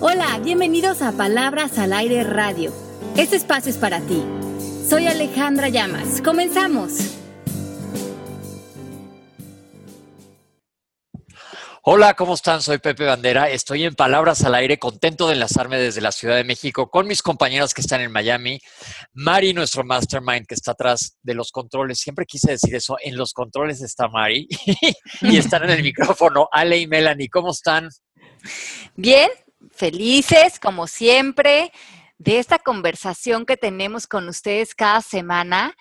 Hola, 0.00 0.38
bienvenidos 0.38 1.02
a 1.02 1.10
Palabras 1.10 1.76
al 1.76 1.92
Aire 1.92 2.22
Radio. 2.22 2.72
Este 3.16 3.34
espacio 3.34 3.68
es 3.68 3.78
para 3.78 4.00
ti. 4.00 4.22
Soy 4.88 5.08
Alejandra 5.08 5.70
Llamas. 5.70 6.22
Comenzamos. 6.22 6.92
Hola, 11.82 12.14
¿cómo 12.14 12.34
están? 12.34 12.62
Soy 12.62 12.78
Pepe 12.78 13.06
Bandera. 13.06 13.50
Estoy 13.50 13.82
en 13.82 13.96
Palabras 13.96 14.44
al 14.44 14.54
Aire, 14.54 14.78
contento 14.78 15.26
de 15.26 15.34
enlazarme 15.34 15.78
desde 15.78 16.00
la 16.00 16.12
Ciudad 16.12 16.36
de 16.36 16.44
México 16.44 16.90
con 16.90 17.08
mis 17.08 17.20
compañeros 17.20 17.74
que 17.74 17.80
están 17.80 18.00
en 18.00 18.12
Miami. 18.12 18.60
Mari, 19.14 19.52
nuestro 19.52 19.82
mastermind 19.82 20.46
que 20.46 20.54
está 20.54 20.72
atrás 20.72 21.18
de 21.24 21.34
los 21.34 21.50
controles. 21.50 21.98
Siempre 21.98 22.24
quise 22.24 22.52
decir 22.52 22.72
eso. 22.76 22.98
En 23.02 23.16
los 23.16 23.32
controles 23.32 23.82
está 23.82 24.06
Mari 24.06 24.46
y 25.22 25.38
están 25.38 25.64
en 25.64 25.70
el 25.70 25.82
micrófono 25.82 26.48
Ale 26.52 26.78
y 26.78 26.86
Melanie. 26.86 27.28
¿Cómo 27.28 27.50
están? 27.50 27.88
Bien, 28.94 29.28
felices 29.70 30.58
como 30.60 30.86
siempre 30.86 31.72
de 32.18 32.38
esta 32.38 32.58
conversación 32.58 33.46
que 33.46 33.56
tenemos 33.56 34.06
con 34.06 34.28
ustedes 34.28 34.74
cada 34.74 35.00
semana 35.00 35.76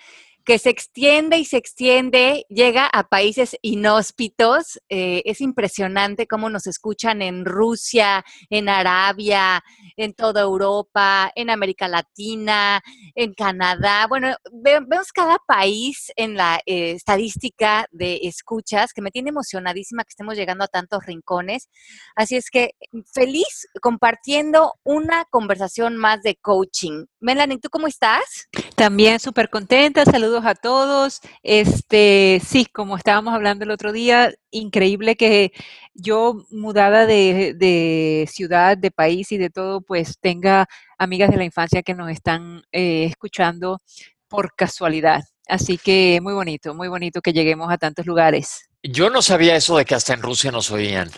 que 0.48 0.60
se 0.60 0.70
extiende 0.70 1.38
y 1.38 1.44
se 1.44 1.58
extiende, 1.58 2.46
llega 2.48 2.88
a 2.88 3.10
países 3.10 3.58
inhóspitos. 3.62 4.80
Eh, 4.88 5.22
es 5.26 5.42
impresionante 5.42 6.26
cómo 6.26 6.50
nos 6.50 6.68
escuchan 6.68 7.22
en 7.22 7.44
Rusia, 7.44 8.24
en 8.50 8.70
Arabia, 8.70 9.62
en 9.98 10.14
toda 10.14 10.44
Europa, 10.44 11.30
en 11.36 11.50
América 11.50 11.90
Latina, 11.90 12.82
en 13.14 13.34
Canadá. 13.34 14.08
Bueno, 14.08 14.38
vemos 14.54 15.12
cada 15.12 15.38
país 15.46 16.14
en 16.16 16.36
la 16.36 16.62
eh, 16.66 16.92
estadística 16.92 17.86
de 17.92 18.22
escuchas 18.24 18.94
que 18.94 19.02
me 19.02 19.12
tiene 19.12 19.32
emocionadísima 19.32 20.06
que 20.06 20.12
estemos 20.12 20.38
llegando 20.38 20.64
a 20.64 20.70
tantos 20.70 21.06
rincones. 21.06 21.68
Así 22.16 22.38
es 22.38 22.50
que 22.50 22.72
feliz 23.14 23.68
compartiendo 23.82 24.76
una 24.86 25.26
conversación 25.30 25.98
más 25.98 26.22
de 26.22 26.38
coaching. 26.38 27.04
Melanie, 27.20 27.58
¿tú 27.58 27.70
cómo 27.70 27.88
estás? 27.88 28.48
También 28.76 29.20
súper 29.20 29.50
contenta. 29.50 30.06
Saludos 30.06 30.46
a 30.46 30.54
todos. 30.54 31.20
Este, 31.42 32.40
sí, 32.46 32.66
como 32.66 32.96
estábamos 32.96 33.34
hablando 33.34 33.66
el 33.66 33.72
otro 33.72 33.92
día, 33.92 34.34
increíble 34.52 35.16
que 35.16 35.52
yo 35.96 36.46
mudada 36.52 37.08
de, 37.08 38.30
ciudad, 38.32 38.78
de 38.78 38.92
país 38.92 39.32
y 39.32 39.38
de 39.38 39.50
todo, 39.50 39.82
pues 39.82 40.20
tenga 40.20 40.68
amigas 41.00 41.32
de 41.32 41.38
la 41.38 41.46
infancia 41.46 41.82
que 41.82 41.96
nos 41.96 42.12
están 42.12 42.64
eh, 42.72 43.06
escuchando 43.06 43.80
por 44.28 44.54
casualidad. 44.56 45.24
Así 45.48 45.78
que 45.78 46.20
muy 46.22 46.34
bonito, 46.34 46.76
muy 46.76 46.88
bonito 46.88 47.22
que 47.22 47.34
lleguemos 47.34 47.72
a 47.72 47.78
tantos 47.78 48.06
lugares. 48.06 48.70
Yo 48.84 49.10
no 49.10 49.22
sabía 49.22 49.56
eso 49.56 49.78
de 49.78 49.86
que 49.86 49.96
hasta 49.96 50.14
en 50.14 50.22
Rusia 50.22 50.52
nos 50.52 50.70
oían. 50.72 51.10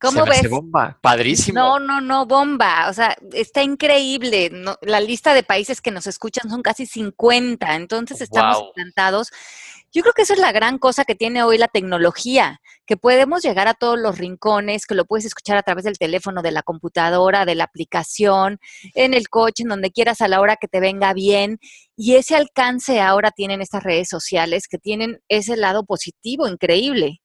¿Cómo 0.00 0.24
ves? 0.24 0.48
bomba, 0.48 0.96
padrísimo. 1.00 1.58
No, 1.58 1.78
no, 1.80 2.00
no, 2.00 2.26
bomba. 2.26 2.88
O 2.88 2.92
sea, 2.92 3.16
está 3.32 3.62
increíble. 3.62 4.50
la 4.82 5.00
lista 5.00 5.34
de 5.34 5.42
países 5.42 5.80
que 5.80 5.90
nos 5.90 6.06
escuchan 6.06 6.48
son 6.48 6.62
casi 6.62 6.86
50, 6.86 7.74
entonces 7.74 8.20
estamos 8.20 8.62
encantados. 8.76 9.30
Yo 9.90 10.02
creo 10.02 10.12
que 10.12 10.22
esa 10.22 10.34
es 10.34 10.38
la 10.38 10.52
gran 10.52 10.78
cosa 10.78 11.04
que 11.04 11.14
tiene 11.14 11.42
hoy 11.42 11.56
la 11.56 11.66
tecnología, 11.66 12.60
que 12.86 12.98
podemos 12.98 13.42
llegar 13.42 13.68
a 13.68 13.74
todos 13.74 13.98
los 13.98 14.18
rincones, 14.18 14.84
que 14.84 14.94
lo 14.94 15.06
puedes 15.06 15.24
escuchar 15.24 15.56
a 15.56 15.62
través 15.62 15.84
del 15.84 15.98
teléfono, 15.98 16.42
de 16.42 16.52
la 16.52 16.62
computadora, 16.62 17.46
de 17.46 17.54
la 17.54 17.64
aplicación, 17.64 18.60
en 18.94 19.14
el 19.14 19.30
coche, 19.30 19.62
en 19.62 19.70
donde 19.70 19.90
quieras, 19.90 20.20
a 20.20 20.28
la 20.28 20.40
hora 20.42 20.56
que 20.56 20.68
te 20.68 20.80
venga 20.80 21.14
bien. 21.14 21.58
Y 21.96 22.16
ese 22.16 22.36
alcance 22.36 23.00
ahora 23.00 23.30
tienen 23.30 23.62
estas 23.62 23.82
redes 23.82 24.08
sociales 24.08 24.68
que 24.68 24.78
tienen 24.78 25.20
ese 25.28 25.56
lado 25.56 25.86
positivo 25.86 26.46
increíble. 26.46 27.22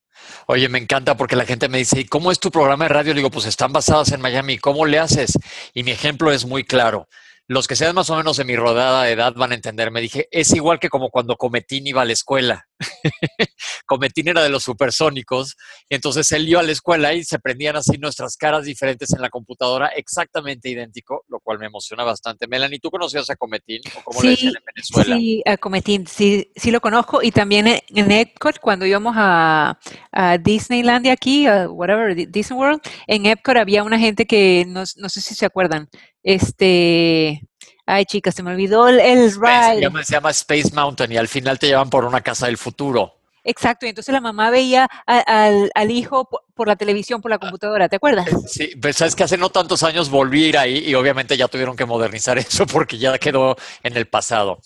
Oye, 0.47 0.69
me 0.69 0.79
encanta 0.79 1.17
porque 1.17 1.35
la 1.35 1.45
gente 1.45 1.69
me 1.69 1.79
dice, 1.79 1.99
¿y 2.01 2.05
cómo 2.05 2.31
es 2.31 2.39
tu 2.39 2.51
programa 2.51 2.85
de 2.85 2.89
radio? 2.89 3.13
Le 3.13 3.19
digo, 3.19 3.31
pues 3.31 3.45
están 3.45 3.73
basadas 3.73 4.11
en 4.11 4.21
Miami, 4.21 4.57
¿cómo 4.57 4.85
le 4.85 4.99
haces? 4.99 5.37
Y 5.73 5.83
mi 5.83 5.91
ejemplo 5.91 6.31
es 6.31 6.45
muy 6.45 6.63
claro 6.63 7.07
los 7.47 7.67
que 7.67 7.75
sean 7.75 7.95
más 7.95 8.09
o 8.09 8.15
menos 8.15 8.37
de 8.37 8.45
mi 8.45 8.55
rodada 8.55 9.03
de 9.03 9.11
edad 9.11 9.33
van 9.35 9.51
a 9.51 9.55
entender. 9.55 9.91
Me 9.91 10.01
dije, 10.01 10.27
es 10.31 10.53
igual 10.53 10.79
que 10.79 10.89
como 10.89 11.09
cuando 11.09 11.35
Cometín 11.35 11.85
iba 11.87 12.01
a 12.01 12.05
la 12.05 12.13
escuela. 12.13 12.67
Cometín 13.85 14.27
era 14.27 14.43
de 14.43 14.49
los 14.49 14.63
supersónicos, 14.63 15.55
y 15.89 15.95
entonces 15.95 16.31
él 16.31 16.47
iba 16.47 16.59
a 16.59 16.63
la 16.63 16.71
escuela 16.71 17.13
y 17.13 17.23
se 17.23 17.39
prendían 17.39 17.75
así 17.75 17.97
nuestras 17.97 18.37
caras 18.37 18.65
diferentes 18.65 19.13
en 19.13 19.21
la 19.21 19.29
computadora, 19.29 19.87
exactamente 19.87 20.69
idéntico, 20.69 21.23
lo 21.27 21.39
cual 21.39 21.59
me 21.59 21.67
emociona 21.67 22.03
bastante. 22.03 22.47
Melanie, 22.47 22.79
¿tú 22.79 22.89
conocías 22.89 23.29
a 23.29 23.35
Cometín? 23.35 23.81
¿O 23.95 24.03
cómo 24.03 24.21
sí, 24.21 24.27
le 24.27 24.31
decían 24.31 24.53
en 24.55 24.63
Venezuela? 24.75 25.15
Sí, 25.15 25.43
a 25.45 25.57
Cometín, 25.57 26.07
sí, 26.07 26.51
sí 26.55 26.71
lo 26.71 26.81
conozco, 26.81 27.21
y 27.21 27.31
también 27.31 27.67
en 27.67 28.11
Epcot, 28.11 28.59
cuando 28.59 28.85
íbamos 28.85 29.15
a, 29.17 29.79
a 30.11 30.37
Disneylandia 30.37 31.13
aquí, 31.13 31.47
a 31.47 31.69
whatever, 31.69 32.15
Disney 32.15 32.57
World, 32.57 32.81
en 33.07 33.25
Epcot 33.25 33.57
había 33.57 33.83
una 33.83 33.99
gente 33.99 34.25
que, 34.25 34.65
no, 34.67 34.83
no 34.97 35.09
sé 35.09 35.21
si 35.21 35.35
se 35.35 35.45
acuerdan, 35.45 35.89
este, 36.23 37.41
ay 37.85 38.05
chicas, 38.05 38.35
se 38.35 38.43
me 38.43 38.51
olvidó 38.51 38.87
el, 38.87 38.99
ride. 38.99 39.75
Se 39.75 39.81
llama, 39.81 40.03
se 40.03 40.13
llama 40.13 40.29
Space 40.31 40.71
Mountain 40.73 41.11
y 41.11 41.17
al 41.17 41.27
final 41.27 41.59
te 41.59 41.67
llevan 41.67 41.89
por 41.89 42.05
una 42.05 42.21
casa 42.21 42.47
del 42.47 42.57
futuro. 42.57 43.15
Exacto, 43.43 43.85
y 43.85 43.89
entonces 43.89 44.13
la 44.13 44.21
mamá 44.21 44.49
veía 44.49 44.87
al, 45.05 45.71
al, 45.73 45.91
hijo 45.91 46.29
por 46.53 46.67
la 46.67 46.75
televisión, 46.75 47.21
por 47.21 47.31
la 47.31 47.39
computadora, 47.39 47.89
¿te 47.89 47.95
acuerdas? 47.95 48.29
Sí, 48.47 48.71
pero 48.81 48.93
sabes 48.93 49.15
que 49.15 49.23
hace 49.23 49.37
no 49.37 49.49
tantos 49.49 49.83
años 49.83 50.09
volví 50.09 50.45
a 50.45 50.47
ir 50.47 50.57
ahí 50.57 50.77
y 50.85 50.95
obviamente 50.95 51.35
ya 51.35 51.47
tuvieron 51.47 51.75
que 51.75 51.85
modernizar 51.85 52.37
eso 52.39 52.65
porque 52.65 52.97
ya 52.97 53.17
quedó 53.17 53.55
en 53.81 53.97
el 53.97 54.07
pasado. 54.07 54.59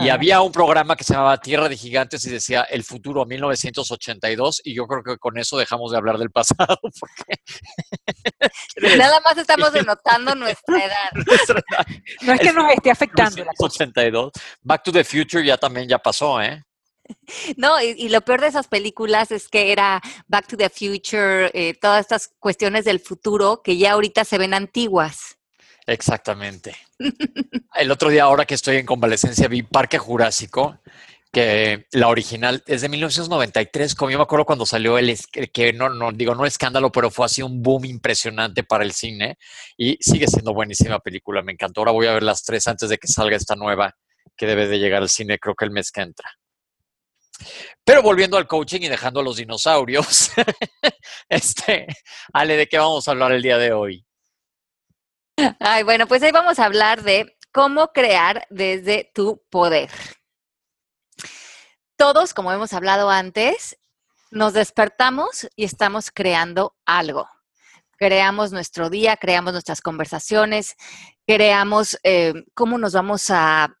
Y 0.00 0.08
ah. 0.08 0.14
había 0.14 0.40
un 0.40 0.52
programa 0.52 0.96
que 0.96 1.04
se 1.04 1.14
llamaba 1.14 1.38
Tierra 1.38 1.68
de 1.68 1.76
Gigantes 1.76 2.24
y 2.26 2.30
decía 2.30 2.62
el 2.62 2.84
futuro 2.84 3.26
1982 3.26 4.62
y 4.64 4.74
yo 4.74 4.86
creo 4.86 5.02
que 5.02 5.18
con 5.18 5.38
eso 5.38 5.58
dejamos 5.58 5.92
de 5.92 5.98
hablar 5.98 6.18
del 6.18 6.30
pasado. 6.30 6.78
Nada 8.96 9.20
más 9.20 9.36
estamos 9.36 9.72
denotando 9.72 10.34
nuestra 10.34 10.84
edad. 10.84 11.10
No 12.22 12.32
es 12.32 12.40
que 12.40 12.52
nos 12.52 12.72
esté 12.72 12.90
afectando. 12.90 13.36
1982. 13.36 14.32
Back 14.62 14.82
to 14.84 14.92
the 14.92 15.04
Future 15.04 15.44
ya 15.44 15.56
también 15.56 15.88
ya 15.88 15.98
pasó, 15.98 16.40
¿eh? 16.40 16.62
No, 17.56 17.80
y, 17.80 18.08
lo 18.08 18.20
peor 18.22 18.40
de 18.40 18.48
esas 18.48 18.68
películas 18.68 19.30
es 19.30 19.48
que 19.48 19.72
era 19.72 20.00
Back 20.28 20.48
to 20.48 20.56
the 20.56 20.68
Future, 20.68 21.50
eh, 21.54 21.74
todas 21.74 22.00
estas 22.00 22.30
cuestiones 22.38 22.84
del 22.84 23.00
futuro 23.00 23.62
que 23.62 23.76
ya 23.76 23.92
ahorita 23.92 24.24
se 24.24 24.38
ven 24.38 24.54
antiguas. 24.54 25.38
Exactamente. 25.86 26.76
El 27.74 27.90
otro 27.90 28.08
día, 28.08 28.24
ahora 28.24 28.44
que 28.44 28.54
estoy 28.54 28.76
en 28.76 28.86
convalecencia, 28.86 29.48
vi 29.48 29.62
Parque 29.62 29.98
Jurásico, 29.98 30.78
que 31.32 31.86
la 31.92 32.08
original 32.08 32.62
es 32.66 32.82
de 32.82 32.90
1993, 32.90 33.94
como 33.94 34.10
yo 34.10 34.18
me 34.18 34.24
acuerdo 34.24 34.44
cuando 34.44 34.66
salió 34.66 34.98
el, 34.98 35.16
que 35.52 35.72
no, 35.72 35.88
no 35.88 36.12
digo, 36.12 36.34
no 36.34 36.44
escándalo, 36.44 36.92
pero 36.92 37.10
fue 37.10 37.24
así 37.24 37.40
un 37.40 37.62
boom 37.62 37.86
impresionante 37.86 38.62
para 38.62 38.84
el 38.84 38.92
cine 38.92 39.38
y 39.76 39.96
sigue 40.00 40.26
siendo 40.28 40.52
buenísima 40.52 40.98
película, 40.98 41.42
me 41.42 41.52
encantó. 41.52 41.80
Ahora 41.80 41.92
voy 41.92 42.06
a 42.06 42.12
ver 42.12 42.22
las 42.22 42.44
tres 42.44 42.68
antes 42.68 42.90
de 42.90 42.98
que 42.98 43.08
salga 43.08 43.36
esta 43.36 43.56
nueva 43.56 43.96
que 44.36 44.46
debe 44.46 44.68
de 44.68 44.78
llegar 44.78 45.02
al 45.02 45.08
cine, 45.08 45.38
creo 45.38 45.54
que 45.54 45.64
el 45.64 45.70
mes 45.70 45.90
que 45.90 46.02
entra. 46.02 46.30
Pero 47.84 48.02
volviendo 48.02 48.36
al 48.36 48.46
coaching 48.46 48.82
y 48.82 48.88
dejando 48.88 49.20
a 49.20 49.22
los 49.22 49.36
dinosaurios, 49.36 50.30
este, 51.28 51.86
Ale, 52.32 52.56
¿de 52.56 52.66
qué 52.68 52.78
vamos 52.78 53.06
a 53.06 53.10
hablar 53.10 53.32
el 53.32 53.42
día 53.42 53.58
de 53.58 53.72
hoy? 53.72 54.06
Ay, 55.60 55.82
bueno, 55.82 56.06
pues 56.06 56.22
ahí 56.22 56.30
vamos 56.30 56.58
a 56.58 56.66
hablar 56.66 57.02
de 57.02 57.36
cómo 57.52 57.88
crear 57.88 58.46
desde 58.50 59.10
tu 59.14 59.42
poder. 59.50 59.90
Todos, 61.96 62.34
como 62.34 62.52
hemos 62.52 62.72
hablado 62.72 63.10
antes, 63.10 63.78
nos 64.30 64.54
despertamos 64.54 65.48
y 65.56 65.64
estamos 65.64 66.10
creando 66.10 66.76
algo. 66.86 67.28
Creamos 67.96 68.52
nuestro 68.52 68.90
día, 68.90 69.16
creamos 69.16 69.52
nuestras 69.52 69.80
conversaciones, 69.80 70.74
creamos 71.26 71.98
eh, 72.02 72.32
cómo 72.54 72.78
nos 72.78 72.94
vamos 72.94 73.30
a 73.30 73.76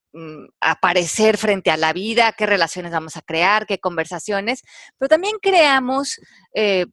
aparecer 0.60 1.38
frente 1.38 1.70
a 1.70 1.76
la 1.76 1.92
vida, 1.92 2.32
qué 2.32 2.46
relaciones 2.46 2.92
vamos 2.92 3.16
a 3.16 3.22
crear, 3.22 3.66
qué 3.66 3.78
conversaciones, 3.78 4.62
pero 4.98 5.08
también 5.08 5.36
creamos 5.40 6.20
eh, 6.54 6.86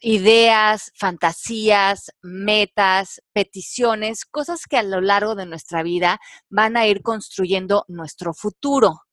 ideas, 0.00 0.92
fantasías, 0.94 2.10
metas, 2.22 3.22
peticiones, 3.32 4.24
cosas 4.24 4.66
que 4.68 4.76
a 4.76 4.82
lo 4.82 5.00
largo 5.00 5.34
de 5.34 5.46
nuestra 5.46 5.82
vida 5.82 6.18
van 6.48 6.76
a 6.76 6.86
ir 6.86 7.02
construyendo 7.02 7.84
nuestro 7.88 8.34
futuro. 8.34 9.05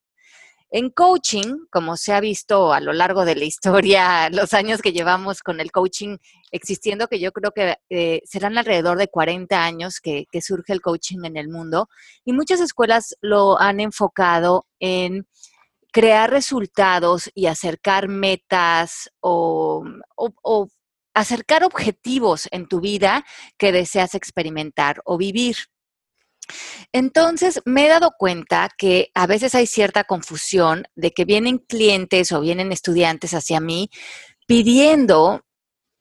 En 0.76 0.90
coaching, 0.90 1.68
como 1.70 1.98
se 1.98 2.14
ha 2.14 2.20
visto 2.20 2.74
a 2.74 2.80
lo 2.80 2.94
largo 2.94 3.26
de 3.26 3.36
la 3.36 3.46
historia, 3.46 4.32
los 4.32 4.56
años 4.56 4.82
que 4.82 4.92
llevamos 4.92 5.44
con 5.44 5.60
el 5.60 5.72
coaching 5.72 6.18
existiendo, 6.52 7.08
que 7.08 7.20
yo 7.20 7.32
creo 7.32 7.52
que 7.52 7.78
eh, 7.92 8.22
serán 8.26 8.58
alrededor 8.58 8.98
de 8.98 9.08
40 9.08 9.64
años 9.64 10.00
que, 10.00 10.26
surge 10.42 10.74
el 10.74 10.82
coaching 10.82 11.26
en 11.26 11.38
el 11.38 11.48
mundo, 11.48 11.90
y 12.26 12.34
muchas 12.34 12.60
escuelas 12.60 13.16
lo 13.22 13.62
han 13.62 13.80
enfocado 13.82 14.66
en 14.80 15.28
crear 15.92 16.32
resultados 16.32 17.30
y 17.36 17.46
acercar 17.46 18.08
metas 18.08 19.12
o, 19.20 19.84
o 20.16 20.68
acercar 21.14 21.64
objetivos 21.64 22.48
en 22.50 22.68
tu 22.68 22.80
vida 22.82 23.24
que 23.60 23.72
deseas 23.72 24.16
experimentar 24.16 25.04
o 25.06 25.20
vivir. 25.20 25.56
Entonces, 26.92 27.62
me 27.66 27.86
he 27.86 27.90
dado 27.90 28.12
cuenta 28.18 28.70
que 28.78 29.10
a 29.14 29.28
veces 29.28 29.56
hay 29.56 29.68
cierta 29.68 30.04
confusión 30.04 30.86
de 30.96 31.12
que 31.12 31.26
vienen 31.26 31.58
clientes 31.58 32.32
o 32.32 32.42
vienen 32.42 32.72
estudiantes 32.72 33.34
hacia 33.34 33.60
mí 33.60 33.90
pidiendo 34.48 35.42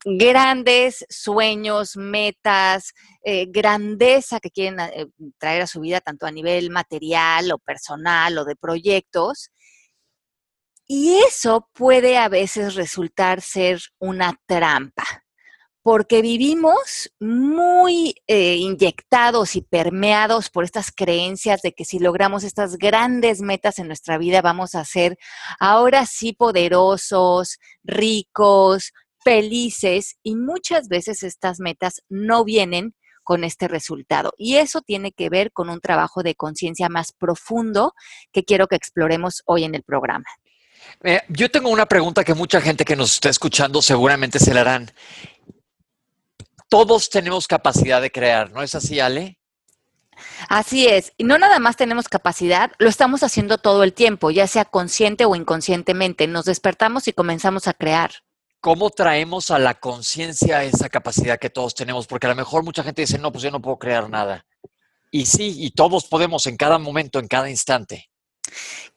grandes 0.05 1.05
sueños, 1.09 1.97
metas, 1.97 2.93
eh, 3.25 3.47
grandeza 3.49 4.41
que 4.41 4.51
quieren 4.51 4.81
eh, 4.81 5.07
traer 5.39 5.63
a 5.63 5.67
su 5.67 5.81
vida, 5.81 6.01
tanto 6.01 6.27
a 6.27 6.33
nivel 6.33 6.71
material 6.71 7.53
o 7.53 7.59
personal 7.59 8.37
o 8.39 8.45
de 8.45 8.57
proyectos. 8.57 9.51
Y 10.87 11.15
eso 11.27 11.69
puede 11.73 12.19
a 12.19 12.29
veces 12.29 12.75
resultar 12.75 13.41
ser 13.41 13.81
una 13.99 14.35
trampa, 14.47 15.05
porque 15.83 16.23
vivimos 16.23 17.13
muy 17.19 18.15
eh, 18.27 18.57
inyectados 18.57 19.57
y 19.57 19.63
permeados 19.63 20.49
por 20.49 20.65
estas 20.65 20.93
creencias 20.93 21.61
de 21.63 21.73
que 21.73 21.85
si 21.85 21.99
logramos 21.99 22.45
estas 22.45 22.77
grandes 22.77 23.41
metas 23.41 23.79
en 23.79 23.89
nuestra 23.89 24.17
vida 24.17 24.43
vamos 24.43 24.75
a 24.75 24.85
ser 24.85 25.19
ahora 25.59 26.07
sí 26.07 26.33
poderosos, 26.33 27.59
ricos, 27.83 28.93
felices 29.25 30.17
y 30.23 30.37
muchas 30.37 30.89
veces 30.89 31.23
estas 31.23 31.59
metas 31.61 32.03
no 32.09 32.45
vienen 32.45 32.95
con 33.25 33.45
este 33.45 33.69
resultado. 33.69 34.33
Y 34.37 34.57
eso 34.57 34.81
tiene 34.81 35.13
que 35.13 35.29
ver 35.29 35.53
con 35.53 35.71
un 35.71 35.81
trabajo 35.81 36.23
de 36.23 36.35
conciencia 36.35 36.89
más 36.89 37.13
profundo 37.13 37.95
que 38.33 38.45
quiero 38.45 38.67
que 38.67 38.77
exploremos 38.77 39.43
hoy 39.47 39.65
en 39.65 39.75
el 39.75 39.83
programa. 39.83 40.27
Eh, 41.05 41.21
yo 41.29 41.51
tengo 41.51 41.71
una 41.71 41.87
pregunta 41.87 42.25
que 42.25 42.35
mucha 42.35 42.61
gente 42.61 42.85
que 42.85 42.97
nos 42.97 43.15
está 43.15 43.29
escuchando 43.29 43.81
seguramente 43.81 44.39
se 44.39 44.53
la 44.53 44.63
harán. 44.63 44.91
Todos 46.73 47.11
tenemos 47.11 47.47
capacidad 47.47 48.01
de 48.01 48.11
crear, 48.11 48.51
¿no 48.51 48.63
es 48.63 48.75
así, 48.75 48.99
Ale? 48.99 49.39
Así 50.49 50.87
es, 50.87 51.13
y 51.19 51.25
no 51.25 51.37
nada 51.37 51.59
más 51.59 51.77
tenemos 51.77 52.09
capacidad, 52.09 52.73
lo 52.79 52.89
estamos 52.89 53.23
haciendo 53.23 53.59
todo 53.59 53.83
el 53.83 53.93
tiempo, 53.93 54.31
ya 54.31 54.47
sea 54.47 54.65
consciente 54.65 55.27
o 55.27 55.37
inconscientemente. 55.37 56.27
Nos 56.27 56.47
despertamos 56.47 57.09
y 57.09 57.13
comenzamos 57.13 57.69
a 57.69 57.75
crear. 57.75 58.13
¿Cómo 58.63 58.89
traemos 58.89 59.51
a 59.51 59.59
la 59.59 59.75
conciencia 59.75 60.65
esa 60.65 60.89
capacidad 60.89 61.39
que 61.39 61.51
todos 61.51 61.75
tenemos? 61.75 62.07
Porque 62.07 62.27
a 62.27 62.31
lo 62.31 62.37
mejor 62.37 62.65
mucha 62.65 62.83
gente 62.83 63.03
dice, 63.03 63.19
no, 63.19 63.31
pues 63.31 63.45
yo 63.45 63.51
no 63.51 63.61
puedo 63.61 63.79
crear 63.79 64.09
nada. 64.09 64.47
Y 65.11 65.27
sí, 65.27 65.55
y 65.59 65.73
todos 65.73 66.07
podemos 66.07 66.47
en 66.47 66.57
cada 66.57 66.79
momento, 66.79 67.19
en 67.19 67.29
cada 67.29 67.51
instante. 67.51 68.09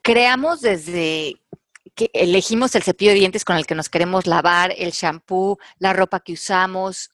Creamos 0.01 0.61
desde 0.61 1.41
que 1.93 2.09
elegimos 2.13 2.73
el 2.75 2.83
cepillo 2.83 3.11
de 3.11 3.19
dientes 3.19 3.43
con 3.43 3.57
el 3.57 3.65
que 3.65 3.75
nos 3.75 3.89
queremos 3.89 4.27
lavar, 4.27 4.73
el 4.77 4.91
shampoo, 4.91 5.57
la 5.79 5.93
ropa 5.93 6.21
que 6.21 6.33
usamos, 6.33 7.09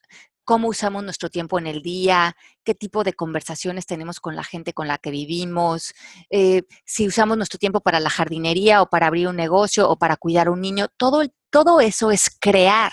cómo 0.52 0.68
usamos 0.68 1.02
nuestro 1.06 1.30
tiempo 1.30 1.60
en 1.60 1.66
el 1.66 1.82
día, 1.82 2.36
qué 2.66 2.76
tipo 2.76 3.06
de 3.06 3.14
conversaciones 3.14 3.86
tenemos 3.86 4.20
con 4.20 4.36
la 4.36 4.44
gente 4.44 4.74
con 4.74 4.86
la 4.86 4.98
que 4.98 5.10
vivimos, 5.10 5.94
eh, 6.30 6.64
si 6.84 7.08
usamos 7.08 7.38
nuestro 7.38 7.58
tiempo 7.58 7.80
para 7.80 8.02
la 8.02 8.10
jardinería 8.10 8.82
o 8.82 8.90
para 8.90 9.08
abrir 9.08 9.30
un 9.30 9.38
negocio 9.38 9.90
o 9.90 9.98
para 9.98 10.18
cuidar 10.18 10.48
a 10.48 10.52
un 10.52 10.60
niño, 10.60 10.90
todo 10.98 11.24
todo 11.50 11.80
eso 11.80 12.12
es 12.12 12.30
crear, 12.38 12.92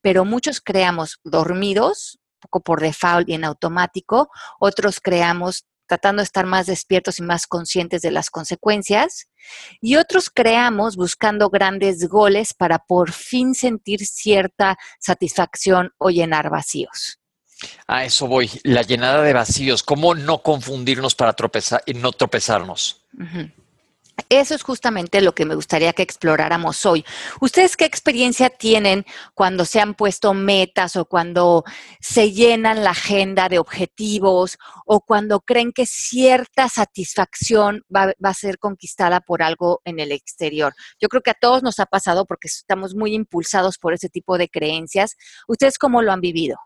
pero 0.00 0.24
muchos 0.24 0.60
creamos 0.60 1.20
dormidos, 1.22 2.18
poco 2.40 2.62
por 2.62 2.80
default 2.80 3.28
y 3.28 3.34
en 3.34 3.44
automático, 3.44 4.28
otros 4.58 4.98
creamos 5.00 5.66
tratando 5.88 6.20
de 6.20 6.24
estar 6.24 6.46
más 6.46 6.66
despiertos 6.66 7.18
y 7.18 7.22
más 7.22 7.46
conscientes 7.46 8.02
de 8.02 8.12
las 8.12 8.30
consecuencias, 8.30 9.28
y 9.80 9.96
otros 9.96 10.30
creamos 10.30 10.96
buscando 10.96 11.48
grandes 11.48 12.08
goles 12.08 12.54
para 12.54 12.78
por 12.78 13.10
fin 13.10 13.54
sentir 13.54 14.06
cierta 14.06 14.78
satisfacción 15.00 15.92
o 15.98 16.10
llenar 16.10 16.50
vacíos. 16.50 17.18
A 17.88 18.04
eso 18.04 18.28
voy, 18.28 18.50
la 18.62 18.82
llenada 18.82 19.22
de 19.22 19.32
vacíos, 19.32 19.82
¿cómo 19.82 20.14
no 20.14 20.42
confundirnos 20.42 21.14
para 21.14 21.32
tropezar 21.32 21.82
y 21.86 21.94
no 21.94 22.12
tropezarnos? 22.12 23.04
Eso 24.28 24.54
es 24.54 24.62
justamente 24.62 25.20
lo 25.20 25.34
que 25.34 25.44
me 25.44 25.54
gustaría 25.54 25.92
que 25.92 26.02
exploráramos 26.02 26.84
hoy. 26.86 27.04
¿Ustedes 27.40 27.76
qué 27.76 27.84
experiencia 27.84 28.50
tienen 28.50 29.06
cuando 29.34 29.64
se 29.64 29.80
han 29.80 29.94
puesto 29.94 30.34
metas 30.34 30.96
o 30.96 31.04
cuando 31.04 31.64
se 32.00 32.32
llenan 32.32 32.82
la 32.82 32.90
agenda 32.90 33.48
de 33.48 33.58
objetivos 33.58 34.58
o 34.84 35.00
cuando 35.00 35.40
creen 35.40 35.72
que 35.72 35.86
cierta 35.86 36.68
satisfacción 36.68 37.84
va, 37.94 38.12
a 38.22 38.34
ser 38.34 38.58
conquistada 38.58 39.20
por 39.20 39.42
algo 39.42 39.80
en 39.84 40.00
el 40.00 40.12
exterior? 40.12 40.74
Yo 41.00 41.08
creo 41.08 41.22
que 41.22 41.30
a 41.30 41.38
todos 41.40 41.62
nos 41.62 41.78
ha 41.78 41.86
pasado 41.86 42.26
porque 42.26 42.48
estamos 42.48 42.94
muy 42.94 43.14
impulsados 43.14 43.78
por 43.78 43.94
ese 43.94 44.08
tipo 44.08 44.36
de 44.36 44.48
creencias. 44.48 45.16
¿Ustedes 45.46 45.78
cómo 45.78 46.02
lo 46.02 46.12
han 46.12 46.20
vivido? 46.20 46.56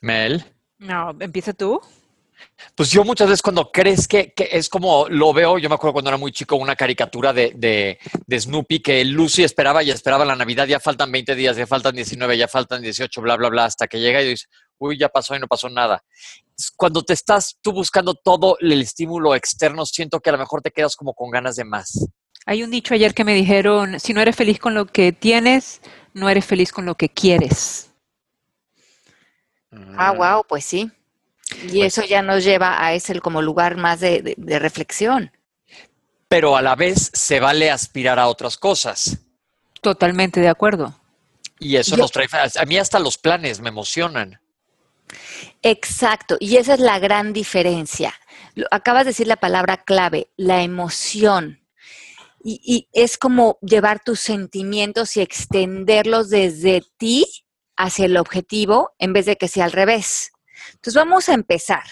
Mel. 0.00 0.44
No, 0.78 1.14
empieza 1.20 1.52
tú. 1.52 1.80
Pues 2.74 2.90
yo 2.90 3.04
muchas 3.04 3.28
veces 3.28 3.42
cuando 3.42 3.70
crees 3.70 4.06
que, 4.06 4.32
es 4.36 4.68
como 4.68 5.06
lo 5.08 5.32
veo, 5.32 5.58
yo 5.58 5.68
me 5.68 5.74
acuerdo 5.74 5.94
cuando 5.94 6.10
era 6.10 6.16
muy 6.16 6.32
chico 6.32 6.56
una 6.56 6.76
caricatura 6.76 7.32
de, 7.32 7.52
de, 7.56 8.40
Snoopy 8.40 8.80
que 8.80 9.04
Lucy 9.04 9.44
esperaba 9.44 9.82
y 9.82 9.90
esperaba 9.90 10.24
la 10.24 10.36
Navidad, 10.36 10.66
ya 10.66 10.80
faltan 10.80 11.10
20 11.10 11.34
días, 11.34 11.56
ya 11.56 11.66
faltan 11.66 11.94
19, 11.94 12.36
ya 12.36 12.48
faltan 12.48 12.82
18, 12.82 13.20
bla, 13.20 13.36
bla, 13.36 13.48
bla, 13.48 13.64
hasta 13.64 13.86
que 13.86 14.00
llega 14.00 14.22
y 14.22 14.28
dice, 14.28 14.46
uy, 14.78 14.98
ya 14.98 15.08
pasó 15.08 15.34
y 15.34 15.38
no 15.38 15.46
pasó 15.46 15.68
nada. 15.68 16.02
Cuando 16.76 17.02
te 17.02 17.12
estás 17.12 17.56
tú 17.60 17.72
buscando 17.72 18.14
todo 18.14 18.56
el 18.60 18.80
estímulo 18.80 19.34
externo, 19.34 19.86
siento 19.86 20.20
que 20.20 20.30
a 20.30 20.32
lo 20.32 20.38
mejor 20.38 20.62
te 20.62 20.70
quedas 20.70 20.96
como 20.96 21.14
con 21.14 21.30
ganas 21.30 21.56
de 21.56 21.64
más. 21.64 22.06
Hay 22.46 22.62
un 22.62 22.70
dicho 22.70 22.94
ayer 22.94 23.14
que 23.14 23.24
me 23.24 23.34
dijeron, 23.34 24.00
si 24.00 24.14
no 24.14 24.20
eres 24.20 24.36
feliz 24.36 24.58
con 24.58 24.74
lo 24.74 24.86
que 24.86 25.12
tienes, 25.12 25.80
no 26.14 26.28
eres 26.28 26.44
feliz 26.44 26.72
con 26.72 26.86
lo 26.86 26.96
que 26.96 27.08
quieres. 27.08 27.92
Ah, 29.96 30.12
wow, 30.12 30.44
pues 30.48 30.64
sí. 30.64 30.90
Y 31.64 31.80
pues 31.80 31.98
eso 31.98 32.04
ya 32.04 32.22
nos 32.22 32.44
lleva 32.44 32.84
a 32.84 32.94
ese 32.94 33.20
como 33.20 33.42
lugar 33.42 33.76
más 33.76 34.00
de, 34.00 34.34
reflexión. 34.38 35.32
Pero 36.28 36.56
a 36.56 36.62
la 36.62 36.76
vez 36.76 37.10
se 37.12 37.40
vale 37.40 37.70
aspirar 37.70 38.18
a 38.18 38.28
otras 38.28 38.56
cosas. 38.56 39.18
Totalmente 39.80 40.40
de 40.40 40.48
acuerdo. 40.48 40.94
Y 41.58 41.76
eso 41.76 41.96
nos 41.96 42.12
trae, 42.12 42.28
a 42.32 42.64
mí 42.64 42.78
hasta 42.78 42.98
los 42.98 43.18
planes 43.18 43.60
me 43.60 43.68
emocionan. 43.68 44.40
Exacto, 45.62 46.36
y 46.38 46.56
esa 46.56 46.74
es 46.74 46.80
la 46.80 46.98
gran 46.98 47.32
diferencia. 47.32 48.14
Acabas 48.70 49.04
de 49.04 49.10
decir 49.10 49.26
la 49.26 49.36
palabra 49.36 49.78
clave, 49.78 50.30
la 50.36 50.62
emoción. 50.62 51.60
Y, 52.42 52.60
y, 52.64 52.88
es 52.98 53.18
como 53.18 53.58
llevar 53.60 54.00
tus 54.02 54.20
sentimientos 54.20 55.16
y 55.16 55.20
extenderlos 55.20 56.30
desde 56.30 56.82
ti 56.96 57.26
hacia 57.76 58.06
el 58.06 58.16
objetivo 58.16 58.92
en 58.98 59.12
vez 59.12 59.26
de 59.26 59.36
que 59.36 59.48
sea 59.48 59.66
al 59.66 59.72
revés. 59.72 60.32
Entonces 60.72 60.94
vamos 60.94 61.28
a 61.28 61.34
empezar. 61.34 61.84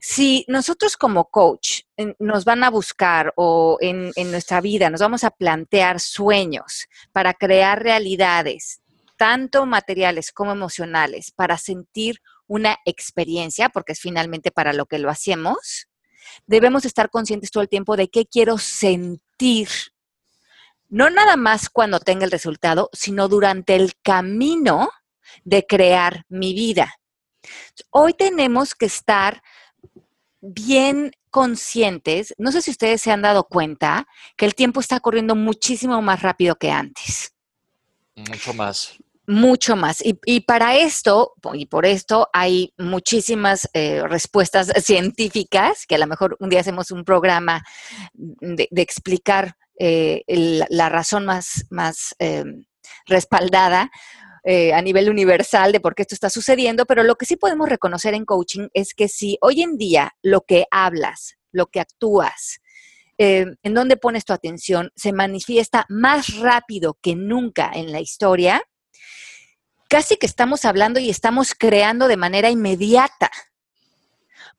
Si 0.00 0.46
nosotros 0.48 0.96
como 0.96 1.26
coach 1.26 1.82
nos 2.18 2.46
van 2.46 2.64
a 2.64 2.70
buscar 2.70 3.34
o 3.36 3.76
en, 3.80 4.12
nuestra 4.30 4.62
vida 4.62 4.88
nos 4.88 5.00
vamos 5.00 5.24
a 5.24 5.30
plantear 5.30 6.00
sueños 6.00 6.88
para 7.12 7.34
crear 7.34 7.82
realidades, 7.82 8.80
tanto 9.18 9.66
materiales 9.66 10.32
como 10.32 10.52
emocionales, 10.52 11.30
para 11.32 11.58
sentir 11.58 12.22
una 12.46 12.78
experiencia, 12.86 13.68
porque 13.68 13.92
es 13.92 14.00
finalmente 14.00 14.50
para 14.50 14.72
lo 14.72 14.86
que 14.86 14.98
lo 14.98 15.10
hacemos, 15.10 15.88
debemos 16.46 16.86
estar 16.86 17.10
conscientes 17.10 17.50
todo 17.50 17.62
el 17.62 17.68
tiempo 17.68 17.96
de 17.96 18.08
qué 18.08 18.24
quiero 18.24 18.56
sentir. 18.56 19.68
No 20.88 21.10
nada 21.10 21.36
más 21.36 21.68
cuando 21.68 22.00
tenga 22.00 22.24
el 22.24 22.30
resultado, 22.30 22.88
sino 22.94 23.28
durante 23.28 23.76
el 23.76 23.92
camino 24.02 24.88
de 25.44 25.66
crear 25.66 26.24
mi 26.30 26.54
vida. 26.54 26.94
Hoy 27.90 28.14
tenemos 28.14 28.74
que 28.74 28.86
estar 28.86 29.42
bien 30.40 31.12
conscientes, 31.30 32.34
no 32.38 32.50
sé 32.50 32.62
si 32.62 32.70
ustedes 32.70 33.00
se 33.00 33.12
han 33.12 33.22
dado 33.22 33.44
cuenta, 33.44 34.06
que 34.36 34.46
el 34.46 34.54
tiempo 34.54 34.80
está 34.80 35.00
corriendo 35.00 35.36
muchísimo 35.36 36.02
más 36.02 36.22
rápido 36.22 36.56
que 36.56 36.70
antes. 36.70 37.34
Mucho 38.16 38.54
más. 38.54 38.96
Mucho 39.26 39.76
más. 39.76 40.02
Y, 40.02 40.40
para 40.40 40.74
esto, 40.74 41.34
y 41.54 41.66
por 41.66 41.86
esto, 41.86 42.28
hay 42.32 42.74
muchísimas 42.78 43.68
eh, 43.74 44.02
respuestas 44.08 44.72
científicas, 44.84 45.86
que 45.86 45.94
a 45.94 45.98
lo 45.98 46.08
mejor 46.08 46.36
un 46.40 46.48
día 46.48 46.60
hacemos 46.60 46.90
un 46.90 47.04
programa 47.04 47.62
de, 48.12 48.68
explicar 48.72 49.56
eh, 49.78 50.24
la 50.26 50.88
razón 50.88 51.26
más, 51.26 51.64
más 51.70 52.14
eh, 52.18 52.44
respaldada, 53.06 53.90
eh, 54.44 54.72
a 54.72 54.82
nivel 54.82 55.10
universal 55.10 55.72
de 55.72 55.80
por 55.80 55.94
qué 55.94 56.02
esto 56.02 56.14
está 56.14 56.30
sucediendo, 56.30 56.86
pero 56.86 57.02
lo 57.02 57.16
que 57.16 57.26
sí 57.26 57.36
podemos 57.36 57.68
reconocer 57.68 58.14
en 58.14 58.24
coaching 58.24 58.68
es 58.72 58.94
que 58.94 59.08
si 59.08 59.38
hoy 59.40 59.62
en 59.62 59.76
día 59.76 60.12
lo 60.22 60.42
que 60.42 60.64
hablas, 60.70 61.36
lo 61.52 61.66
que 61.66 61.80
actúas, 61.80 62.60
eh, 63.18 63.46
en 63.62 63.74
donde 63.74 63.96
pones 63.96 64.24
tu 64.24 64.32
atención, 64.32 64.90
se 64.96 65.12
manifiesta 65.12 65.84
más 65.88 66.38
rápido 66.38 66.98
que 67.02 67.16
nunca 67.16 67.70
en 67.74 67.92
la 67.92 68.00
historia, 68.00 68.62
casi 69.88 70.16
que 70.16 70.26
estamos 70.26 70.64
hablando 70.64 71.00
y 71.00 71.10
estamos 71.10 71.54
creando 71.54 72.08
de 72.08 72.16
manera 72.16 72.48
inmediata. 72.48 73.30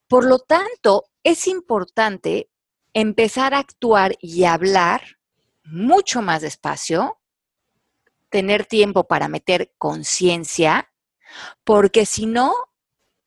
Por 0.07 0.25
lo 0.25 0.39
tanto, 0.39 1.05
es 1.23 1.47
importante 1.47 2.49
empezar 2.93 3.53
a 3.53 3.59
actuar 3.59 4.15
y 4.19 4.43
hablar 4.43 5.17
mucho 5.63 6.21
más 6.21 6.41
despacio, 6.41 7.20
tener 8.31 8.65
tiempo 8.65 9.07
para 9.07 9.27
meter 9.27 9.73
conciencia, 9.77 10.91
porque 11.63 12.05
si 12.07 12.25
no, 12.25 12.53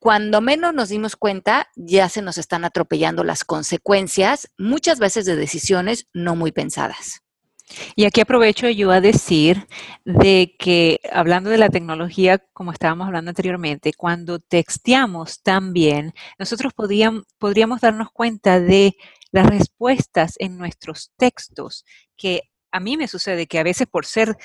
cuando 0.00 0.40
menos 0.40 0.74
nos 0.74 0.88
dimos 0.88 1.14
cuenta, 1.16 1.68
ya 1.76 2.08
se 2.08 2.22
nos 2.22 2.38
están 2.38 2.64
atropellando 2.64 3.22
las 3.22 3.44
consecuencias, 3.44 4.50
muchas 4.58 4.98
veces 4.98 5.24
de 5.26 5.36
decisiones 5.36 6.08
no 6.12 6.34
muy 6.34 6.50
pensadas. 6.52 7.20
Y 7.96 8.04
aquí 8.04 8.20
aprovecho 8.20 8.68
yo 8.68 8.90
a 8.90 9.00
decir 9.00 9.66
de 10.04 10.54
que 10.58 11.00
hablando 11.10 11.48
de 11.48 11.56
la 11.56 11.70
tecnología, 11.70 12.38
como 12.52 12.72
estábamos 12.72 13.06
hablando 13.06 13.30
anteriormente, 13.30 13.94
cuando 13.96 14.38
texteamos 14.38 15.42
también, 15.42 16.12
nosotros 16.38 16.74
podríamos, 16.74 17.24
podríamos 17.38 17.80
darnos 17.80 18.08
cuenta 18.12 18.60
de 18.60 18.96
las 19.32 19.46
respuestas 19.46 20.34
en 20.38 20.58
nuestros 20.58 21.12
textos, 21.16 21.84
que 22.16 22.42
a 22.70 22.80
mí 22.80 22.96
me 22.96 23.08
sucede 23.08 23.46
que 23.46 23.58
a 23.58 23.62
veces 23.64 23.86
por 23.86 24.04
ser 24.04 24.36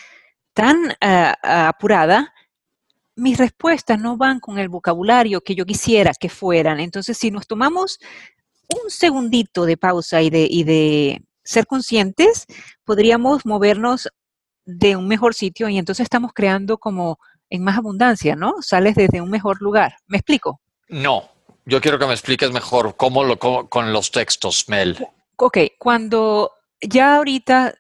tan 0.54 0.94
ah, 1.02 1.68
apurada, 1.68 2.34
mis 3.16 3.38
respuestas 3.38 4.00
no 4.00 4.18
van 4.18 4.40
con 4.40 4.58
el 4.60 4.70
vocabulario 4.70 5.42
que 5.42 5.56
yo 5.56 5.66
quisiera 5.66 6.14
que 6.18 6.30
fueran. 6.30 6.80
Entonces, 6.80 7.18
si 7.18 7.32
nos 7.32 7.48
tomamos 7.48 8.00
un 8.70 8.90
segundito 8.90 9.66
de 9.66 9.78
pausa 9.78 10.22
y 10.22 10.30
de, 10.30 10.48
y 10.50 10.64
de 10.64 11.22
ser 11.44 11.66
conscientes, 11.68 12.46
podríamos 12.86 13.46
movernos 13.46 14.10
de 14.66 14.96
un 14.96 15.08
mejor 15.08 15.34
sitio 15.34 15.68
y 15.70 15.78
entonces 15.78 16.04
estamos 16.04 16.32
creando 16.34 16.78
como 16.78 17.18
en 17.50 17.64
más 17.64 17.78
abundancia, 17.78 18.36
¿no? 18.36 18.56
Sales 18.62 18.96
desde 18.96 19.22
un 19.22 19.30
mejor 19.30 19.62
lugar. 19.62 19.96
¿Me 20.08 20.18
explico? 20.18 20.62
No, 20.88 21.30
yo 21.66 21.82
quiero 21.82 21.98
que 21.98 22.06
me 22.06 22.14
expliques 22.14 22.52
mejor 22.52 22.96
cómo 22.96 23.24
lo 23.24 23.40
con 23.40 23.92
los 23.92 24.12
textos, 24.12 24.70
Mel. 24.70 25.08
Ok, 25.38 25.58
cuando 25.80 26.52
ya 26.82 27.16
ahorita 27.16 27.74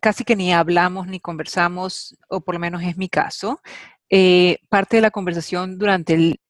casi 0.00 0.24
que 0.24 0.36
ni 0.36 0.52
hablamos 0.52 1.06
ni 1.06 1.20
conversamos, 1.20 2.16
o 2.28 2.40
por 2.40 2.54
lo 2.54 2.58
menos 2.58 2.82
es 2.82 2.96
mi 2.96 3.08
caso, 3.08 3.60
eh, 4.10 4.58
parte 4.68 4.96
de 4.96 5.02
la 5.02 5.10
conversación 5.10 5.78
durante 5.78 6.14
el, 6.14 6.40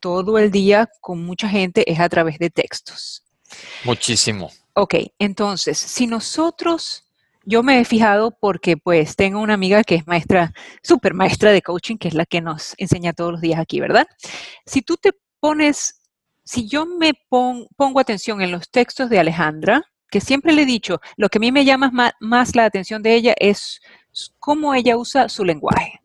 todo 0.00 0.38
el 0.38 0.50
día 0.50 0.88
con 1.00 1.24
mucha 1.24 1.48
gente 1.48 1.90
es 1.90 2.00
a 2.00 2.08
través 2.08 2.38
de 2.38 2.50
textos. 2.50 3.24
Muchísimo. 3.84 4.50
Ok, 4.74 4.94
entonces, 5.18 5.78
si 5.78 6.06
nosotros, 6.06 7.04
yo 7.44 7.62
me 7.62 7.80
he 7.80 7.84
fijado 7.84 8.36
porque 8.40 8.76
pues 8.76 9.16
tengo 9.16 9.40
una 9.40 9.54
amiga 9.54 9.84
que 9.84 9.94
es 9.96 10.06
maestra, 10.06 10.52
súper 10.82 11.14
maestra 11.14 11.52
de 11.52 11.62
coaching, 11.62 11.96
que 11.96 12.08
es 12.08 12.14
la 12.14 12.26
que 12.26 12.40
nos 12.40 12.74
enseña 12.78 13.12
todos 13.12 13.32
los 13.32 13.40
días 13.40 13.60
aquí, 13.60 13.80
¿verdad? 13.80 14.06
Si 14.66 14.82
tú 14.82 14.96
te 14.96 15.12
pones, 15.40 16.00
si 16.44 16.68
yo 16.68 16.86
me 16.86 17.12
pongo 17.28 18.00
atención 18.00 18.40
en 18.40 18.50
los 18.50 18.70
textos 18.70 19.10
de 19.10 19.18
Alejandra, 19.18 19.84
que 20.10 20.20
siempre 20.20 20.52
le 20.52 20.62
he 20.62 20.66
dicho, 20.66 21.00
lo 21.16 21.28
que 21.28 21.38
a 21.38 21.40
mí 21.40 21.52
me 21.52 21.64
llama 21.64 21.90
más, 21.90 22.12
más 22.20 22.56
la 22.56 22.64
atención 22.64 23.02
de 23.02 23.14
ella 23.14 23.34
es 23.38 23.80
cómo 24.38 24.74
ella 24.74 24.96
usa 24.96 25.28
su 25.28 25.44
lenguaje. 25.44 26.00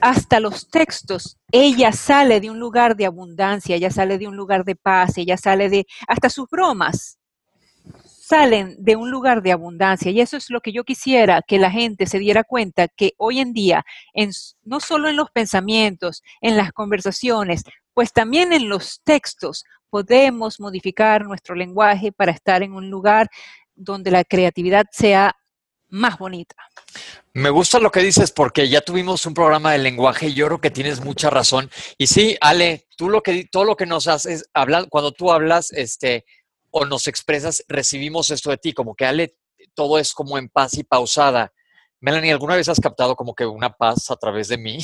Hasta 0.00 0.40
los 0.40 0.70
textos, 0.70 1.38
ella 1.52 1.92
sale 1.92 2.40
de 2.40 2.50
un 2.50 2.58
lugar 2.58 2.96
de 2.96 3.06
abundancia, 3.06 3.76
ella 3.76 3.90
sale 3.90 4.18
de 4.18 4.28
un 4.28 4.36
lugar 4.36 4.64
de 4.64 4.76
paz, 4.76 5.18
ella 5.18 5.36
sale 5.36 5.68
de, 5.68 5.86
hasta 6.08 6.30
sus 6.30 6.48
bromas 6.48 7.19
salen 8.30 8.76
de 8.78 8.94
un 8.94 9.10
lugar 9.10 9.42
de 9.42 9.50
abundancia. 9.50 10.12
Y 10.12 10.20
eso 10.20 10.36
es 10.36 10.50
lo 10.50 10.60
que 10.60 10.72
yo 10.72 10.84
quisiera 10.84 11.42
que 11.42 11.58
la 11.58 11.70
gente 11.70 12.06
se 12.06 12.20
diera 12.20 12.44
cuenta 12.44 12.86
que 12.86 13.12
hoy 13.18 13.40
en 13.40 13.52
día, 13.52 13.84
en, 14.14 14.30
no 14.62 14.78
solo 14.78 15.08
en 15.08 15.16
los 15.16 15.32
pensamientos, 15.32 16.22
en 16.40 16.56
las 16.56 16.70
conversaciones, 16.70 17.64
pues 17.92 18.12
también 18.12 18.52
en 18.52 18.68
los 18.68 19.00
textos, 19.02 19.64
podemos 19.90 20.60
modificar 20.60 21.24
nuestro 21.24 21.56
lenguaje 21.56 22.12
para 22.12 22.30
estar 22.30 22.62
en 22.62 22.72
un 22.72 22.88
lugar 22.88 23.28
donde 23.74 24.12
la 24.12 24.22
creatividad 24.22 24.86
sea 24.92 25.34
más 25.88 26.16
bonita. 26.16 26.54
Me 27.32 27.50
gusta 27.50 27.80
lo 27.80 27.90
que 27.90 27.98
dices 27.98 28.30
porque 28.30 28.68
ya 28.68 28.80
tuvimos 28.80 29.26
un 29.26 29.34
programa 29.34 29.72
de 29.72 29.78
lenguaje 29.78 30.28
y 30.28 30.34
yo 30.34 30.46
creo 30.46 30.60
que 30.60 30.70
tienes 30.70 31.04
mucha 31.04 31.30
razón. 31.30 31.68
Y 31.98 32.06
sí, 32.06 32.36
Ale, 32.40 32.86
tú 32.96 33.08
lo 33.08 33.22
que 33.22 33.48
todo 33.50 33.64
lo 33.64 33.74
que 33.74 33.86
nos 33.86 34.06
haces 34.06 34.48
hablar 34.54 34.86
cuando 34.88 35.10
tú 35.10 35.32
hablas, 35.32 35.72
este, 35.72 36.24
o 36.70 36.84
nos 36.84 37.06
expresas, 37.06 37.64
recibimos 37.68 38.30
esto 38.30 38.50
de 38.50 38.58
ti, 38.58 38.72
como 38.72 38.94
que 38.94 39.06
Ale, 39.06 39.36
todo 39.74 39.98
es 39.98 40.12
como 40.12 40.38
en 40.38 40.48
paz 40.48 40.74
y 40.78 40.84
pausada. 40.84 41.52
Melanie, 42.02 42.32
¿alguna 42.32 42.56
vez 42.56 42.66
has 42.70 42.80
captado 42.80 43.14
como 43.14 43.34
que 43.34 43.44
una 43.44 43.68
paz 43.70 44.10
a 44.10 44.16
través 44.16 44.48
de 44.48 44.56
mí? 44.56 44.78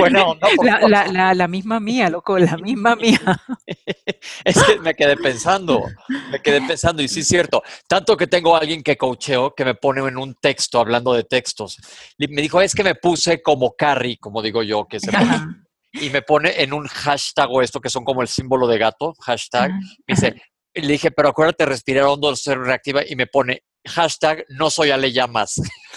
bueno, 0.00 0.36
la, 0.88 1.06
la, 1.06 1.32
la, 1.32 1.48
misma 1.48 1.78
mía, 1.78 2.10
loco, 2.10 2.36
la 2.38 2.56
misma 2.56 2.96
mía. 2.96 3.20
es 4.44 4.60
que 4.64 4.80
me 4.80 4.94
quedé 4.94 5.16
pensando, 5.16 5.84
me 6.32 6.40
quedé 6.42 6.60
pensando, 6.62 7.02
y 7.02 7.08
sí 7.08 7.20
es 7.20 7.28
cierto, 7.28 7.62
tanto 7.86 8.16
que 8.16 8.26
tengo 8.26 8.56
a 8.56 8.58
alguien 8.58 8.82
que 8.82 8.96
coacheo 8.96 9.54
que 9.54 9.64
me 9.64 9.76
pone 9.76 10.00
en 10.08 10.18
un 10.18 10.34
texto, 10.34 10.80
hablando 10.80 11.12
de 11.12 11.22
textos. 11.22 11.76
Me 12.18 12.42
dijo, 12.42 12.60
es 12.60 12.74
que 12.74 12.82
me 12.82 12.96
puse 12.96 13.40
como 13.40 13.76
Carrie, 13.76 14.18
como 14.18 14.42
digo 14.42 14.64
yo, 14.64 14.88
que 14.88 14.98
se 14.98 15.12
pone 15.12 15.67
y 15.92 16.10
me 16.10 16.22
pone 16.22 16.62
en 16.62 16.72
un 16.72 16.86
hashtag 16.86 17.48
o 17.50 17.62
esto 17.62 17.80
que 17.80 17.90
son 17.90 18.04
como 18.04 18.22
el 18.22 18.28
símbolo 18.28 18.66
de 18.66 18.78
gato, 18.78 19.14
hashtag. 19.20 19.72
dice, 20.06 20.40
le 20.74 20.92
dije, 20.92 21.10
pero 21.10 21.28
acuérdate 21.30 21.66
respirar 21.66 22.04
hondo, 22.04 22.34
ser 22.36 22.58
reactiva 22.58 23.02
y 23.06 23.16
me 23.16 23.26
pone 23.26 23.62
hashtag 23.86 24.44
no 24.48 24.70
soy 24.70 24.90
Ale 24.90 25.12
Llamas. 25.12 25.60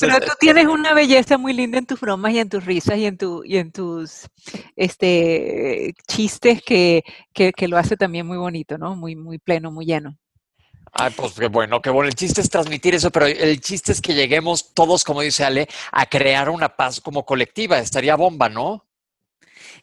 pero 0.00 0.20
tú 0.20 0.32
tienes 0.38 0.66
una 0.66 0.94
belleza 0.94 1.36
muy 1.38 1.52
linda 1.52 1.78
en 1.78 1.86
tus 1.86 2.00
bromas 2.00 2.32
y 2.32 2.38
en 2.38 2.48
tus 2.48 2.64
risas 2.64 2.96
y 2.98 3.06
en, 3.06 3.18
tu, 3.18 3.42
y 3.44 3.58
en 3.58 3.72
tus 3.72 4.28
este, 4.76 5.94
chistes 6.08 6.62
que, 6.62 7.02
que, 7.32 7.52
que 7.52 7.68
lo 7.68 7.76
hace 7.76 7.96
también 7.96 8.26
muy 8.26 8.38
bonito, 8.38 8.78
¿no? 8.78 8.96
Muy, 8.96 9.16
muy 9.16 9.38
pleno, 9.38 9.70
muy 9.70 9.86
lleno. 9.86 10.16
Ay, 10.92 11.12
pues 11.16 11.34
qué 11.34 11.46
bueno, 11.46 11.80
qué 11.80 11.90
bueno. 11.90 12.08
El 12.08 12.14
chiste 12.14 12.40
es 12.40 12.50
transmitir 12.50 12.94
eso, 12.94 13.10
pero 13.10 13.26
el 13.26 13.60
chiste 13.60 13.92
es 13.92 14.00
que 14.00 14.14
lleguemos 14.14 14.74
todos, 14.74 15.04
como 15.04 15.20
dice 15.20 15.44
Ale, 15.44 15.68
a 15.92 16.06
crear 16.06 16.50
una 16.50 16.68
paz 16.68 17.00
como 17.00 17.24
colectiva. 17.24 17.78
Estaría 17.78 18.16
bomba, 18.16 18.48
¿no? 18.48 18.86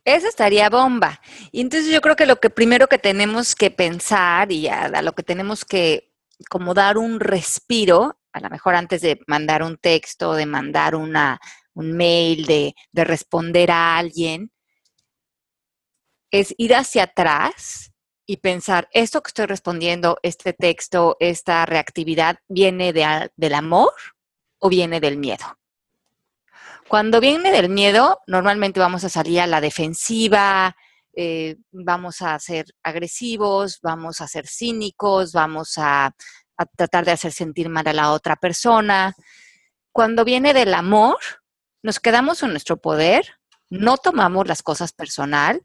Eso 0.04 0.28
estaría 0.28 0.70
bomba. 0.70 1.22
Y 1.52 1.62
entonces 1.62 1.92
yo 1.92 2.02
creo 2.02 2.16
que 2.16 2.26
lo 2.26 2.40
que 2.40 2.50
primero 2.50 2.88
que 2.88 2.98
tenemos 2.98 3.56
que 3.56 3.72
pensar 3.72 4.52
y 4.52 4.68
a, 4.68 5.02
lo 5.02 5.14
que 5.14 5.24
tenemos 5.24 5.66
que 5.66 6.14
como 6.50 6.74
dar 6.74 6.98
un 6.98 7.20
respiro, 7.20 8.20
a 8.32 8.40
lo 8.40 8.50
mejor 8.50 8.76
antes 8.76 9.02
de 9.02 9.20
mandar 9.28 9.64
un 9.64 9.78
texto, 9.78 10.34
de 10.34 10.46
mandar 10.46 10.96
una, 10.96 11.40
un 11.74 11.94
mail, 11.94 12.46
de, 12.46 12.76
de 12.92 13.04
responder 13.06 13.72
a 13.72 13.98
alguien, 13.98 14.52
es 16.32 16.54
ir 16.58 16.76
hacia 16.76 17.04
atrás 17.04 17.92
y 18.29 18.38
pensar, 18.38 18.89
esto 18.91 19.24
que 19.24 19.29
estoy 19.29 19.46
respondiendo, 19.46 20.19
este 20.22 20.51
texto, 20.51 21.15
esta 21.22 21.65
reactividad, 21.65 22.39
¿viene 22.50 22.91
de, 22.91 23.31
del 23.38 23.53
amor 23.53 23.93
o 24.60 24.67
viene 24.67 25.00
del 25.00 25.17
miedo? 25.17 25.57
Cuando 26.89 27.22
viene 27.22 27.51
del 27.51 27.69
miedo, 27.69 28.19
normalmente 28.27 28.81
vamos 28.81 29.05
a 29.05 29.10
salir 29.10 29.39
a 29.39 29.48
la 29.48 29.62
defensiva, 29.62 30.75
eh, 31.15 31.55
vamos 31.72 32.22
a 32.22 32.38
ser 32.39 32.65
agresivos, 32.84 33.79
vamos 33.81 34.19
a 34.19 34.27
ser 34.27 34.46
cínicos, 34.46 35.31
vamos 35.31 35.77
a, 35.77 36.07
a 36.57 36.65
tratar 36.75 37.05
de 37.05 37.12
hacer 37.13 37.31
sentir 37.31 37.69
mal 37.69 37.88
a 37.88 37.93
la 37.93 38.12
otra 38.12 38.36
persona. 38.36 39.15
Cuando 39.93 40.25
viene 40.25 40.53
del 40.53 40.74
amor, 40.74 41.17
nos 41.81 42.01
quedamos 42.01 42.43
en 42.43 42.51
nuestro 42.51 42.75
poder, 42.75 43.36
no 43.69 43.98
tomamos 43.98 44.48
las 44.48 44.63
cosas 44.63 44.91
personal, 44.91 45.62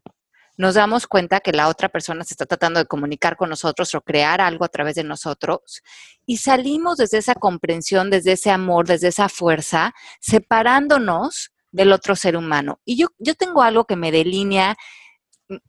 nos 0.57 0.75
damos 0.75 1.07
cuenta 1.07 1.39
que 1.39 1.51
la 1.51 1.67
otra 1.67 1.89
persona 1.89 2.23
se 2.23 2.33
está 2.33 2.45
tratando 2.45 2.79
de 2.79 2.85
comunicar 2.85 3.35
con 3.35 3.49
nosotros 3.49 3.93
o 3.95 4.01
crear 4.01 4.39
algo 4.41 4.65
a 4.65 4.69
través 4.69 4.95
de 4.95 5.03
nosotros 5.03 5.81
y 6.25 6.37
salimos 6.37 6.97
desde 6.97 7.17
esa 7.17 7.35
comprensión, 7.35 8.09
desde 8.09 8.33
ese 8.33 8.51
amor, 8.51 8.87
desde 8.87 9.07
esa 9.07 9.29
fuerza, 9.29 9.93
separándonos 10.19 11.51
del 11.71 11.91
otro 11.91 12.15
ser 12.15 12.37
humano. 12.37 12.79
Y 12.85 12.97
yo, 12.97 13.07
yo 13.17 13.33
tengo 13.33 13.63
algo 13.63 13.85
que 13.85 13.95
me 13.95 14.11
delinea 14.11 14.77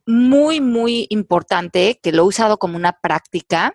muy, 0.05 0.61
muy 0.61 1.07
importante, 1.09 1.99
que 2.01 2.11
lo 2.11 2.23
he 2.23 2.27
usado 2.27 2.57
como 2.57 2.75
una 2.75 2.99
práctica 3.01 3.73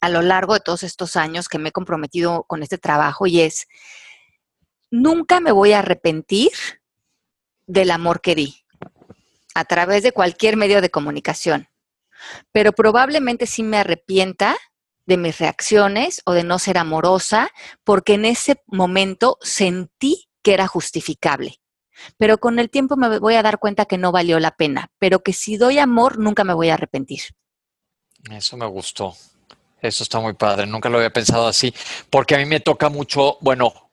a 0.00 0.08
lo 0.08 0.22
largo 0.22 0.54
de 0.54 0.60
todos 0.60 0.82
estos 0.82 1.16
años 1.16 1.48
que 1.48 1.58
me 1.58 1.70
he 1.70 1.72
comprometido 1.72 2.44
con 2.44 2.62
este 2.62 2.78
trabajo 2.78 3.26
y 3.26 3.40
es, 3.40 3.66
nunca 4.90 5.40
me 5.40 5.52
voy 5.52 5.72
a 5.72 5.80
arrepentir 5.80 6.52
del 7.66 7.90
amor 7.90 8.20
que 8.20 8.34
di 8.34 8.65
a 9.56 9.64
través 9.64 10.02
de 10.02 10.12
cualquier 10.12 10.56
medio 10.56 10.82
de 10.82 10.90
comunicación. 10.90 11.68
Pero 12.52 12.72
probablemente 12.72 13.46
sí 13.46 13.62
me 13.62 13.78
arrepienta 13.78 14.56
de 15.06 15.16
mis 15.16 15.38
reacciones 15.38 16.20
o 16.26 16.32
de 16.32 16.44
no 16.44 16.58
ser 16.58 16.76
amorosa 16.76 17.48
porque 17.82 18.14
en 18.14 18.26
ese 18.26 18.62
momento 18.66 19.38
sentí 19.40 20.28
que 20.42 20.52
era 20.52 20.66
justificable. 20.66 21.60
Pero 22.18 22.36
con 22.36 22.58
el 22.58 22.68
tiempo 22.68 22.96
me 22.96 23.18
voy 23.18 23.34
a 23.34 23.42
dar 23.42 23.58
cuenta 23.58 23.86
que 23.86 23.96
no 23.96 24.12
valió 24.12 24.38
la 24.38 24.50
pena, 24.50 24.88
pero 24.98 25.22
que 25.22 25.32
si 25.32 25.56
doy 25.56 25.78
amor 25.78 26.18
nunca 26.18 26.44
me 26.44 26.52
voy 26.52 26.68
a 26.68 26.74
arrepentir. 26.74 27.22
Eso 28.30 28.58
me 28.58 28.66
gustó. 28.66 29.16
Eso 29.80 30.02
está 30.02 30.20
muy 30.20 30.34
padre. 30.34 30.66
Nunca 30.66 30.90
lo 30.90 30.98
había 30.98 31.12
pensado 31.12 31.46
así, 31.46 31.72
porque 32.10 32.34
a 32.34 32.38
mí 32.38 32.44
me 32.44 32.60
toca 32.60 32.90
mucho, 32.90 33.38
bueno, 33.40 33.85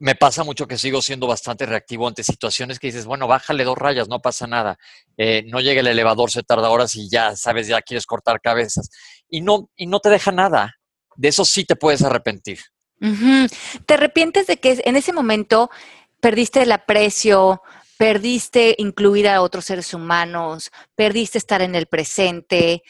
me 0.00 0.14
pasa 0.14 0.44
mucho 0.44 0.68
que 0.68 0.78
sigo 0.78 1.02
siendo 1.02 1.26
bastante 1.26 1.66
reactivo 1.66 2.06
ante 2.06 2.22
situaciones 2.22 2.78
que 2.78 2.86
dices, 2.86 3.04
bueno, 3.04 3.26
bájale 3.26 3.64
dos 3.64 3.76
rayas, 3.76 4.08
no 4.08 4.20
pasa 4.20 4.46
nada. 4.46 4.78
Eh, 5.16 5.42
no 5.46 5.60
llega 5.60 5.80
el 5.80 5.88
elevador, 5.88 6.30
se 6.30 6.44
tarda 6.44 6.70
horas 6.70 6.94
y 6.94 7.08
ya 7.10 7.34
sabes, 7.34 7.66
ya 7.66 7.82
quieres 7.82 8.06
cortar 8.06 8.40
cabezas. 8.40 8.90
Y 9.28 9.40
no, 9.40 9.70
y 9.76 9.86
no 9.86 9.98
te 9.98 10.08
deja 10.08 10.30
nada. 10.30 10.76
De 11.16 11.28
eso 11.28 11.44
sí 11.44 11.64
te 11.64 11.74
puedes 11.74 12.02
arrepentir. 12.02 12.60
Te 13.86 13.94
arrepientes 13.94 14.46
de 14.46 14.56
que 14.58 14.80
en 14.84 14.96
ese 14.96 15.12
momento 15.12 15.70
perdiste 16.20 16.62
el 16.62 16.72
aprecio, 16.72 17.62
perdiste 17.96 18.76
incluir 18.78 19.28
a 19.28 19.42
otros 19.42 19.64
seres 19.64 19.94
humanos, 19.94 20.70
perdiste 20.94 21.38
estar 21.38 21.60
en 21.60 21.74
el 21.74 21.86
presente. 21.86 22.82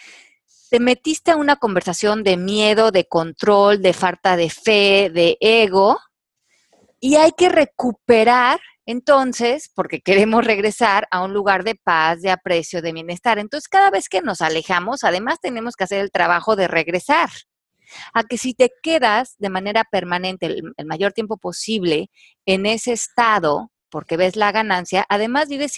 te 0.70 0.80
metiste 0.80 1.30
a 1.30 1.36
una 1.36 1.56
conversación 1.56 2.22
de 2.22 2.36
miedo, 2.36 2.90
de 2.90 3.06
control, 3.06 3.80
de 3.80 3.94
falta 3.94 4.36
de 4.36 4.50
fe, 4.50 5.10
de 5.10 5.38
ego, 5.40 5.98
y 7.00 7.16
hay 7.16 7.32
que 7.32 7.48
recuperar 7.48 8.60
entonces, 8.88 9.70
porque 9.74 10.00
queremos 10.00 10.46
regresar 10.46 11.08
a 11.10 11.22
un 11.22 11.34
lugar 11.34 11.62
de 11.62 11.74
paz, 11.74 12.22
de 12.22 12.30
aprecio, 12.30 12.80
de 12.80 12.94
bienestar. 12.94 13.38
Entonces, 13.38 13.68
cada 13.68 13.90
vez 13.90 14.08
que 14.08 14.22
nos 14.22 14.40
alejamos, 14.40 15.04
además 15.04 15.40
tenemos 15.42 15.76
que 15.76 15.84
hacer 15.84 16.00
el 16.00 16.10
trabajo 16.10 16.56
de 16.56 16.68
regresar. 16.68 17.28
A 18.14 18.24
que 18.24 18.38
si 18.38 18.54
te 18.54 18.70
quedas 18.82 19.34
de 19.36 19.50
manera 19.50 19.84
permanente 19.84 20.46
el, 20.46 20.62
mayor 20.86 21.12
tiempo 21.12 21.36
posible 21.36 22.10
en 22.46 22.64
ese 22.64 22.92
estado, 22.92 23.70
porque 23.90 24.16
ves 24.16 24.36
la 24.36 24.52
ganancia, 24.52 25.04
además 25.10 25.50
vives 25.50 25.74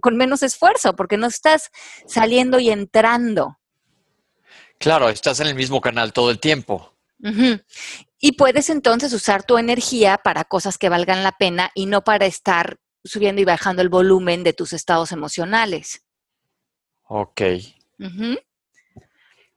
con, 0.00 0.16
menos 0.16 0.42
esfuerzo, 0.42 0.96
porque 0.96 1.18
no 1.18 1.26
estás 1.26 1.68
saliendo 2.06 2.58
y 2.60 2.70
entrando. 2.70 3.58
Claro, 4.78 5.10
estás 5.10 5.38
en 5.40 5.48
el 5.48 5.54
mismo 5.54 5.82
canal 5.82 6.14
todo 6.14 6.30
el 6.30 6.40
tiempo. 6.40 6.94
Y 8.24 8.32
puedes 8.32 8.70
entonces 8.70 9.12
usar 9.12 9.42
tu 9.42 9.58
energía 9.58 10.16
para 10.16 10.44
cosas 10.44 10.78
que 10.78 10.88
valgan 10.88 11.22
la 11.22 11.32
pena 11.32 11.70
y 11.74 11.84
no 11.84 12.04
para 12.04 12.24
estar 12.24 12.78
subiendo 13.04 13.42
y 13.42 13.44
bajando 13.44 13.82
el 13.82 13.90
volumen 13.90 14.42
de 14.44 14.54
tus 14.54 14.72
estados 14.72 15.12
emocionales. 15.12 16.06
Ok. 17.02 17.42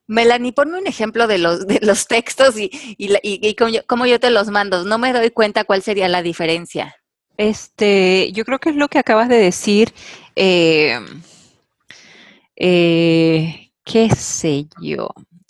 Melanie, 0.06 0.52
ponme 0.52 0.80
un 0.80 0.86
ejemplo 0.86 1.28
de 1.28 1.38
los, 1.38 1.66
de 1.66 1.80
los 1.82 2.08
textos 2.08 2.60
y, 2.60 2.70
y, 2.98 3.56
cómo, 3.86 4.06
yo, 4.06 4.20
te 4.20 4.32
los 4.32 4.50
mando. 4.50 4.84
No 4.84 4.98
me 4.98 5.14
doy 5.14 5.32
cuenta 5.32 5.64
cuál 5.64 5.82
sería 5.82 6.10
la 6.10 6.22
diferencia. 6.22 6.98
Este, 7.38 8.34
yo 8.34 8.44
creo 8.44 8.60
que 8.60 8.72
es 8.72 8.76
lo 8.76 8.90
que 8.90 9.00
acabas 9.00 9.30
de 9.30 9.38
decir. 9.38 9.94
Eh, 10.36 11.00
eh, 12.58 13.72
¿Qué 13.86 14.10
sé 14.10 14.68
yo? 14.82 15.08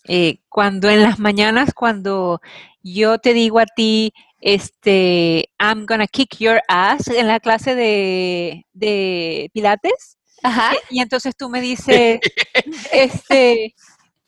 Eh, 0.08 0.42
cuando 0.50 0.88
en 0.90 1.02
las 1.02 1.18
mañanas, 1.18 1.74
cuando 1.74 2.42
yo 2.94 3.18
te 3.20 3.34
digo 3.34 3.60
a 3.60 3.66
ti, 3.66 4.14
este, 4.40 5.50
I'm 5.60 5.86
gonna 5.86 6.08
kick 6.08 6.38
your 6.38 6.62
ass 6.68 7.08
en 7.08 7.28
la 7.28 7.40
clase 7.40 7.76
de, 7.76 8.66
de 8.74 9.50
Pilates. 9.54 10.18
Ajá. 10.44 10.74
Y, 10.90 11.02
entonces 11.02 11.36
tú 11.36 11.50
me 11.50 11.62
dices, 11.62 12.20
este, 12.92 13.74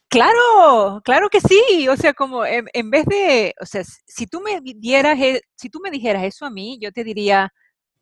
claro, 0.09 1.01
claro 1.03 1.29
que 1.29 1.39
sí. 1.41 1.87
O 1.87 1.95
sea, 1.95 2.13
como 2.13 2.45
en, 2.45 2.89
vez 2.89 3.05
de, 3.05 3.53
o 3.61 3.65
sea, 3.65 3.83
si 3.83 4.27
tú 4.27 4.41
me 4.41 4.59
dieras, 4.61 5.19
e, 5.19 5.41
si 5.55 5.69
tú 5.69 5.79
me 5.81 5.91
dijeras 5.91 6.23
eso 6.23 6.45
a 6.45 6.49
mí, 6.49 6.79
yo 6.81 6.91
te 6.91 7.03
diría, 7.03 7.53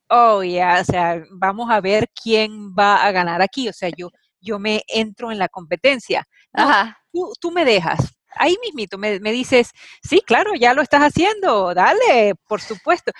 oh, 0.09 0.43
ya, 0.43 0.79
o 0.81 0.85
sea, 0.85 1.23
vamos 1.31 1.69
a 1.69 1.81
ver 1.81 2.09
quién 2.21 2.73
va 2.73 3.05
a 3.05 3.11
ganar 3.11 3.41
aquí. 3.41 3.69
O 3.69 3.73
sea, 3.73 3.89
yo, 3.95 4.09
yo 4.39 4.59
me 4.59 4.81
entro 4.87 5.31
en 5.31 5.39
la 5.39 5.49
competencia. 5.49 6.25
Ajá. 6.53 6.97
Tú, 7.11 7.33
tú 7.39 7.51
me 7.51 7.65
dejas, 7.65 8.16
ahí 8.39 8.55
mismito 8.63 8.97
me, 8.97 9.19
dices, 9.19 9.71
sí, 10.01 10.21
claro, 10.25 10.51
ya 10.55 10.73
lo 10.73 10.81
estás 10.81 11.01
haciendo, 11.01 11.73
dale, 11.73 12.35
por 12.47 12.61
supuesto. 12.61 13.11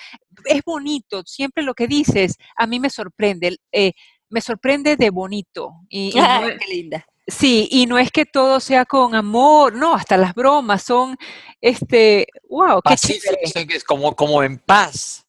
Es 0.45 0.63
bonito, 0.63 1.23
siempre 1.25 1.63
lo 1.63 1.73
que 1.73 1.87
dices, 1.87 2.35
a 2.55 2.67
mí 2.67 2.79
me 2.79 2.89
sorprende, 2.89 3.57
eh, 3.71 3.93
me 4.29 4.41
sorprende 4.41 4.95
de 4.95 5.09
bonito. 5.09 5.71
Y, 5.89 6.11
qué 6.59 6.67
linda. 6.69 7.05
Sí, 7.27 7.67
y 7.69 7.87
no 7.87 7.97
es 7.97 8.09
que 8.09 8.25
todo 8.25 8.61
sea 8.61 8.85
con 8.85 9.13
amor, 9.13 9.75
no, 9.75 9.93
hasta 9.93 10.15
las 10.15 10.33
bromas 10.33 10.83
son, 10.83 11.17
este, 11.59 12.27
wow, 12.49 12.81
qué 12.81 12.95
chévere. 12.95 13.39
Es 13.75 13.83
como, 13.83 14.15
como 14.15 14.43
en 14.43 14.57
paz. 14.59 15.25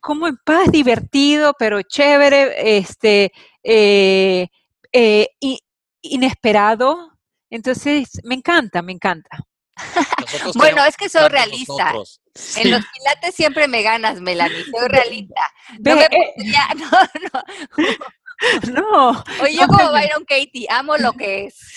Como 0.00 0.28
en 0.28 0.36
paz, 0.44 0.70
divertido, 0.70 1.54
pero 1.58 1.82
chévere, 1.82 2.78
este, 2.78 3.32
eh, 3.64 4.46
eh, 4.92 5.28
inesperado, 6.02 7.13
entonces, 7.54 8.20
me 8.24 8.34
encanta, 8.34 8.82
me 8.82 8.90
encanta. 8.90 9.38
bueno, 10.56 10.84
es 10.84 10.96
que 10.96 11.08
soy 11.08 11.28
realista. 11.28 11.92
En 12.56 12.70
los 12.72 12.82
pilates 12.84 13.32
siempre 13.32 13.68
me 13.68 13.82
ganas, 13.82 14.20
Melanie, 14.20 14.64
soy 14.64 14.88
realista. 14.88 15.52
No 15.78 15.94
me 15.94 16.02
eh, 16.02 16.34
no, 16.76 16.90
no. 17.32 17.94
No. 18.72 19.24
Oye, 19.40 19.54
yo 19.54 19.68
como 19.68 19.92
Byron 19.92 20.24
Katie, 20.24 20.66
amo 20.68 20.96
lo 20.96 21.12
que 21.12 21.46
es. 21.46 21.74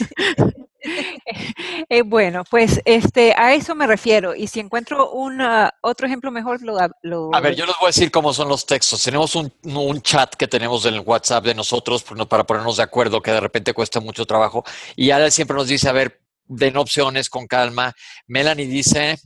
Eh, 1.89 2.01
bueno, 2.01 2.43
pues 2.49 2.81
este, 2.85 3.33
a 3.37 3.53
eso 3.53 3.73
me 3.73 3.87
refiero. 3.87 4.35
Y 4.35 4.47
si 4.47 4.59
encuentro 4.59 5.11
un 5.11 5.41
otro 5.81 6.07
ejemplo 6.07 6.31
mejor, 6.31 6.61
lo, 6.61 6.77
lo, 7.03 7.33
A 7.33 7.39
ver, 7.39 7.55
yo 7.55 7.65
les 7.65 7.75
voy 7.77 7.85
a 7.85 7.89
decir 7.89 8.11
cómo 8.11 8.33
son 8.33 8.49
los 8.49 8.65
textos. 8.65 9.03
Tenemos 9.03 9.35
un, 9.35 9.53
un 9.63 10.01
chat 10.01 10.35
que 10.35 10.47
tenemos 10.47 10.85
en 10.85 10.95
el 10.95 10.99
WhatsApp 11.01 11.45
de 11.45 11.55
nosotros 11.55 12.03
para 12.27 12.45
ponernos 12.45 12.77
de 12.77 12.83
acuerdo, 12.83 13.21
que 13.21 13.31
de 13.31 13.39
repente 13.39 13.73
cuesta 13.73 13.99
mucho 13.99 14.25
trabajo. 14.25 14.63
Y 14.95 15.11
Ale 15.11 15.31
siempre 15.31 15.55
nos 15.55 15.67
dice, 15.67 15.87
a 15.87 15.93
ver, 15.93 16.19
den 16.45 16.77
opciones 16.77 17.29
con 17.29 17.47
calma. 17.47 17.93
Melanie 18.27 18.67
dice, 18.67 19.17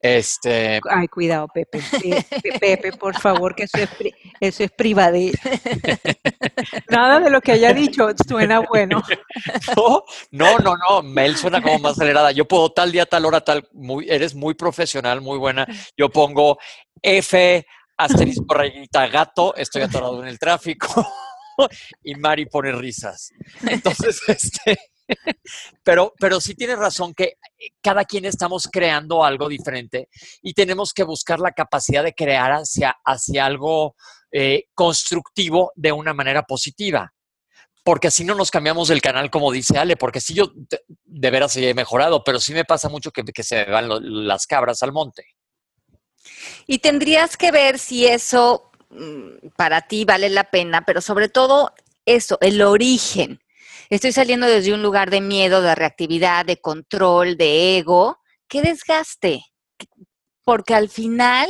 este... 0.00 0.80
Ay, 0.88 1.08
cuidado, 1.08 1.48
Pepe. 1.48 1.80
Pepe, 2.60 2.92
por 2.92 3.18
favor, 3.18 3.54
que 3.54 3.64
eso 3.64 3.78
es, 3.78 3.88
eso 4.40 4.64
es 4.64 4.70
privadez. 4.70 5.34
Nada 6.90 7.20
de 7.20 7.30
lo 7.30 7.40
que 7.40 7.52
haya 7.52 7.72
dicho 7.72 8.08
suena 8.26 8.60
bueno. 8.60 9.02
No, 10.30 10.58
no, 10.58 10.74
no, 10.76 11.02
Mel 11.02 11.36
suena 11.36 11.62
como 11.62 11.78
más 11.78 11.92
acelerada. 11.92 12.32
Yo 12.32 12.46
puedo 12.46 12.70
tal 12.70 12.92
día, 12.92 13.06
tal 13.06 13.24
hora, 13.24 13.40
tal, 13.40 13.68
muy, 13.72 14.08
eres 14.08 14.34
muy 14.34 14.54
profesional, 14.54 15.20
muy 15.20 15.38
buena. 15.38 15.66
Yo 15.96 16.10
pongo 16.10 16.58
F, 17.02 17.66
asterisco, 17.96 18.54
rayita, 18.54 19.06
gato, 19.08 19.54
estoy 19.56 19.82
atorado 19.82 20.22
en 20.22 20.28
el 20.28 20.38
tráfico. 20.38 21.06
Y 22.04 22.14
Mari 22.16 22.44
pone 22.44 22.70
risas. 22.70 23.30
Entonces, 23.66 24.20
este 24.28 24.78
pero, 25.84 26.14
pero 26.18 26.40
sí 26.40 26.54
tienes 26.54 26.78
razón 26.78 27.14
que 27.14 27.24
eh, 27.24 27.68
cada 27.80 28.04
quien 28.04 28.24
estamos 28.24 28.68
creando 28.70 29.24
algo 29.24 29.48
diferente 29.48 30.08
y 30.42 30.54
tenemos 30.54 30.92
que 30.92 31.04
buscar 31.04 31.40
la 31.40 31.52
capacidad 31.52 32.02
de 32.02 32.14
crear 32.14 32.52
hacia, 32.52 32.96
hacia 33.04 33.46
algo 33.46 33.94
eh, 34.32 34.64
constructivo 34.74 35.72
de 35.74 35.92
una 35.92 36.12
manera 36.12 36.42
positiva. 36.42 37.12
Porque 37.84 38.08
así 38.08 38.24
no 38.24 38.34
nos 38.34 38.50
cambiamos 38.50 38.88
del 38.88 39.00
canal, 39.00 39.30
como 39.30 39.52
dice 39.52 39.78
Ale, 39.78 39.96
porque 39.96 40.20
si 40.20 40.34
yo 40.34 40.50
de, 41.04 41.30
veras 41.30 41.56
he 41.56 41.72
mejorado, 41.72 42.24
pero 42.24 42.40
sí 42.40 42.52
me 42.52 42.64
pasa 42.64 42.88
mucho 42.88 43.12
que, 43.12 43.22
que 43.22 43.44
se 43.44 43.64
van 43.64 43.88
las 44.26 44.46
cabras 44.46 44.82
al 44.82 44.92
monte. 44.92 45.24
Y 46.66 46.78
tendrías 46.78 47.36
que 47.36 47.52
ver 47.52 47.78
si 47.78 48.06
eso 48.06 48.70
mm, 48.90 49.50
para 49.56 49.82
ti 49.82 50.04
vale 50.04 50.28
la 50.30 50.50
pena, 50.50 50.84
pero 50.84 51.00
sobre 51.00 51.28
todo 51.28 51.72
eso, 52.04 52.38
el 52.40 52.62
origen. 52.62 53.40
Estoy 53.88 54.12
saliendo 54.12 54.46
desde 54.46 54.74
un 54.74 54.82
lugar 54.82 55.10
de 55.10 55.20
miedo, 55.20 55.62
de 55.62 55.74
reactividad, 55.74 56.44
de 56.44 56.60
control, 56.60 57.36
de 57.36 57.78
ego. 57.78 58.18
¡Qué 58.48 58.62
desgaste! 58.62 59.44
Porque 60.44 60.74
al 60.74 60.88
final, 60.88 61.48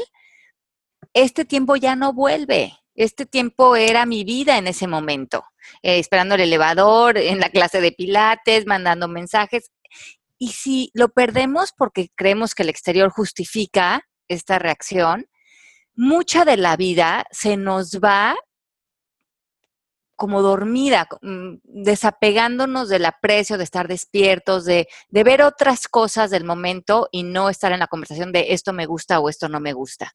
este 1.14 1.44
tiempo 1.44 1.76
ya 1.76 1.96
no 1.96 2.12
vuelve. 2.12 2.74
Este 2.94 3.26
tiempo 3.26 3.76
era 3.76 4.06
mi 4.06 4.24
vida 4.24 4.56
en 4.58 4.66
ese 4.66 4.86
momento, 4.86 5.44
eh, 5.82 5.98
esperando 5.98 6.34
el 6.34 6.42
elevador, 6.42 7.16
en 7.18 7.40
la 7.40 7.50
clase 7.50 7.80
de 7.80 7.92
pilates, 7.92 8.66
mandando 8.66 9.08
mensajes. 9.08 9.70
Y 10.38 10.52
si 10.52 10.90
lo 10.92 11.08
perdemos 11.08 11.72
porque 11.76 12.10
creemos 12.14 12.54
que 12.54 12.62
el 12.62 12.68
exterior 12.68 13.10
justifica 13.10 14.02
esta 14.28 14.58
reacción, 14.58 15.26
mucha 15.94 16.44
de 16.44 16.58
la 16.58 16.76
vida 16.76 17.24
se 17.30 17.56
nos 17.56 18.00
va 18.02 18.36
como 20.16 20.42
dormida, 20.42 21.06
mm, 21.20 21.56
desapegándonos 21.62 22.88
del 22.88 23.04
aprecio 23.04 23.58
de 23.58 23.64
estar 23.64 23.86
despiertos, 23.86 24.64
de, 24.64 24.88
ver 25.10 25.42
otras 25.42 25.88
cosas 25.88 26.30
del 26.30 26.44
momento 26.44 27.08
y 27.12 27.22
no 27.22 27.50
estar 27.50 27.72
en 27.72 27.80
la 27.80 27.86
conversación 27.86 28.32
de 28.32 28.46
esto 28.52 28.72
me 28.72 28.86
gusta 28.86 29.20
o 29.20 29.28
esto 29.28 29.48
no 29.48 29.60
me 29.60 29.72
gusta. 29.72 30.12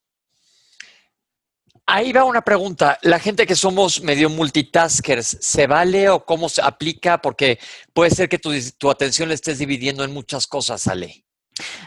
Ahí 1.85 2.11
va 2.13 2.23
una 2.23 2.41
pregunta. 2.41 2.97
La 3.01 3.19
gente 3.19 3.45
que 3.45 3.55
somos 3.55 4.01
medio 4.01 4.29
multitaskers, 4.29 5.37
¿se 5.41 5.67
vale 5.67 6.09
o 6.09 6.23
cómo 6.25 6.47
se 6.47 6.61
aplica? 6.61 7.19
Porque 7.21 7.59
puede 7.93 8.11
ser 8.11 8.29
que 8.29 8.39
tu, 8.39 8.89
atención 8.89 9.27
la 9.27 9.35
estés 9.35 9.59
dividiendo 9.59 10.03
en 10.03 10.13
muchas 10.13 10.47
cosas, 10.47 10.87
Ale. 10.87 11.25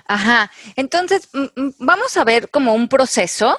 Ajá. 0.06 0.50
Entonces, 0.76 1.28
mm, 1.32 1.44
mm, 1.56 1.74
vamos 1.78 2.16
a 2.16 2.24
ver 2.24 2.50
como 2.50 2.74
un 2.74 2.88
proceso 2.88 3.58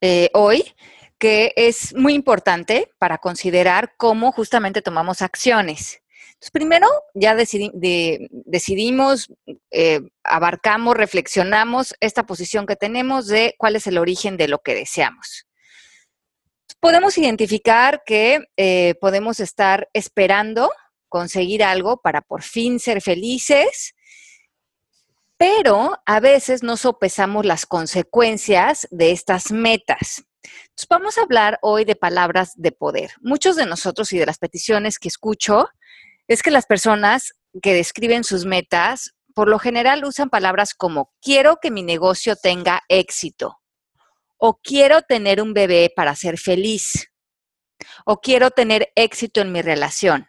eh, 0.00 0.28
hoy 0.34 0.74
que 1.18 1.52
es 1.56 1.94
muy 1.94 2.14
importante 2.14 2.92
para 2.98 3.18
considerar 3.18 3.94
cómo 3.96 4.32
justamente 4.32 4.82
tomamos 4.82 5.22
acciones. 5.22 6.02
Primero 6.52 6.86
ya 7.14 7.34
decidimos, 7.34 9.32
eh, 9.70 10.00
abarcamos, 10.22 10.96
reflexionamos 10.96 11.94
esta 12.00 12.26
posición 12.26 12.66
que 12.66 12.76
tenemos 12.76 13.26
de 13.26 13.54
cuál 13.58 13.76
es 13.76 13.86
el 13.86 13.96
origen 13.98 14.36
de 14.36 14.48
lo 14.48 14.58
que 14.58 14.74
deseamos. 14.74 15.46
Podemos 16.78 17.16
identificar 17.16 18.02
que 18.04 18.44
eh, 18.56 18.96
podemos 19.00 19.40
estar 19.40 19.88
esperando 19.94 20.70
conseguir 21.08 21.64
algo 21.64 22.02
para 22.02 22.20
por 22.20 22.42
fin 22.42 22.78
ser 22.80 23.00
felices, 23.00 23.94
pero 25.38 25.98
a 26.04 26.20
veces 26.20 26.62
no 26.62 26.76
sopesamos 26.76 27.46
las 27.46 27.64
consecuencias 27.66 28.86
de 28.90 29.12
estas 29.12 29.50
metas. 29.52 30.24
Entonces, 30.42 30.86
vamos 30.88 31.18
a 31.18 31.22
hablar 31.22 31.58
hoy 31.62 31.84
de 31.84 31.96
palabras 31.96 32.52
de 32.56 32.72
poder. 32.72 33.12
Muchos 33.20 33.56
de 33.56 33.66
nosotros 33.66 34.12
y 34.12 34.18
de 34.18 34.26
las 34.26 34.38
peticiones 34.38 34.98
que 34.98 35.08
escucho 35.08 35.68
es 36.28 36.42
que 36.42 36.50
las 36.50 36.66
personas 36.66 37.32
que 37.62 37.74
describen 37.74 38.24
sus 38.24 38.44
metas, 38.44 39.14
por 39.34 39.48
lo 39.48 39.58
general 39.58 40.04
usan 40.04 40.30
palabras 40.30 40.74
como 40.74 41.12
quiero 41.20 41.58
que 41.60 41.70
mi 41.70 41.82
negocio 41.82 42.36
tenga 42.36 42.82
éxito 42.88 43.58
o 44.38 44.60
quiero 44.60 45.02
tener 45.02 45.40
un 45.40 45.54
bebé 45.54 45.92
para 45.94 46.14
ser 46.14 46.38
feliz 46.38 47.10
o 48.04 48.20
quiero 48.20 48.50
tener 48.50 48.92
éxito 48.94 49.40
en 49.40 49.52
mi 49.52 49.62
relación. 49.62 50.28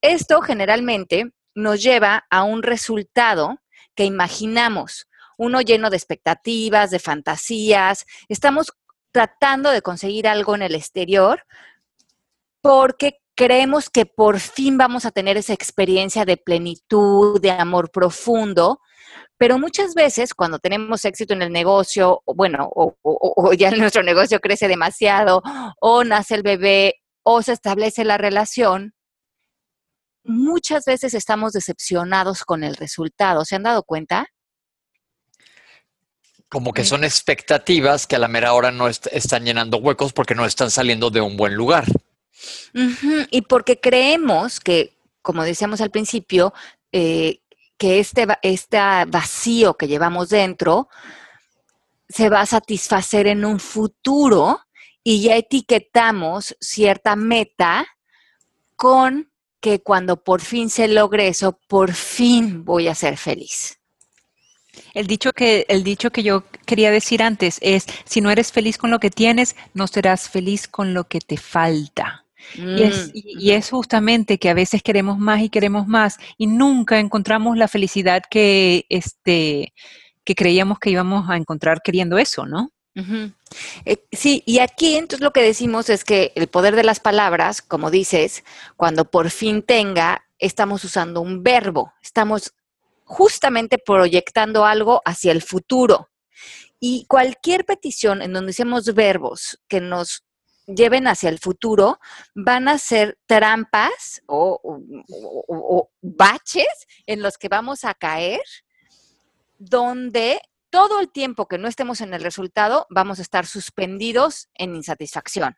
Esto 0.00 0.40
generalmente 0.40 1.32
nos 1.54 1.82
lleva 1.82 2.26
a 2.30 2.42
un 2.42 2.62
resultado 2.62 3.58
que 3.94 4.04
imaginamos, 4.04 5.06
uno 5.36 5.60
lleno 5.60 5.90
de 5.90 5.96
expectativas, 5.96 6.90
de 6.90 6.98
fantasías. 6.98 8.04
Estamos 8.28 8.72
tratando 9.12 9.70
de 9.70 9.82
conseguir 9.82 10.28
algo 10.28 10.54
en 10.54 10.62
el 10.62 10.74
exterior 10.74 11.44
porque 12.60 13.20
creemos 13.34 13.90
que 13.90 14.06
por 14.06 14.40
fin 14.40 14.78
vamos 14.78 15.04
a 15.04 15.10
tener 15.10 15.36
esa 15.36 15.52
experiencia 15.52 16.24
de 16.24 16.36
plenitud, 16.36 17.40
de 17.40 17.50
amor 17.50 17.90
profundo, 17.90 18.80
pero 19.38 19.58
muchas 19.58 19.94
veces 19.94 20.34
cuando 20.34 20.58
tenemos 20.58 21.04
éxito 21.04 21.34
en 21.34 21.42
el 21.42 21.52
negocio, 21.52 22.22
bueno, 22.26 22.68
o, 22.74 23.52
ya 23.52 23.70
nuestro 23.92 24.02
negocio 24.02 24.40
crece 24.40 24.68
demasiado, 24.68 25.42
o 25.80 26.04
nace 26.04 26.34
el 26.34 26.42
bebé, 26.42 26.94
o 27.22 27.42
se 27.42 27.52
establece 27.52 28.04
la 28.04 28.18
relación, 28.18 28.94
muchas 30.24 30.84
veces 30.84 31.14
estamos 31.14 31.52
decepcionados 31.52 32.44
con 32.44 32.64
el 32.64 32.76
resultado. 32.76 33.44
¿Se 33.44 33.56
han 33.56 33.62
dado 33.64 33.82
cuenta? 33.82 34.26
Como 36.48 36.72
que 36.72 36.84
son 36.84 37.02
expectativas 37.04 38.06
que 38.06 38.16
a 38.16 38.20
la 38.20 38.28
mera 38.28 38.52
hora 38.52 38.70
no 38.70 38.88
están 38.88 39.44
llenando 39.44 39.78
huecos 39.78 40.12
porque 40.12 40.34
no 40.34 40.46
están 40.46 40.70
saliendo 40.70 41.10
de 41.10 41.20
un 41.20 41.36
buen 41.36 41.54
lugar. 41.54 41.86
Y 43.30 43.42
porque 43.42 43.80
creemos 43.80 44.60
que, 44.60 44.96
como 45.22 45.42
decíamos 45.42 45.80
al 45.80 45.90
principio, 45.90 46.52
eh, 46.92 47.40
que 47.78 47.98
este, 47.98 48.26
este 48.42 48.78
vacío 49.08 49.74
que 49.74 49.88
llevamos 49.88 50.28
dentro 50.28 50.88
se 52.08 52.28
va 52.28 52.40
a 52.40 52.46
satisfacer 52.46 53.26
en 53.26 53.44
un 53.44 53.58
futuro 53.58 54.60
y 55.02 55.22
ya 55.22 55.36
etiquetamos 55.36 56.56
cierta 56.60 57.16
meta 57.16 57.86
con 58.76 59.30
que 59.60 59.82
cuando 59.82 60.22
por 60.22 60.40
fin 60.40 60.70
se 60.70 60.88
logre 60.88 61.28
eso, 61.28 61.58
por 61.66 61.92
fin 61.92 62.64
voy 62.64 62.88
a 62.88 62.94
ser 62.94 63.16
feliz. 63.16 63.75
El 64.94 65.06
dicho 65.06 65.32
que, 65.32 65.66
el 65.68 65.84
dicho 65.84 66.10
que 66.10 66.22
yo 66.22 66.44
quería 66.64 66.90
decir 66.90 67.22
antes 67.22 67.58
es, 67.60 67.86
si 68.04 68.20
no 68.20 68.30
eres 68.30 68.52
feliz 68.52 68.78
con 68.78 68.90
lo 68.90 69.00
que 69.00 69.10
tienes, 69.10 69.56
no 69.74 69.86
serás 69.86 70.28
feliz 70.28 70.68
con 70.68 70.94
lo 70.94 71.04
que 71.04 71.20
te 71.20 71.36
falta. 71.36 72.24
Y, 72.54 72.82
es, 72.82 73.10
y, 73.12 73.50
es, 73.50 73.70
justamente 73.70 74.38
que 74.38 74.48
a 74.48 74.54
veces 74.54 74.82
queremos 74.82 75.18
más 75.18 75.40
y 75.40 75.48
queremos 75.48 75.88
más 75.88 76.18
y 76.38 76.46
nunca 76.46 77.00
encontramos 77.00 77.56
la 77.56 77.66
felicidad 77.66 78.22
que, 78.30 78.86
este, 78.88 79.72
que 80.24 80.34
creíamos 80.36 80.78
que 80.78 80.90
íbamos 80.90 81.28
a 81.28 81.36
encontrar 81.36 81.82
queriendo 81.82 82.18
eso, 82.18 82.46
¿no? 82.46 82.70
Eh, 83.84 83.98
sí, 84.10 84.42
y 84.46 84.60
aquí 84.60 84.96
entonces 84.96 85.20
lo 85.20 85.32
que 85.32 85.42
decimos 85.42 85.90
es 85.90 86.02
que 86.02 86.32
el 86.34 86.46
poder 86.46 86.74
de 86.76 86.84
las 86.84 86.98
palabras, 86.98 87.60
como 87.60 87.90
dices, 87.90 88.42
cuando 88.76 89.10
por 89.10 89.30
fin 89.30 89.62
tenga, 89.62 90.24
estamos 90.38 90.82
usando 90.84 91.20
un 91.20 91.42
verbo, 91.42 91.92
estamos 92.02 92.54
justamente 93.06 93.78
proyectando 93.78 94.66
algo 94.66 95.00
hacia 95.04 95.32
el 95.32 95.40
futuro. 95.40 96.10
Y 96.78 97.06
cualquier 97.06 97.64
petición 97.64 98.20
en 98.20 98.32
donde 98.32 98.50
usemos 98.50 98.92
verbos 98.92 99.58
que 99.68 99.80
nos 99.80 100.24
lleven 100.66 101.06
hacia 101.06 101.28
el 101.28 101.38
futuro 101.38 102.00
van 102.34 102.68
a 102.68 102.78
ser 102.78 103.16
trampas 103.26 104.22
o, 104.26 104.80
baches 106.02 106.86
en 107.06 107.22
los 107.22 107.38
que 107.38 107.48
vamos 107.48 107.84
a 107.84 107.94
caer, 107.94 108.42
donde 109.58 110.40
todo 110.68 111.00
el 111.00 111.10
tiempo 111.10 111.46
que 111.46 111.58
no 111.58 111.68
estemos 111.68 112.00
en 112.00 112.12
el 112.12 112.22
resultado 112.22 112.86
vamos 112.90 113.20
a 113.20 113.22
estar 113.22 113.46
suspendidos 113.46 114.48
en 114.54 114.74
insatisfacción. 114.74 115.56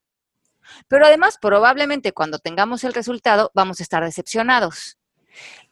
Pero 0.86 1.06
además, 1.06 1.38
probablemente 1.40 2.12
cuando 2.12 2.38
tengamos 2.38 2.84
el 2.84 2.92
resultado 2.92 3.50
vamos 3.54 3.80
a 3.80 3.82
estar 3.82 4.04
decepcionados. 4.04 4.97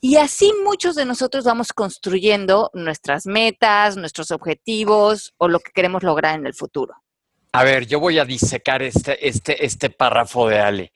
Y 0.00 0.16
así 0.16 0.52
muchos 0.64 0.94
de 0.94 1.04
nosotros 1.04 1.44
vamos 1.44 1.72
construyendo 1.72 2.70
nuestras 2.74 3.26
metas, 3.26 3.96
nuestros 3.96 4.30
objetivos 4.30 5.34
o 5.38 5.48
lo 5.48 5.60
que 5.60 5.72
queremos 5.72 6.02
lograr 6.02 6.38
en 6.38 6.46
el 6.46 6.54
futuro. 6.54 6.94
A 7.52 7.64
ver, 7.64 7.86
yo 7.86 8.00
voy 8.00 8.18
a 8.18 8.26
disecar 8.26 8.82
este, 8.82 9.26
este, 9.26 9.64
este 9.64 9.88
párrafo 9.88 10.46
de 10.46 10.60
Ale. 10.60 10.92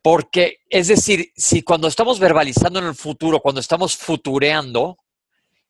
Porque, 0.00 0.58
es 0.70 0.86
decir, 0.86 1.32
si 1.34 1.62
cuando 1.62 1.88
estamos 1.88 2.20
verbalizando 2.20 2.78
en 2.78 2.84
el 2.84 2.94
futuro, 2.94 3.40
cuando 3.40 3.60
estamos 3.60 3.96
futureando, 3.96 4.98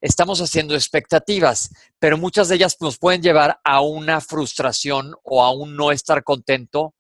estamos 0.00 0.40
haciendo 0.42 0.74
expectativas, 0.74 1.70
pero 1.98 2.18
muchas 2.18 2.48
de 2.48 2.56
ellas 2.56 2.76
nos 2.80 2.98
pueden 2.98 3.22
llevar 3.22 3.58
a 3.64 3.80
una 3.80 4.20
frustración 4.20 5.14
o 5.22 5.42
a 5.42 5.50
un 5.52 5.74
no 5.74 5.90
estar 5.90 6.22
contento. 6.22 6.94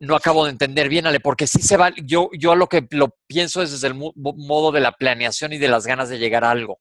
No 0.00 0.14
acabo 0.14 0.44
de 0.44 0.52
entender 0.52 0.88
bien, 0.88 1.06
Ale, 1.06 1.20
porque 1.20 1.46
sí 1.46 1.60
se 1.60 1.76
va, 1.76 1.90
yo, 1.96 2.30
yo 2.32 2.54
lo 2.54 2.68
que 2.68 2.86
lo 2.90 3.16
pienso 3.26 3.62
es 3.62 3.72
desde 3.72 3.88
el 3.88 3.94
modo 3.94 4.70
de 4.70 4.80
la 4.80 4.92
planeación 4.92 5.52
y 5.52 5.58
de 5.58 5.68
las 5.68 5.86
ganas 5.86 6.08
de 6.08 6.18
llegar 6.18 6.44
a 6.44 6.50
algo. 6.50 6.78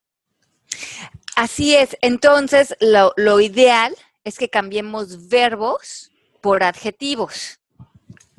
Así 1.35 1.75
es, 1.75 1.97
entonces 2.01 2.75
lo, 2.79 3.13
lo 3.15 3.39
ideal 3.39 3.95
es 4.23 4.37
que 4.37 4.49
cambiemos 4.49 5.29
verbos 5.29 6.11
por 6.41 6.63
adjetivos. 6.63 7.59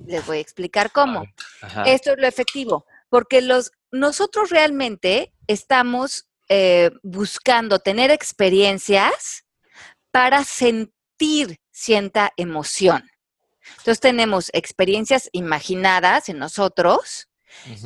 Les 0.06 0.24
voy 0.26 0.38
a 0.38 0.40
explicar 0.40 0.92
cómo. 0.92 1.24
Esto 1.86 2.12
es 2.12 2.18
lo 2.18 2.26
efectivo, 2.26 2.86
porque 3.08 3.40
los, 3.40 3.72
nosotros 3.90 4.50
realmente 4.50 5.32
estamos 5.46 6.28
eh, 6.48 6.90
buscando 7.02 7.78
tener 7.78 8.10
experiencias 8.10 9.44
para 10.10 10.44
sentir 10.44 11.58
cierta 11.70 12.32
emoción. 12.36 13.08
Entonces 13.78 14.00
tenemos 14.00 14.50
experiencias 14.52 15.28
imaginadas 15.32 16.28
en 16.28 16.38
nosotros 16.38 17.28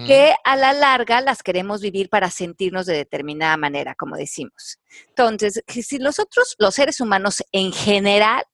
que 0.07 0.35
a 0.45 0.57
la 0.57 0.73
larga 0.73 1.21
las 1.21 1.43
queremos 1.43 1.81
vivir 1.81 2.09
para 2.09 2.31
sentirnos 2.31 2.87
de 2.87 2.95
determinada 2.95 3.57
manera, 3.57 3.95
como 3.95 4.17
decimos. 4.17 4.81
Entonces, 5.09 5.63
si 5.69 5.99
nosotros, 5.99 6.57
los 6.59 6.75
seres 6.75 7.01
humanos 7.01 7.43
en 7.53 7.73
general, 7.73 8.45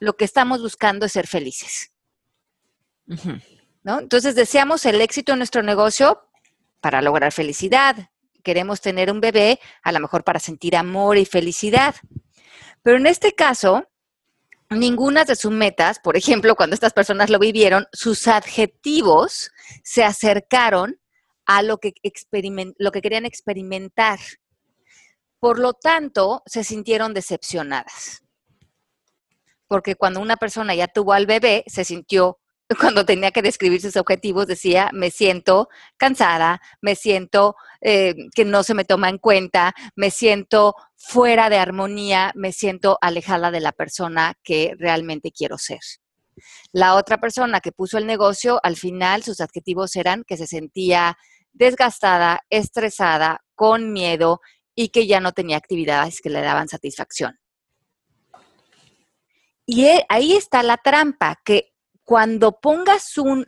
lo 0.00 0.16
que 0.16 0.24
estamos 0.24 0.60
buscando 0.60 1.06
es 1.06 1.12
ser 1.12 1.26
felices. 1.26 1.92
¿no? 3.82 4.00
Entonces, 4.00 4.34
deseamos 4.34 4.84
el 4.86 5.00
éxito 5.00 5.32
en 5.32 5.38
nuestro 5.38 5.62
negocio 5.62 6.28
para 6.80 7.02
lograr 7.02 7.32
felicidad. 7.32 8.10
Queremos 8.42 8.80
tener 8.80 9.10
un 9.10 9.20
bebé, 9.20 9.60
a 9.82 9.92
lo 9.92 10.00
mejor 10.00 10.24
para 10.24 10.40
sentir 10.40 10.76
amor 10.76 11.18
y 11.18 11.24
felicidad. 11.24 11.94
Pero 12.82 12.96
en 12.96 13.06
este 13.06 13.34
caso, 13.34 13.88
ninguna 14.70 15.24
de 15.24 15.36
sus 15.36 15.50
metas, 15.52 15.98
por 15.98 16.16
ejemplo, 16.16 16.54
cuando 16.54 16.74
estas 16.74 16.92
personas 16.92 17.30
lo 17.30 17.38
vivieron, 17.38 17.86
sus 17.92 18.28
adjetivos 18.28 19.50
se 19.82 20.04
acercaron 20.04 21.00
a 21.46 21.62
lo 21.62 21.78
que, 21.78 21.94
lo 22.78 22.92
que 22.92 23.00
querían 23.00 23.24
experimentar. 23.24 24.18
Por 25.40 25.58
lo 25.58 25.72
tanto, 25.72 26.42
se 26.46 26.64
sintieron 26.64 27.14
decepcionadas. 27.14 28.22
Porque 29.66 29.94
cuando 29.94 30.20
una 30.20 30.36
persona 30.36 30.74
ya 30.74 30.88
tuvo 30.88 31.12
al 31.12 31.26
bebé, 31.26 31.64
se 31.66 31.84
sintió 31.84 32.38
cuando 32.76 33.06
tenía 33.06 33.30
que 33.30 33.42
describir 33.42 33.80
sus 33.80 33.96
objetivos, 33.96 34.46
decía, 34.46 34.90
me 34.92 35.10
siento 35.10 35.68
cansada, 35.96 36.60
me 36.82 36.94
siento 36.94 37.56
eh, 37.80 38.14
que 38.34 38.44
no 38.44 38.62
se 38.62 38.74
me 38.74 38.84
toma 38.84 39.08
en 39.08 39.18
cuenta, 39.18 39.74
me 39.96 40.10
siento 40.10 40.74
fuera 40.96 41.48
de 41.48 41.58
armonía, 41.58 42.32
me 42.34 42.52
siento 42.52 42.98
alejada 43.00 43.50
de 43.50 43.60
la 43.60 43.72
persona 43.72 44.34
que 44.42 44.74
realmente 44.78 45.32
quiero 45.32 45.56
ser. 45.56 45.80
La 46.72 46.94
otra 46.94 47.18
persona 47.18 47.60
que 47.60 47.72
puso 47.72 47.98
el 47.98 48.06
negocio, 48.06 48.60
al 48.62 48.76
final 48.76 49.22
sus 49.22 49.40
adjetivos 49.40 49.96
eran 49.96 50.24
que 50.24 50.36
se 50.36 50.46
sentía 50.46 51.16
desgastada, 51.52 52.40
estresada, 52.50 53.42
con 53.54 53.92
miedo 53.92 54.40
y 54.74 54.90
que 54.90 55.06
ya 55.06 55.20
no 55.20 55.32
tenía 55.32 55.56
actividades 55.56 56.20
que 56.20 56.30
le 56.30 56.42
daban 56.42 56.68
satisfacción. 56.68 57.38
Y 59.66 59.86
e, 59.86 60.06
ahí 60.08 60.34
está 60.34 60.62
la 60.62 60.76
trampa, 60.76 61.40
que 61.44 61.72
cuando 62.08 62.52
pongas 62.52 63.18
un, 63.18 63.46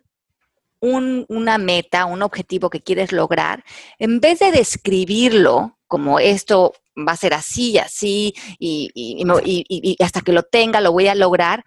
una 0.81 1.57
meta, 1.57 2.05
un 2.05 2.21
objetivo 2.21 2.69
que 2.69 2.83
quieres 2.83 3.11
lograr, 3.11 3.65
en 3.99 4.21
vez 4.21 4.41
de 4.41 4.53
describirlo 4.53 5.79
como 5.87 6.19
esto 6.21 6.75
va 6.95 7.13
a 7.13 7.17
ser 7.17 7.33
así, 7.33 7.79
así, 7.79 8.35
y, 8.59 8.91
y, 8.95 9.97
hasta 10.05 10.21
que 10.21 10.35
lo 10.35 10.43
tenga 10.43 10.83
lo 10.83 10.93
voy 10.93 11.09
a 11.09 11.15
lograr, 11.15 11.65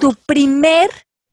tu 0.00 0.12
primer 0.26 0.90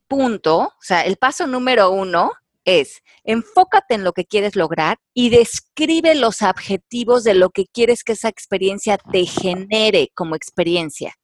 punto, 0.08 0.58
o 0.60 0.82
sea, 0.84 1.02
el 1.02 1.18
paso 1.18 1.48
número 1.48 1.90
uno 1.90 2.34
es 2.64 3.02
enfócate 3.24 3.96
en 3.96 4.04
lo 4.04 4.14
que 4.14 4.26
quieres 4.26 4.56
lograr 4.56 5.00
y 5.16 5.32
describe 5.32 6.14
los 6.14 6.44
objetivos 6.44 7.24
de 7.24 7.34
lo 7.34 7.50
que 7.50 7.66
quieres 7.66 8.04
que 8.04 8.12
esa 8.12 8.30
experiencia 8.30 9.00
te 9.00 9.26
genere 9.26 10.12
como 10.14 10.36
experiencia. 10.36 11.16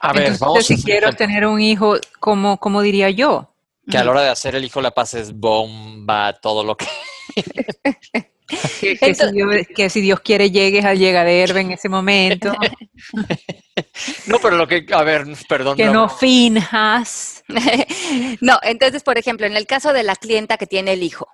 A 0.00 0.12
ver, 0.12 0.36
vamos 0.38 0.66
si 0.66 0.82
quiero 0.82 1.12
tener 1.12 1.46
un 1.46 1.60
hijo, 1.60 1.96
¿cómo, 2.18 2.58
¿cómo 2.58 2.80
diría 2.82 3.10
yo? 3.10 3.54
Que 3.88 3.98
a 3.98 4.04
la 4.04 4.10
hora 4.10 4.22
de 4.22 4.28
hacer 4.28 4.54
el 4.54 4.64
hijo 4.64 4.80
la 4.80 4.92
pases 4.92 5.32
bomba, 5.32 6.32
todo 6.40 6.64
lo 6.64 6.76
que... 6.76 6.86
Que, 8.80 8.96
que 8.96 9.14
si 9.14 9.30
Dios, 9.30 9.66
que, 9.74 9.90
si 9.90 10.00
Dios, 10.00 10.20
quiere 10.20 10.50
llegues 10.50 10.84
al 10.84 10.98
llegadero 10.98 11.56
en 11.56 11.70
ese 11.72 11.88
momento. 11.88 12.52
No, 14.26 14.38
pero 14.40 14.56
lo 14.56 14.68
que, 14.68 14.84
a 14.92 15.02
ver, 15.02 15.24
perdón. 15.48 15.76
Que 15.76 15.86
no, 15.86 15.92
no 15.92 16.08
finjas. 16.08 17.42
no, 18.40 18.58
entonces, 18.62 19.02
por 19.02 19.16
ejemplo, 19.16 19.46
en 19.46 19.56
el 19.56 19.66
caso 19.66 19.94
de 19.94 20.02
la 20.02 20.16
clienta 20.16 20.58
que 20.58 20.66
tiene 20.66 20.92
el 20.92 21.02
hijo, 21.02 21.28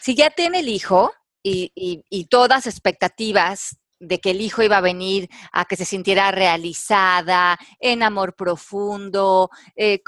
si 0.00 0.14
ya 0.14 0.30
tiene 0.30 0.60
el 0.60 0.68
hijo 0.68 1.12
y, 1.42 1.72
y, 1.74 2.02
y 2.08 2.24
todas 2.26 2.66
expectativas 2.66 3.76
de 4.00 4.18
que 4.18 4.30
el 4.30 4.40
hijo 4.40 4.62
iba 4.62 4.78
a 4.78 4.82
venir 4.82 5.28
a 5.52 5.64
que 5.66 5.76
se 5.76 5.84
sintiera 5.84 6.32
realizada, 6.32 7.58
en 7.78 8.02
amor 8.02 8.34
profundo, 8.34 9.50
eh, 9.76 10.00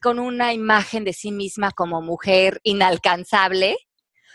con 0.00 0.18
una 0.18 0.54
imagen 0.54 1.04
de 1.04 1.12
sí 1.12 1.32
misma 1.32 1.72
como 1.72 2.00
mujer 2.00 2.60
inalcanzable, 2.62 3.76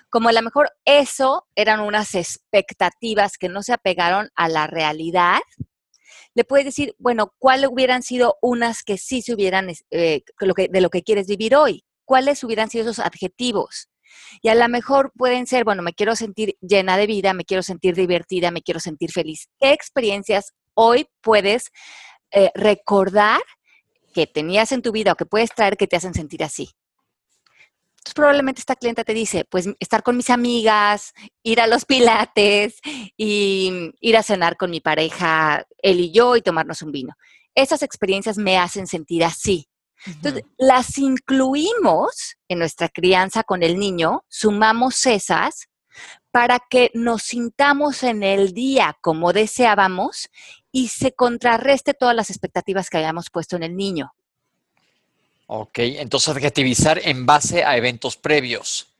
como 0.10 0.30
a 0.30 0.34
lo 0.34 0.41
mejor 0.41 0.70
eso 0.86 1.48
eran 1.56 1.80
unas 1.80 2.15
expectativas 2.15 3.38
que 3.38 3.50
no 3.50 3.63
se 3.63 3.74
apegaron 3.74 4.30
a 4.36 4.48
la 4.48 4.67
realidad, 4.67 5.39
le 6.34 6.43
puedes 6.43 6.65
decir, 6.65 6.96
bueno, 7.00 7.34
¿cuáles 7.39 7.70
hubieran 7.72 8.04
sido 8.04 8.38
unas 8.41 8.84
que 8.84 8.98
sí 8.98 9.22
se 9.24 9.34
hubieran, 9.34 9.72
eh, 9.89 10.22
de 10.70 10.82
lo 10.82 10.89
que 10.89 11.02
quieres 11.02 11.28
vivir 11.28 11.56
hoy? 11.56 11.84
¿Cuáles 12.06 12.43
hubieran 12.43 12.70
sido 12.70 12.84
esos 12.84 13.04
adjetivos? 13.04 13.89
Y 14.41 14.50
a 14.50 14.56
lo 14.56 14.67
mejor 14.70 15.12
pueden 15.15 15.48
ser, 15.48 15.63
bueno, 15.63 15.82
me 15.82 15.93
quiero 15.93 16.15
sentir 16.15 16.56
llena 16.62 16.98
de 16.98 17.08
vida, 17.08 17.34
me 17.34 17.46
quiero 17.46 17.63
sentir 17.63 17.96
divertida, 17.96 18.52
me 18.52 18.62
quiero 18.62 18.80
sentir 18.80 19.12
feliz. 19.12 19.48
¿Qué 19.60 19.72
experiencias 19.72 20.54
hoy 20.74 21.08
puedes 21.22 21.72
eh, 22.32 22.52
recordar 22.56 23.41
que 24.13 24.28
tenías 24.28 24.72
en 24.72 24.82
tu 24.82 24.91
vida 24.91 25.13
o 25.13 25.15
que 25.15 25.26
puedes 25.26 25.52
traer 25.54 25.78
que 25.78 25.88
te 25.88 25.96
hacen 25.96 26.13
sentir 26.13 26.43
así? 26.43 26.70
Entonces, 28.08 28.15
probablemente 28.15 28.62
esta 28.62 28.76
clienta 28.76 29.04
te 29.04 29.13
dice, 29.13 29.43
pues 29.43 29.67
estar 29.80 30.02
con 30.02 30.15
mis 30.15 30.30
amigas, 30.30 31.13
ir 31.43 31.60
a 31.60 31.67
los 31.67 31.84
pilates 31.84 32.80
y 33.17 33.91
ir 34.00 34.15
a 34.15 34.24
cenar 34.24 34.56
con 34.56 34.72
mi 34.72 34.80
pareja, 34.80 35.65
él 35.82 36.00
y 36.00 36.12
yo, 36.12 36.38
y 36.38 36.41
tomarnos 36.41 36.82
un 36.82 36.93
vino. 36.93 37.15
Esas 37.54 37.84
experiencias 37.84 38.38
me 38.38 38.58
hacen 38.58 38.88
sentir 38.88 39.26
así. 39.26 39.67
Entonces, 40.06 40.44
las 40.58 40.98
incluimos 40.98 42.38
en 42.48 42.60
nuestra 42.60 42.90
crianza 42.90 43.44
con 43.44 43.64
el 43.64 43.78
niño, 43.78 44.24
sumamos 44.28 45.06
esas 45.06 45.68
para 46.32 46.60
que 46.60 46.92
nos 46.94 47.24
sintamos 47.24 48.04
en 48.04 48.22
el 48.22 48.54
día 48.54 48.98
como 49.02 49.34
deseábamos 49.34 50.30
y 50.72 50.90
se 50.90 51.14
contrarreste 51.14 51.94
todas 51.94 52.16
las 52.16 52.30
expectativas 52.30 52.90
que 52.90 52.98
hayamos 52.98 53.30
puesto 53.32 53.56
en 53.56 53.64
el 53.64 53.76
niño. 53.76 54.14
Ok, 55.48 55.80
entonces 55.80 56.30
adjetivizar 56.30 57.00
en 57.04 57.26
base 57.26 57.64
a 57.64 57.78
eventos 57.78 58.18
previos. 58.18 58.94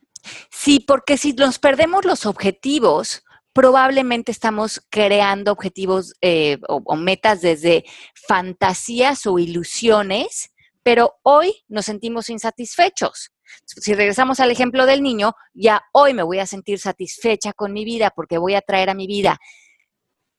Sí, 0.50 0.80
porque 0.80 1.18
si 1.18 1.34
nos 1.34 1.60
perdemos 1.60 2.06
los 2.06 2.26
objetivos, 2.26 3.24
probablemente 3.54 4.32
estamos 4.32 4.82
creando 4.90 5.52
objetivos 5.52 6.14
eh, 6.22 6.58
o, 6.68 6.82
o 6.86 6.96
metas 6.96 7.42
desde 7.42 7.86
fantasías 8.28 9.26
o 9.26 9.38
ilusiones 9.40 10.52
pero 10.88 11.16
hoy 11.24 11.54
nos 11.68 11.84
sentimos 11.84 12.30
insatisfechos. 12.30 13.34
Si 13.66 13.94
regresamos 13.94 14.40
al 14.40 14.52
ejemplo 14.52 14.86
del 14.86 15.04
niño, 15.04 15.34
ya 15.54 15.82
hoy 15.92 16.14
me 16.14 16.24
voy 16.24 16.40
a 16.40 16.46
sentir 16.46 16.80
satisfecha 16.80 17.52
con 17.52 17.74
mi 17.74 17.84
vida 17.84 18.10
porque 18.16 18.38
voy 18.38 18.56
a 18.56 18.62
traer 18.62 18.90
a 18.90 18.94
mi 18.94 19.06
vida 19.06 19.38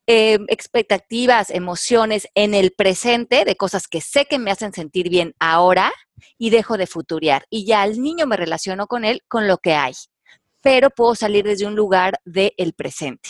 eh, 0.06 0.38
expectativas, 0.48 1.50
emociones 1.50 2.28
en 2.34 2.54
el 2.54 2.72
presente 2.72 3.44
de 3.44 3.56
cosas 3.56 3.88
que 3.88 4.00
sé 4.00 4.24
que 4.24 4.38
me 4.38 4.50
hacen 4.50 4.72
sentir 4.72 5.11
bien 5.11 5.34
ahora 5.38 5.92
y 6.38 6.48
dejo 6.48 6.78
de 6.78 6.87
futurear. 6.87 7.44
Y 7.50 7.66
ya 7.66 7.82
al 7.82 8.00
niño 8.00 8.26
me 8.26 8.38
relaciono 8.38 8.87
con 8.87 9.04
él 9.04 9.22
con 9.28 9.48
lo 9.48 9.58
que 9.58 9.74
hay, 9.74 9.92
pero 10.62 10.88
puedo 10.88 11.14
salir 11.14 11.44
desde 11.44 11.66
un 11.66 11.76
lugar 11.76 12.20
del 12.24 12.54
el 12.56 12.72
presente. 12.72 13.28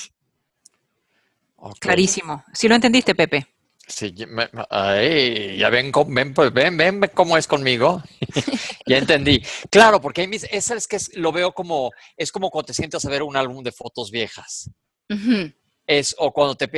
Okay. 1.56 1.80
Clarísimo. 1.80 2.44
¿Sí 2.52 2.68
lo 2.68 2.76
entendiste, 2.76 3.16
Pepe? 3.16 3.57
Sí, 3.88 4.14
me, 4.28 4.48
ay, 4.68 5.56
ya 5.56 5.70
ven, 5.70 5.90
ven, 6.08 6.34
pues, 6.34 6.52
ven, 6.52 6.76
ven 6.76 7.00
cómo 7.14 7.38
es 7.38 7.46
conmigo. 7.46 8.02
ya 8.86 8.98
entendí. 8.98 9.42
Claro, 9.70 10.00
porque 10.00 10.28
mis, 10.28 10.44
esa 10.44 10.74
es 10.74 10.86
que 10.86 10.96
es, 10.96 11.16
lo 11.16 11.32
veo 11.32 11.52
como, 11.52 11.90
es 12.16 12.30
como 12.30 12.50
cuando 12.50 12.66
te 12.66 12.74
sientas 12.74 13.04
a 13.06 13.08
ver 13.08 13.22
un 13.22 13.36
álbum 13.36 13.64
de 13.64 13.72
fotos 13.72 14.10
viejas. 14.10 14.70
Uh 15.08 15.14
-huh. 15.14 15.54
Es, 15.86 16.14
o 16.18 16.34
cuando 16.34 16.54
te 16.54 16.70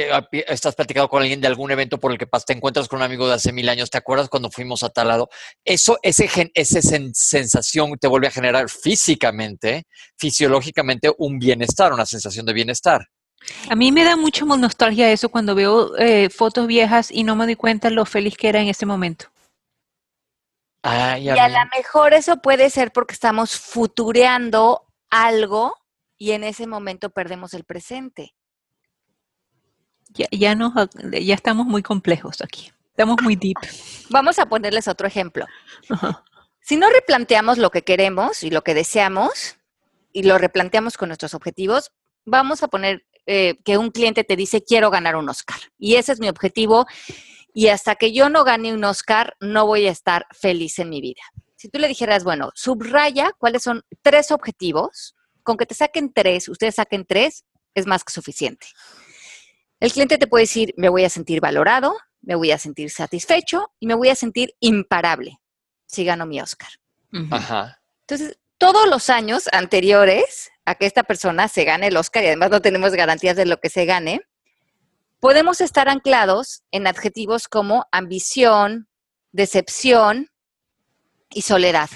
estás 0.46 0.76
platicando 0.76 1.08
con 1.08 1.20
alguien 1.20 1.40
de 1.40 1.48
algún 1.48 1.72
evento 1.72 1.98
por 1.98 2.12
el 2.12 2.18
que 2.18 2.26
te 2.46 2.52
encuentras 2.52 2.86
con 2.86 2.98
un 2.98 3.02
amigo 3.02 3.26
de 3.26 3.34
hace 3.34 3.52
mil 3.52 3.68
años, 3.68 3.90
¿te 3.90 3.98
acuerdas 3.98 4.28
cuando 4.28 4.52
fuimos 4.52 4.84
a 4.84 4.90
tal 4.90 5.08
lado? 5.08 5.28
Eso, 5.64 5.98
ese, 6.02 6.30
esa 6.54 6.80
sensación 7.12 7.98
te 7.98 8.06
vuelve 8.06 8.28
a 8.28 8.30
generar 8.30 8.70
físicamente, 8.70 9.88
fisiológicamente, 10.16 11.10
un 11.18 11.40
bienestar, 11.40 11.92
una 11.92 12.06
sensación 12.06 12.46
de 12.46 12.52
bienestar. 12.52 13.08
A 13.68 13.74
mí 13.74 13.92
me 13.92 14.04
da 14.04 14.16
mucho 14.16 14.44
nostalgia 14.44 15.10
eso 15.10 15.28
cuando 15.28 15.54
veo 15.54 15.96
eh, 15.96 16.28
fotos 16.30 16.66
viejas 16.66 17.10
y 17.10 17.24
no 17.24 17.36
me 17.36 17.46
doy 17.46 17.56
cuenta 17.56 17.90
lo 17.90 18.04
feliz 18.04 18.36
que 18.36 18.48
era 18.48 18.60
en 18.60 18.68
ese 18.68 18.86
momento. 18.86 19.26
Ay, 20.82 21.28
a 21.28 21.36
y 21.36 21.38
a 21.38 21.48
lo 21.48 21.58
mejor 21.76 22.14
eso 22.14 22.38
puede 22.38 22.70
ser 22.70 22.92
porque 22.92 23.14
estamos 23.14 23.58
futureando 23.58 24.86
algo 25.10 25.74
y 26.16 26.32
en 26.32 26.44
ese 26.44 26.66
momento 26.66 27.10
perdemos 27.10 27.54
el 27.54 27.64
presente. 27.64 28.34
Ya, 30.10 30.26
ya, 30.30 30.54
nos, 30.54 30.72
ya 31.12 31.34
estamos 31.34 31.66
muy 31.66 31.82
complejos 31.82 32.40
aquí. 32.40 32.72
Estamos 32.90 33.16
muy 33.22 33.36
deep. 33.36 33.56
Vamos 34.10 34.38
a 34.38 34.46
ponerles 34.46 34.88
otro 34.88 35.06
ejemplo. 35.06 35.46
Ajá. 35.88 36.24
Si 36.60 36.76
no 36.76 36.88
replanteamos 36.90 37.58
lo 37.58 37.70
que 37.70 37.82
queremos 37.82 38.42
y 38.42 38.50
lo 38.50 38.62
que 38.62 38.74
deseamos 38.74 39.56
y 40.12 40.24
lo 40.24 40.38
replanteamos 40.38 40.96
con 40.96 41.08
nuestros 41.08 41.34
objetivos, 41.34 41.92
vamos 42.24 42.62
a 42.62 42.68
poner 42.68 43.06
eh, 43.32 43.60
que 43.64 43.78
un 43.78 43.92
cliente 43.92 44.24
te 44.24 44.34
dice, 44.34 44.64
quiero 44.64 44.90
ganar 44.90 45.14
un 45.14 45.28
Oscar. 45.28 45.60
Y 45.78 45.94
ese 45.94 46.10
es 46.10 46.18
mi 46.18 46.28
objetivo. 46.28 46.84
Y 47.54 47.68
hasta 47.68 47.94
que 47.94 48.12
yo 48.12 48.28
no 48.28 48.42
gane 48.42 48.74
un 48.74 48.82
Oscar, 48.82 49.36
no 49.38 49.66
voy 49.66 49.86
a 49.86 49.92
estar 49.92 50.26
feliz 50.32 50.80
en 50.80 50.88
mi 50.88 51.00
vida. 51.00 51.22
Si 51.54 51.68
tú 51.68 51.78
le 51.78 51.86
dijeras, 51.86 52.24
bueno, 52.24 52.50
subraya 52.56 53.30
cuáles 53.38 53.62
son 53.62 53.84
tres 54.02 54.32
objetivos, 54.32 55.14
con 55.44 55.56
que 55.56 55.64
te 55.64 55.76
saquen 55.76 56.12
tres, 56.12 56.48
ustedes 56.48 56.74
saquen 56.74 57.06
tres, 57.06 57.44
es 57.76 57.86
más 57.86 58.02
que 58.02 58.12
suficiente. 58.12 58.66
El 59.78 59.92
cliente 59.92 60.18
te 60.18 60.26
puede 60.26 60.42
decir, 60.42 60.74
me 60.76 60.88
voy 60.88 61.04
a 61.04 61.08
sentir 61.08 61.40
valorado, 61.40 61.96
me 62.22 62.34
voy 62.34 62.50
a 62.50 62.58
sentir 62.58 62.90
satisfecho 62.90 63.70
y 63.78 63.86
me 63.86 63.94
voy 63.94 64.08
a 64.08 64.16
sentir 64.16 64.56
imparable 64.58 65.38
si 65.86 66.04
gano 66.04 66.26
mi 66.26 66.40
Oscar. 66.40 66.70
Uh 67.12 67.18
-huh. 67.18 67.36
Ajá. 67.36 67.80
Entonces, 68.00 68.40
todos 68.58 68.88
los 68.88 69.08
años 69.08 69.48
anteriores 69.52 70.50
a 70.70 70.76
que 70.76 70.86
esta 70.86 71.02
persona 71.02 71.48
se 71.48 71.64
gane 71.64 71.88
el 71.88 71.96
Oscar 71.96 72.22
y 72.22 72.28
además 72.28 72.50
no 72.50 72.62
tenemos 72.62 72.92
garantías 72.92 73.36
de 73.36 73.44
lo 73.44 73.58
que 73.58 73.70
se 73.70 73.86
gane, 73.86 74.20
podemos 75.18 75.60
estar 75.60 75.88
anclados 75.88 76.62
en 76.70 76.86
adjetivos 76.86 77.48
como 77.48 77.86
ambición, 77.90 78.88
decepción 79.32 80.30
y 81.28 81.42
soledad. 81.42 81.90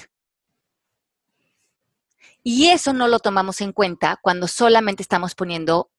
Y 2.43 2.67
eso 2.67 2.91
no 2.91 3.07
lo 3.07 3.19
tomamos 3.19 3.61
en 3.61 3.71
cuenta 3.71 4.19
cuando 4.21 4.47
solamente 4.49 5.01
estamos 5.01 5.35
poniendo 5.35 5.89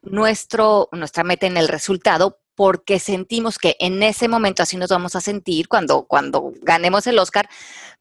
nuestro, 0.00 0.88
nuestra 0.92 1.24
meta 1.24 1.46
en 1.46 1.58
el 1.58 1.68
resultado 1.68 2.40
porque 2.54 2.98
sentimos 2.98 3.58
que 3.58 3.76
en 3.80 4.02
ese 4.02 4.28
momento 4.28 4.62
así 4.62 4.76
nos 4.76 4.90
vamos 4.90 5.16
a 5.16 5.20
sentir 5.20 5.68
cuando, 5.68 6.04
cuando 6.04 6.52
ganemos 6.62 7.06
el 7.06 7.18
Oscar, 7.18 7.48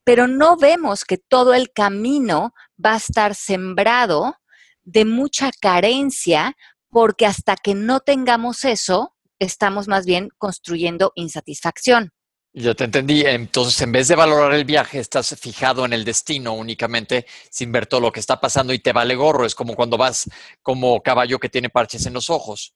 pero 0.04 0.28
no 0.28 0.58
vemos 0.58 1.06
que 1.06 1.18
todo 1.18 1.54
el 1.54 1.72
camino 1.72 2.54
va 2.84 2.94
a 2.94 2.98
estar 2.98 3.36
sembrado 3.36 4.36
de 4.84 5.06
mucha 5.06 5.52
carencia, 5.60 6.56
porque 6.90 7.26
hasta 7.26 7.56
que 7.56 7.74
no 7.74 8.02
tengamos 8.02 8.66
eso, 8.66 9.16
estamos 9.40 9.88
más 9.88 10.06
bien 10.06 10.30
construyendo 10.38 11.12
insatisfacción. 11.16 12.12
Ya 12.56 12.76
te 12.76 12.84
entendí. 12.84 13.24
Entonces, 13.26 13.82
en 13.82 13.92
vez 13.92 14.08
de 14.08 14.16
valorar 14.16 14.54
el 14.54 14.64
viaje, 14.64 15.00
estás 15.00 15.36
fijado 15.40 15.86
en 15.86 15.94
el 15.94 16.06
destino 16.06 16.54
únicamente 16.54 17.26
sin 17.50 17.72
ver 17.72 17.88
todo 17.88 18.00
lo 18.00 18.12
que 18.12 18.20
está 18.20 18.40
pasando 18.40 18.74
y 18.74 18.80
te 18.80 18.94
vale 18.94 19.16
gorro. 19.16 19.46
Es 19.46 19.56
como 19.56 19.76
cuando 19.76 19.98
vas 19.98 20.30
como 20.62 21.02
caballo 21.02 21.40
que 21.40 21.50
tiene 21.50 21.70
parches 21.70 22.06
en 22.06 22.14
los 22.14 22.30
ojos. 22.30 22.76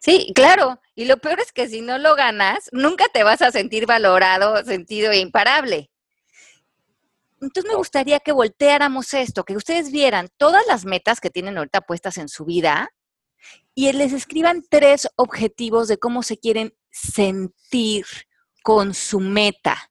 Sí, 0.00 0.32
claro. 0.34 0.80
Y 0.94 1.04
lo 1.04 1.18
peor 1.18 1.40
es 1.40 1.52
que 1.52 1.68
si 1.68 1.80
no 1.80 1.98
lo 1.98 2.14
ganas, 2.14 2.68
nunca 2.72 3.06
te 3.12 3.22
vas 3.22 3.42
a 3.42 3.50
sentir 3.50 3.86
valorado, 3.86 4.64
sentido 4.64 5.12
e 5.12 5.18
imparable. 5.18 5.90
Entonces 7.40 7.70
me 7.70 7.76
gustaría 7.76 8.20
que 8.20 8.32
volteáramos 8.32 9.12
esto, 9.12 9.44
que 9.44 9.56
ustedes 9.56 9.92
vieran 9.92 10.28
todas 10.38 10.66
las 10.66 10.84
metas 10.86 11.20
que 11.20 11.30
tienen 11.30 11.58
ahorita 11.58 11.82
puestas 11.82 12.16
en 12.16 12.28
su 12.28 12.46
vida 12.46 12.90
y 13.74 13.92
les 13.92 14.12
escriban 14.12 14.62
tres 14.68 15.08
objetivos 15.16 15.86
de 15.88 15.98
cómo 15.98 16.22
se 16.22 16.38
quieren 16.38 16.74
sentir 16.90 18.06
con 18.62 18.94
su 18.94 19.20
meta. 19.20 19.90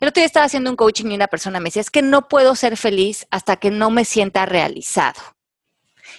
El 0.00 0.08
otro 0.08 0.20
día 0.20 0.26
estaba 0.26 0.46
haciendo 0.46 0.70
un 0.70 0.76
coaching 0.76 1.06
y 1.06 1.14
una 1.14 1.28
persona 1.28 1.60
me 1.60 1.68
decía, 1.68 1.82
es 1.82 1.90
que 1.90 2.02
no 2.02 2.28
puedo 2.28 2.54
ser 2.56 2.76
feliz 2.76 3.26
hasta 3.30 3.56
que 3.56 3.70
no 3.70 3.90
me 3.90 4.04
sienta 4.04 4.44
realizado. 4.44 5.20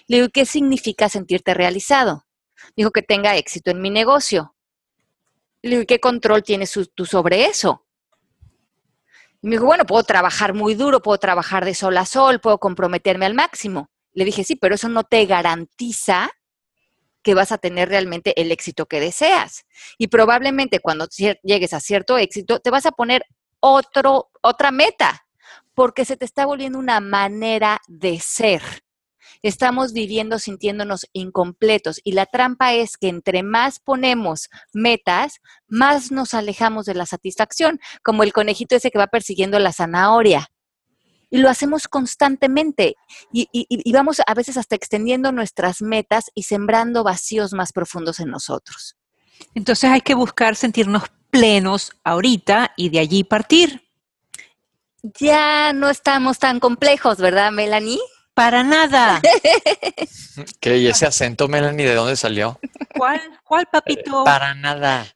Le 0.08 0.18
digo, 0.18 0.30
¿qué 0.34 0.46
significa 0.46 1.10
sentirte 1.10 1.54
realizado? 1.54 2.25
Dijo 2.76 2.92
que 2.92 3.02
tenga 3.02 3.36
éxito 3.36 3.72
en 3.72 3.82
mi 3.82 3.90
negocio. 3.90 4.56
Le 5.62 5.72
digo, 5.72 5.84
¿qué 5.88 6.00
control 6.00 6.44
tienes 6.44 6.78
tú 6.94 7.06
sobre 7.06 7.46
eso? 7.46 7.86
Y 9.42 9.48
me 9.48 9.56
dijo, 9.56 9.66
bueno, 9.66 9.86
puedo 9.86 10.04
trabajar 10.04 10.54
muy 10.54 10.76
duro, 10.76 11.02
puedo 11.02 11.18
trabajar 11.18 11.66
de 11.66 11.76
sol 11.76 11.98
a 11.98 12.06
sol, 12.06 12.40
puedo 12.40 12.60
comprometerme 12.60 13.26
al 13.26 13.34
máximo. 13.34 13.90
Le 14.14 14.26
dije, 14.26 14.44
sí, 14.44 14.56
pero 14.56 14.76
eso 14.76 14.90
no 14.90 15.04
te 15.04 15.26
garantiza 15.26 16.32
que 17.22 17.34
vas 17.34 17.52
a 17.52 17.58
tener 17.58 17.90
realmente 17.90 18.40
el 18.40 18.52
éxito 18.52 18.86
que 18.86 19.00
deseas. 19.00 19.66
Y 19.98 20.08
probablemente 20.08 20.80
cuando 20.80 21.08
llegues 21.44 21.74
a 21.74 21.80
cierto 21.80 22.18
éxito, 22.18 22.60
te 22.60 22.70
vas 22.70 22.86
a 22.86 22.92
poner 22.92 23.26
otro, 23.60 24.30
otra 24.42 24.70
meta, 24.70 25.26
porque 25.74 26.06
se 26.06 26.18
te 26.18 26.26
está 26.26 26.46
volviendo 26.46 26.78
una 26.78 27.00
manera 27.00 27.82
de 27.88 28.20
ser. 28.20 28.62
Estamos 29.46 29.94
viviendo 29.94 30.40
sintiéndonos 30.40 31.06
incompletos 31.14 32.02
y 32.04 32.14
la 32.14 32.26
trampa 32.26 32.74
es 32.74 32.98
que 32.98 33.10
entre 33.10 33.44
más 33.44 33.78
ponemos 33.78 34.50
metas, 34.74 35.40
más 35.68 36.12
nos 36.12 36.34
alejamos 36.34 36.88
de 36.88 36.96
la 36.96 37.06
satisfacción, 37.06 37.80
como 38.02 38.24
el 38.24 38.34
conejito 38.34 38.76
ese 38.76 38.90
que 38.90 38.98
va 38.98 39.06
persiguiendo 39.06 39.60
la 39.60 39.72
zanahoria. 39.72 40.48
Y 41.30 41.38
lo 41.38 41.50
hacemos 41.50 41.88
constantemente 41.88 42.96
y, 43.32 43.94
vamos 43.94 44.20
a 44.26 44.34
veces 44.34 44.58
hasta 44.58 44.76
extendiendo 44.76 45.32
nuestras 45.32 45.80
metas 45.84 46.32
y 46.34 46.42
sembrando 46.42 47.04
vacíos 47.04 47.54
más 47.54 47.72
profundos 47.72 48.20
en 48.20 48.32
nosotros. 48.32 48.98
Entonces 49.54 49.92
hay 49.92 50.02
que 50.02 50.16
buscar 50.16 50.56
sentirnos 50.56 51.04
plenos 51.30 51.92
ahorita 52.04 52.74
y 52.76 52.90
de 52.90 52.98
allí 52.98 53.24
partir. 53.24 53.88
Ya 55.04 55.72
no 55.72 55.92
estamos 55.92 56.40
tan 56.40 56.60
complejos, 56.60 57.18
¿verdad, 57.18 57.52
Melanie? 57.52 58.00
Para 58.36 58.64
nada. 58.64 59.22
¿Qué? 60.60 60.78
¿Y 60.78 60.88
ese 60.88 61.06
acento, 61.06 61.48
Melanie, 61.48 61.88
de 61.88 61.96
dónde 61.96 62.18
salió? 62.18 62.60
¿Cuál? 62.96 63.22
¿Cuál, 63.46 63.66
papito? 63.72 64.26
Para 64.26 64.54
nada. 64.54 65.08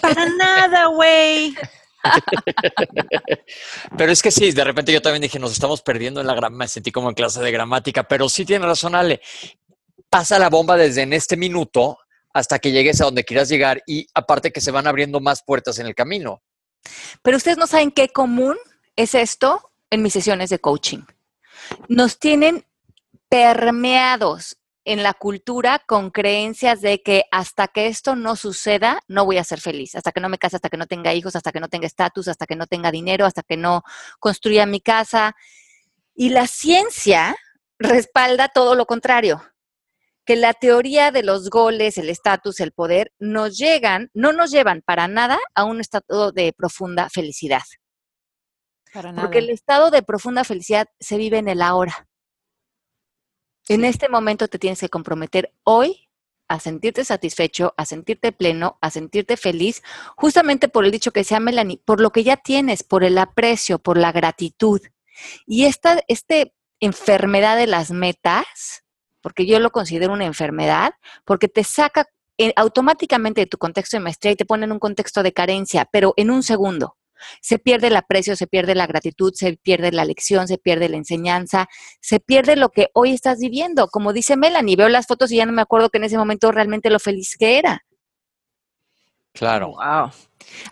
Para 0.00 0.26
nada, 0.26 0.86
güey. 0.86 1.56
pero 3.98 4.12
es 4.12 4.22
que 4.22 4.30
sí, 4.30 4.52
de 4.52 4.62
repente 4.62 4.92
yo 4.92 5.02
también 5.02 5.22
dije, 5.22 5.40
nos 5.40 5.52
estamos 5.52 5.82
perdiendo 5.82 6.20
en 6.20 6.28
la 6.28 6.34
gramática, 6.34 6.58
me 6.58 6.68
sentí 6.68 6.92
como 6.92 7.08
en 7.08 7.16
clase 7.16 7.40
de 7.40 7.50
gramática, 7.50 8.04
pero 8.04 8.28
sí 8.28 8.44
tiene 8.44 8.64
razón, 8.64 8.94
Ale. 8.94 9.20
Pasa 10.08 10.38
la 10.38 10.48
bomba 10.48 10.76
desde 10.76 11.02
en 11.02 11.12
este 11.12 11.36
minuto 11.36 11.98
hasta 12.32 12.60
que 12.60 12.70
llegues 12.70 13.00
a 13.00 13.06
donde 13.06 13.24
quieras 13.24 13.48
llegar 13.48 13.82
y 13.88 14.06
aparte 14.14 14.52
que 14.52 14.60
se 14.60 14.70
van 14.70 14.86
abriendo 14.86 15.18
más 15.18 15.42
puertas 15.42 15.80
en 15.80 15.86
el 15.86 15.96
camino. 15.96 16.42
Pero 17.22 17.36
ustedes 17.36 17.58
no 17.58 17.66
saben 17.66 17.90
qué 17.90 18.08
común 18.10 18.56
es 18.94 19.16
esto 19.16 19.72
en 19.90 20.02
mis 20.02 20.12
sesiones 20.12 20.50
de 20.50 20.60
coaching. 20.60 21.02
Nos 21.88 22.18
tienen 22.18 22.64
permeados 23.28 24.56
en 24.84 25.02
la 25.02 25.12
cultura 25.12 25.82
con 25.86 26.10
creencias 26.10 26.80
de 26.80 27.02
que 27.02 27.24
hasta 27.30 27.68
que 27.68 27.88
esto 27.88 28.16
no 28.16 28.36
suceda, 28.36 29.00
no 29.06 29.26
voy 29.26 29.36
a 29.36 29.44
ser 29.44 29.60
feliz, 29.60 29.94
hasta 29.94 30.12
que 30.12 30.20
no 30.20 30.30
me 30.30 30.38
case, 30.38 30.56
hasta 30.56 30.70
que 30.70 30.78
no 30.78 30.86
tenga 30.86 31.12
hijos, 31.12 31.36
hasta 31.36 31.52
que 31.52 31.60
no 31.60 31.68
tenga 31.68 31.86
estatus, 31.86 32.26
hasta 32.28 32.46
que 32.46 32.56
no 32.56 32.66
tenga 32.66 32.90
dinero, 32.90 33.26
hasta 33.26 33.42
que 33.42 33.58
no 33.58 33.82
construya 34.18 34.64
mi 34.64 34.80
casa. 34.80 35.36
Y 36.14 36.30
la 36.30 36.46
ciencia 36.46 37.36
respalda 37.78 38.48
todo 38.48 38.74
lo 38.74 38.86
contrario, 38.86 39.42
que 40.24 40.36
la 40.36 40.54
teoría 40.54 41.10
de 41.10 41.22
los 41.22 41.50
goles, 41.50 41.98
el 41.98 42.08
estatus, 42.08 42.58
el 42.60 42.72
poder, 42.72 43.12
nos 43.18 43.58
llegan, 43.58 44.10
no 44.14 44.32
nos 44.32 44.50
llevan 44.50 44.80
para 44.80 45.06
nada 45.06 45.38
a 45.54 45.64
un 45.64 45.80
estado 45.80 46.32
de 46.32 46.54
profunda 46.54 47.10
felicidad. 47.10 47.62
Porque 49.20 49.38
el 49.38 49.50
estado 49.50 49.90
de 49.90 50.02
profunda 50.02 50.44
felicidad 50.44 50.88
se 50.98 51.18
vive 51.18 51.36
en 51.36 51.48
el 51.48 51.60
ahora. 51.60 52.07
En 53.68 53.84
este 53.84 54.08
momento 54.08 54.48
te 54.48 54.58
tienes 54.58 54.80
que 54.80 54.88
comprometer 54.88 55.52
hoy 55.64 56.08
a 56.48 56.58
sentirte 56.58 57.04
satisfecho, 57.04 57.74
a 57.76 57.84
sentirte 57.84 58.32
pleno, 58.32 58.78
a 58.80 58.90
sentirte 58.90 59.36
feliz, 59.36 59.82
justamente 60.16 60.68
por 60.68 60.86
el 60.86 60.90
dicho 60.90 61.12
que 61.12 61.20
decía 61.20 61.40
Melanie, 61.40 61.82
por 61.84 62.00
lo 62.00 62.10
que 62.10 62.24
ya 62.24 62.38
tienes, 62.38 62.82
por 62.82 63.04
el 63.04 63.18
aprecio, 63.18 63.78
por 63.78 63.98
la 63.98 64.12
gratitud. 64.12 64.80
Y 65.46 65.66
esta 65.66 66.02
este 66.08 66.54
enfermedad 66.80 67.58
de 67.58 67.66
las 67.66 67.90
metas, 67.90 68.84
porque 69.20 69.44
yo 69.44 69.60
lo 69.60 69.70
considero 69.70 70.14
una 70.14 70.24
enfermedad, 70.24 70.94
porque 71.26 71.48
te 71.48 71.64
saca 71.64 72.06
eh, 72.38 72.52
automáticamente 72.56 73.42
de 73.42 73.46
tu 73.46 73.58
contexto 73.58 73.96
de 73.96 74.04
maestría 74.04 74.32
y 74.32 74.36
te 74.36 74.46
pone 74.46 74.64
en 74.64 74.72
un 74.72 74.78
contexto 74.78 75.22
de 75.22 75.32
carencia, 75.32 75.86
pero 75.90 76.14
en 76.16 76.30
un 76.30 76.42
segundo. 76.42 76.96
Se 77.40 77.58
pierde 77.58 77.88
el 77.88 77.96
aprecio, 77.96 78.36
se 78.36 78.46
pierde 78.46 78.74
la 78.74 78.86
gratitud, 78.86 79.32
se 79.34 79.56
pierde 79.56 79.92
la 79.92 80.04
lección, 80.04 80.48
se 80.48 80.58
pierde 80.58 80.88
la 80.88 80.96
enseñanza, 80.96 81.68
se 82.00 82.20
pierde 82.20 82.56
lo 82.56 82.70
que 82.70 82.88
hoy 82.94 83.12
estás 83.12 83.38
viviendo. 83.38 83.88
Como 83.88 84.12
dice 84.12 84.36
Melanie, 84.36 84.76
veo 84.76 84.88
las 84.88 85.06
fotos 85.06 85.32
y 85.32 85.36
ya 85.36 85.46
no 85.46 85.52
me 85.52 85.62
acuerdo 85.62 85.90
que 85.90 85.98
en 85.98 86.04
ese 86.04 86.18
momento 86.18 86.52
realmente 86.52 86.90
lo 86.90 86.98
feliz 86.98 87.36
que 87.38 87.58
era. 87.58 87.84
Claro. 89.38 89.68
Wow. 89.68 90.10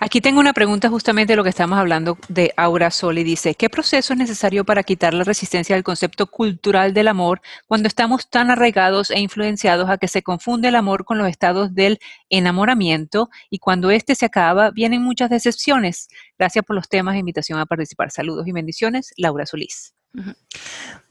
Aquí 0.01 0.21
tengo 0.21 0.41
una 0.41 0.53
pregunta 0.53 0.89
justamente 0.89 1.33
de 1.33 1.37
lo 1.37 1.45
que 1.45 1.51
estamos 1.51 1.79
hablando 1.79 2.19
de 2.29 2.53
Aura 2.57 2.91
Sol 2.91 3.19
y 3.19 3.25
dice, 3.25 3.55
¿qué 3.55 3.71
proceso 3.71 4.13
es 4.13 4.19
necesario 4.19 4.65
para 4.65 4.83
quitar 4.83 5.15
la 5.15 5.25
resistencia 5.25 5.77
al 5.77 5.85
concepto 5.85 6.27
cultural 6.27 6.93
del 6.93 7.09
amor 7.09 7.41
cuando 7.67 7.87
estamos 7.87 8.29
tan 8.29 8.51
arraigados 8.51 9.11
e 9.11 9.21
influenciados 9.21 9.89
a 9.89 9.99
que 9.99 10.09
se 10.09 10.23
confunde 10.23 10.69
el 10.69 10.75
amor 10.75 11.05
con 11.05 11.19
los 11.19 11.29
estados 11.29 11.75
del 11.75 11.99
enamoramiento 12.31 13.29
y 13.51 13.59
cuando 13.59 13.91
éste 13.91 14.15
se 14.15 14.27
acaba 14.27 14.71
vienen 14.71 15.03
muchas 15.03 15.31
decepciones? 15.31 16.09
Gracias 16.39 16.65
por 16.65 16.75
los 16.75 16.89
temas 16.89 17.15
e 17.15 17.19
invitación 17.19 17.59
a 17.59 17.67
participar. 17.67 18.11
Saludos 18.11 18.47
y 18.47 18.53
bendiciones, 18.53 19.13
Laura 19.17 19.47
Solís. 19.47 19.95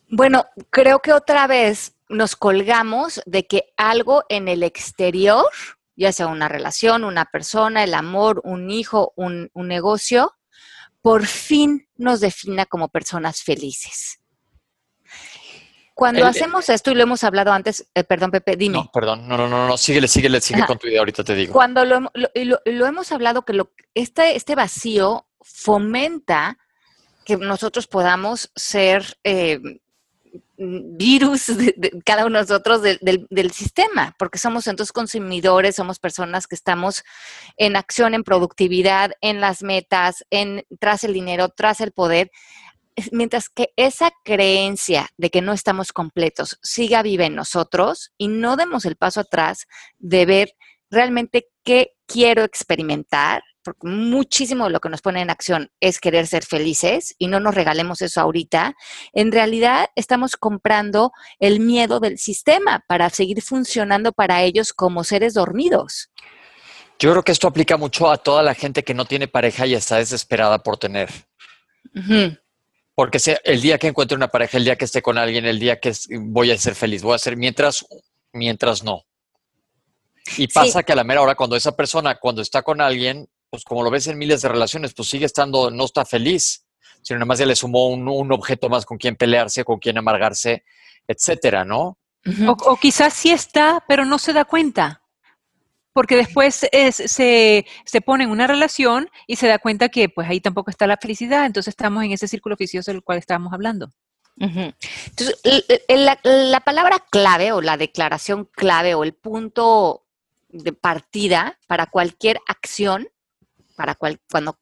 Bueno, 0.09 0.45
creo 0.69 0.99
que 0.99 1.13
otra 1.13 1.47
vez 1.47 1.95
nos 2.09 2.35
colgamos 2.35 3.21
de 3.25 3.47
que 3.47 3.73
algo 3.77 4.23
en 4.29 4.47
el 4.47 4.63
exterior 4.63 5.45
ya 5.95 6.11
sea 6.11 6.27
una 6.27 6.47
relación, 6.47 7.03
una 7.03 7.25
persona, 7.25 7.83
el 7.83 7.93
amor, 7.93 8.41
un 8.43 8.69
hijo, 8.69 9.13
un, 9.15 9.49
negocio, 9.53 10.33
por 11.01 11.25
fin 11.25 11.87
nos 11.95 12.19
defina 12.19 12.65
como 12.65 12.89
personas 12.89 13.41
felices. 13.41 14.19
Cuando 15.93 16.25
hacemos 16.25 16.67
esto, 16.69 16.91
y 16.91 16.95
lo 16.95 17.03
hemos 17.03 17.23
hablado 17.23 17.53
antes, 17.53 17.89
eh, 17.95 18.03
perdón, 18.03 18.31
Pepe, 18.31 18.57
dime. 18.57 18.77
No, 18.79 18.91
perdón, 18.91 19.27
no, 19.29 19.37
no, 19.37 19.47
no, 19.47 19.65
no, 19.65 19.77
síguele, 19.77 20.09
síguele, 20.09 20.41
sigue 20.41 20.65
con 20.65 20.77
tu 20.77 20.87
idea, 20.87 20.99
ahorita 20.99 21.23
te 21.23 21.35
digo. 21.35 21.53
Cuando 21.53 21.85
lo, 21.85 22.11
lo, 22.13 22.85
hemos 22.85 23.13
hablado 23.13 23.45
que 23.45 23.53
lo, 23.53 23.71
este, 23.93 24.35
este 24.35 24.55
vacío 24.55 25.25
fomenta 25.41 26.57
que 27.23 27.37
nosotros 27.37 27.87
podamos 27.87 28.51
ser 28.55 29.17
eh, 29.23 29.61
virus 30.57 31.47
de, 31.57 31.91
cada 32.05 32.25
uno 32.25 32.37
de 32.37 32.43
nosotros 32.43 32.81
del, 32.81 33.51
sistema, 33.51 34.15
porque 34.17 34.37
somos 34.37 34.67
entonces 34.67 34.91
consumidores, 34.91 35.75
somos 35.75 35.99
personas 35.99 36.47
que 36.47 36.55
estamos 36.55 37.03
en 37.57 37.75
acción, 37.75 38.13
en 38.13 38.23
productividad, 38.23 39.11
en 39.21 39.41
las 39.41 39.63
metas, 39.63 40.25
en 40.29 40.65
tras 40.79 41.03
el 41.03 41.13
dinero, 41.13 41.49
tras 41.49 41.81
el 41.81 41.91
poder, 41.91 42.31
mientras 43.11 43.49
que 43.49 43.71
esa 43.75 44.11
creencia 44.23 45.09
de 45.17 45.29
que 45.29 45.41
no 45.41 45.53
estamos 45.53 45.91
completos 45.91 46.59
siga 46.61 47.01
viva 47.01 47.25
en 47.25 47.35
nosotros 47.35 48.11
y 48.17 48.27
no 48.27 48.55
demos 48.55 48.85
el 48.85 48.95
paso 48.95 49.21
atrás 49.21 49.67
de 49.97 50.25
ver 50.25 50.49
realmente 50.89 51.47
qué 51.63 51.91
quiero 52.05 52.43
experimentar, 52.43 53.43
porque 53.65 53.87
muchísimo 53.87 54.65
de 54.65 54.69
lo 54.69 54.79
que 54.79 54.89
nos 54.89 55.01
pone 55.01 55.21
en 55.21 55.31
acción 55.31 55.71
es 55.79 55.99
querer 55.99 56.27
ser 56.27 56.45
felices 56.45 57.15
y 57.17 57.27
no 57.27 57.39
nos 57.39 57.55
regalemos 57.55 58.01
eso 58.01 58.21
ahorita, 58.21 58.75
en 59.11 59.31
realidad 59.31 59.87
estamos 59.95 60.35
comprando 60.37 61.11
el 61.39 61.59
miedo 61.59 61.99
del 61.99 62.19
sistema 62.19 62.85
para 62.87 63.09
seguir 63.09 63.41
funcionando 63.41 64.13
para 64.13 64.43
ellos 64.43 64.71
como 64.71 65.03
seres 65.03 65.33
dormidos. 65.33 66.11
Yo 66.99 67.11
creo 67.11 67.23
que 67.23 67.31
esto 67.31 67.47
aplica 67.47 67.75
mucho 67.75 68.09
a 68.09 68.17
toda 68.17 68.43
la 68.43 68.53
gente 68.53 68.83
que 68.83 68.93
no 68.93 69.05
tiene 69.05 69.27
pareja 69.27 69.65
y 69.65 69.73
está 69.73 69.97
desesperada 69.97 70.59
por 70.59 70.77
tener. 70.77 71.09
Porque 72.93 73.19
el 73.43 73.61
día 73.61 73.77
que 73.77 73.87
encuentre 73.87 74.15
una 74.15 74.29
pareja, 74.29 74.57
el 74.57 74.63
día 74.63 74.77
que 74.77 74.85
esté 74.85 75.01
con 75.01 75.17
alguien, 75.17 75.45
el 75.45 75.59
día 75.59 75.79
que 75.79 75.91
voy 76.19 76.51
a 76.51 76.57
ser 76.57 76.75
feliz, 76.75 77.01
voy 77.01 77.15
a 77.15 77.19
ser 77.19 77.35
mientras, 77.35 77.85
mientras 78.31 78.83
no. 78.83 79.03
Y 80.37 80.47
pasa 80.47 80.83
que 80.83 80.93
a 80.93 80.95
la 80.95 81.03
mera 81.03 81.21
hora, 81.21 81.35
cuando 81.35 81.55
esa 81.55 81.75
persona, 81.75 82.15
cuando 82.15 82.41
está 82.41 82.61
con 82.61 82.79
alguien, 82.79 83.27
pues 83.49 83.63
como 83.63 83.83
lo 83.83 83.91
ves 83.91 84.07
en 84.07 84.17
miles 84.17 84.41
de 84.41 84.49
relaciones, 84.49 84.93
pues 84.93 85.09
sigue 85.09 85.25
estando, 85.25 85.71
no 85.71 85.85
está 85.85 86.05
feliz, 86.05 86.65
sino 87.01 87.19
nada 87.19 87.27
más 87.27 87.39
ya 87.39 87.45
le 87.45 87.55
sumó 87.55 87.89
un, 87.89 88.31
objeto 88.31 88.69
más 88.69 88.85
con 88.85 88.97
quien 88.97 89.15
pelearse, 89.15 89.63
con 89.63 89.79
quien 89.79 89.97
amargarse, 89.97 90.63
etcétera, 91.07 91.63
¿no? 91.63 91.97
o, 92.47 92.77
quizás 92.77 93.13
sí 93.13 93.31
está, 93.31 93.83
pero 93.87 94.05
no 94.05 94.17
se 94.17 94.33
da 94.33 94.45
cuenta. 94.45 95.01
Porque 95.93 96.17
después 96.17 96.55
se, 96.55 97.65
pone 98.03 98.25
en 98.25 98.29
una 98.29 98.47
relación 98.47 99.09
y 99.27 99.37
se 99.37 99.47
da 99.47 99.59
cuenta 99.59 99.87
que 99.87 100.09
pues 100.09 100.27
ahí 100.27 100.41
tampoco 100.41 100.69
está 100.69 100.87
la 100.87 100.97
felicidad, 100.97 101.45
entonces 101.45 101.71
estamos 101.71 102.03
en 102.03 102.11
ese 102.11 102.27
círculo 102.27 102.57
vicioso 102.57 102.91
del 102.91 103.03
cual 103.03 103.19
estábamos 103.19 103.53
hablando. 103.53 103.89
Entonces, 104.37 105.39
la, 105.87 106.19
la, 106.23 106.59
palabra 106.59 107.05
clave 107.09 107.53
o 107.53 107.61
la 107.61 107.77
declaración 107.77 108.43
clave 108.43 108.93
o 108.93 109.05
el 109.05 109.13
punto 109.13 110.05
de 110.49 110.73
partida 110.73 111.57
para 111.67 111.85
cualquier 111.85 112.39
acción 112.47 113.07
para 113.75 113.95
cuando, 113.95 114.57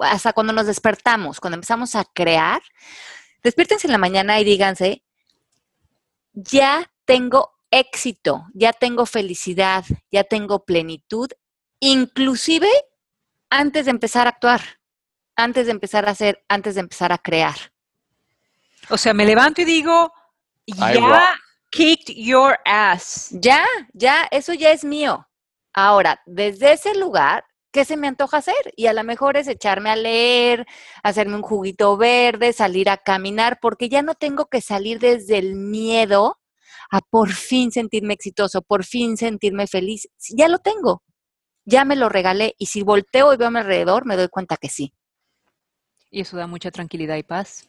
hasta 0.00 0.32
cuando 0.32 0.52
nos 0.52 0.66
despertamos, 0.66 1.40
cuando 1.40 1.56
empezamos 1.56 1.94
a 1.94 2.04
crear, 2.04 2.62
despiértense 3.42 3.86
en 3.86 3.92
la 3.92 3.98
mañana 3.98 4.40
y 4.40 4.44
díganse, 4.44 5.02
ya 6.32 6.90
tengo 7.04 7.52
éxito, 7.70 8.46
ya 8.54 8.72
tengo 8.72 9.06
felicidad, 9.06 9.84
ya 10.10 10.24
tengo 10.24 10.64
plenitud, 10.64 11.30
inclusive 11.80 12.68
antes 13.50 13.84
de 13.84 13.90
empezar 13.90 14.26
a 14.26 14.30
actuar, 14.30 14.62
antes 15.36 15.66
de 15.66 15.72
empezar 15.72 16.06
a 16.08 16.12
hacer, 16.12 16.44
antes 16.48 16.74
de 16.74 16.80
empezar 16.80 17.12
a 17.12 17.18
crear. 17.18 17.56
O 18.90 18.98
sea, 18.98 19.14
me 19.14 19.24
levanto 19.24 19.62
y 19.62 19.64
digo, 19.64 20.12
ya 20.66 21.34
kicked 21.70 22.14
your 22.14 22.58
ass. 22.64 23.30
Ya, 23.32 23.64
ya, 23.92 24.28
eso 24.30 24.54
ya 24.54 24.70
es 24.70 24.84
mío. 24.84 25.26
Ahora, 25.72 26.22
desde 26.26 26.72
ese 26.72 26.94
lugar, 26.94 27.44
¿qué 27.74 27.84
se 27.84 27.96
me 27.96 28.06
antoja 28.06 28.36
hacer? 28.36 28.72
Y 28.76 28.86
a 28.86 28.92
lo 28.92 29.02
mejor 29.02 29.36
es 29.36 29.48
echarme 29.48 29.90
a 29.90 29.96
leer, 29.96 30.64
hacerme 31.02 31.34
un 31.34 31.42
juguito 31.42 31.96
verde, 31.96 32.52
salir 32.52 32.88
a 32.88 32.98
caminar, 32.98 33.58
porque 33.60 33.88
ya 33.88 34.00
no 34.00 34.14
tengo 34.14 34.46
que 34.46 34.60
salir 34.60 35.00
desde 35.00 35.38
el 35.38 35.56
miedo 35.56 36.38
a 36.92 37.00
por 37.00 37.32
fin 37.32 37.72
sentirme 37.72 38.14
exitoso, 38.14 38.62
por 38.62 38.84
fin 38.84 39.16
sentirme 39.16 39.66
feliz. 39.66 40.08
Ya 40.30 40.48
lo 40.48 40.60
tengo, 40.60 41.02
ya 41.64 41.84
me 41.84 41.96
lo 41.96 42.08
regalé 42.08 42.54
y 42.58 42.66
si 42.66 42.82
volteo 42.82 43.34
y 43.34 43.36
veo 43.36 43.48
a 43.48 43.50
mi 43.50 43.58
alrededor, 43.58 44.06
me 44.06 44.16
doy 44.16 44.28
cuenta 44.28 44.56
que 44.56 44.68
sí. 44.68 44.94
Y 46.12 46.20
eso 46.20 46.36
da 46.36 46.46
mucha 46.46 46.70
tranquilidad 46.70 47.16
y 47.16 47.24
paz 47.24 47.68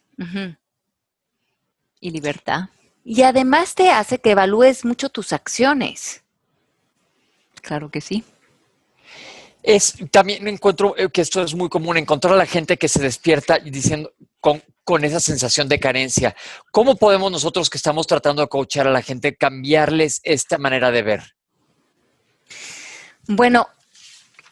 y 1.98 2.10
libertad. 2.12 2.68
Y 3.02 3.22
además 3.22 3.74
te 3.74 3.90
hace 3.90 4.20
que 4.20 4.30
evalúes 4.30 4.84
mucho 4.84 5.08
tus 5.08 5.32
acciones. 5.32 6.22
Claro 7.60 7.90
que 7.90 8.00
sí. 8.00 8.24
Es, 9.68 9.94
también 10.12 10.46
encuentro 10.46 10.94
eh, 10.96 11.08
que 11.10 11.22
esto 11.22 11.42
es 11.42 11.52
muy 11.54 11.68
común, 11.68 11.96
encontrar 11.96 12.34
a 12.34 12.36
la 12.36 12.46
gente 12.46 12.76
que 12.76 12.86
se 12.86 13.02
despierta 13.02 13.58
diciendo 13.58 14.12
con, 14.38 14.62
con 14.84 15.04
esa 15.04 15.18
sensación 15.18 15.68
de 15.68 15.80
carencia. 15.80 16.36
¿Cómo 16.70 16.94
podemos 16.94 17.32
nosotros 17.32 17.68
que 17.68 17.76
estamos 17.76 18.06
tratando 18.06 18.42
de 18.42 18.48
coachar 18.48 18.86
a 18.86 18.92
la 18.92 19.02
gente 19.02 19.34
cambiarles 19.36 20.20
esta 20.22 20.56
manera 20.58 20.92
de 20.92 21.02
ver? 21.02 21.36
Bueno, 23.26 23.66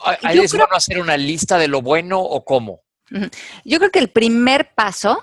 ¿Hay- 0.00 0.16
¿Hay 0.24 0.36
Yo 0.38 0.42
es 0.42 0.50
creo- 0.50 0.64
bueno 0.66 0.76
hacer 0.76 0.98
una 1.00 1.16
lista 1.16 1.58
de 1.58 1.68
lo 1.68 1.80
bueno 1.80 2.20
o 2.20 2.44
cómo? 2.44 2.82
Yo 3.64 3.78
creo 3.78 3.90
que 3.90 4.00
el 4.00 4.10
primer 4.10 4.74
paso 4.74 5.22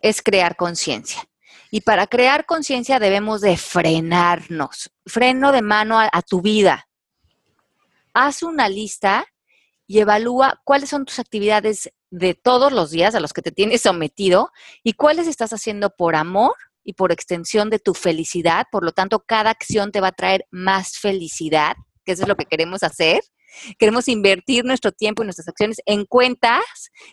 es 0.00 0.20
crear 0.20 0.56
conciencia. 0.56 1.24
Y 1.70 1.80
para 1.80 2.06
crear 2.06 2.44
conciencia 2.44 2.98
debemos 2.98 3.40
de 3.40 3.56
frenarnos. 3.56 4.90
Freno 5.06 5.52
de 5.52 5.62
mano 5.62 5.98
a, 5.98 6.10
a 6.12 6.20
tu 6.20 6.42
vida. 6.42 6.86
Haz 8.14 8.42
una 8.42 8.68
lista 8.68 9.26
y 9.86 9.98
evalúa 10.00 10.60
cuáles 10.64 10.90
son 10.90 11.04
tus 11.04 11.18
actividades 11.18 11.90
de 12.10 12.34
todos 12.34 12.72
los 12.72 12.90
días 12.90 13.14
a 13.14 13.20
los 13.20 13.32
que 13.32 13.42
te 13.42 13.52
tienes 13.52 13.82
sometido 13.82 14.50
y 14.82 14.94
cuáles 14.94 15.26
estás 15.26 15.52
haciendo 15.52 15.90
por 15.90 16.16
amor 16.16 16.54
y 16.84 16.94
por 16.94 17.12
extensión 17.12 17.70
de 17.70 17.78
tu 17.78 17.94
felicidad. 17.94 18.66
Por 18.70 18.84
lo 18.84 18.92
tanto, 18.92 19.20
cada 19.20 19.50
acción 19.50 19.92
te 19.92 20.00
va 20.00 20.08
a 20.08 20.12
traer 20.12 20.46
más 20.50 20.98
felicidad, 20.98 21.74
que 22.04 22.12
eso 22.12 22.22
es 22.22 22.28
lo 22.28 22.36
que 22.36 22.46
queremos 22.46 22.82
hacer. 22.82 23.20
Queremos 23.78 24.08
invertir 24.08 24.64
nuestro 24.64 24.92
tiempo 24.92 25.22
y 25.22 25.26
nuestras 25.26 25.48
acciones 25.48 25.78
en 25.86 26.04
cuentas 26.04 26.62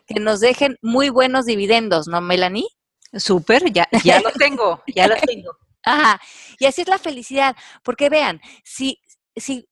que 0.06 0.20
nos 0.20 0.40
dejen 0.40 0.78
muy 0.82 1.10
buenos 1.10 1.46
dividendos, 1.46 2.08
¿no, 2.08 2.22
Melanie? 2.22 2.68
Súper, 3.14 3.72
ya, 3.72 3.88
ya 4.04 4.20
lo 4.22 4.32
tengo, 4.32 4.84
ya 4.94 5.08
lo 5.08 5.16
tengo. 5.16 5.58
Ajá. 5.84 6.20
Y 6.60 6.66
así 6.66 6.82
es 6.82 6.88
la 6.88 7.00
felicidad, 7.00 7.56
porque 7.84 8.10
vean, 8.10 8.42
si, 8.64 9.00
si 9.36 9.68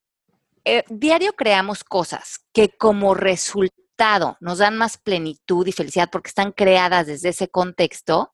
eh, 0.66 0.84
diario 0.90 1.34
creamos 1.34 1.84
cosas 1.84 2.40
que 2.54 2.70
como 2.70 3.14
resultado 3.14 4.38
nos 4.40 4.58
dan 4.58 4.78
más 4.78 4.98
plenitud 4.98 5.66
y 5.68 5.72
felicidad 5.72 6.10
porque 6.12 6.30
están 6.30 6.52
creadas 6.52 7.08
desde 7.08 7.30
ese 7.30 7.48
contexto, 7.48 8.34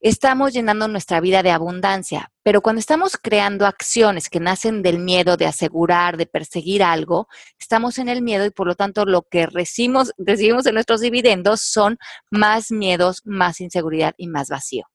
estamos 0.00 0.52
llenando 0.52 0.88
nuestra 0.88 1.20
vida 1.20 1.42
de 1.42 1.50
abundancia. 1.50 2.32
Pero 2.42 2.62
cuando 2.62 2.80
estamos 2.80 3.16
creando 3.16 3.66
acciones 3.66 4.28
que 4.28 4.40
nacen 4.40 4.82
del 4.82 4.98
miedo 4.98 5.36
de 5.36 5.46
asegurar, 5.46 6.16
de 6.16 6.26
perseguir 6.26 6.82
algo, 6.82 7.28
estamos 7.58 7.98
en 7.98 8.08
el 8.08 8.22
miedo 8.22 8.46
y 8.46 8.50
por 8.50 8.66
lo 8.66 8.74
tanto 8.74 9.04
lo 9.04 9.22
que 9.22 9.46
recibimos, 9.46 10.12
recibimos 10.18 10.66
en 10.66 10.74
nuestros 10.74 11.00
dividendos 11.00 11.60
son 11.60 11.98
más 12.30 12.70
miedos, 12.70 13.20
más 13.24 13.60
inseguridad 13.60 14.14
y 14.16 14.28
más 14.28 14.48
vacío 14.48 14.86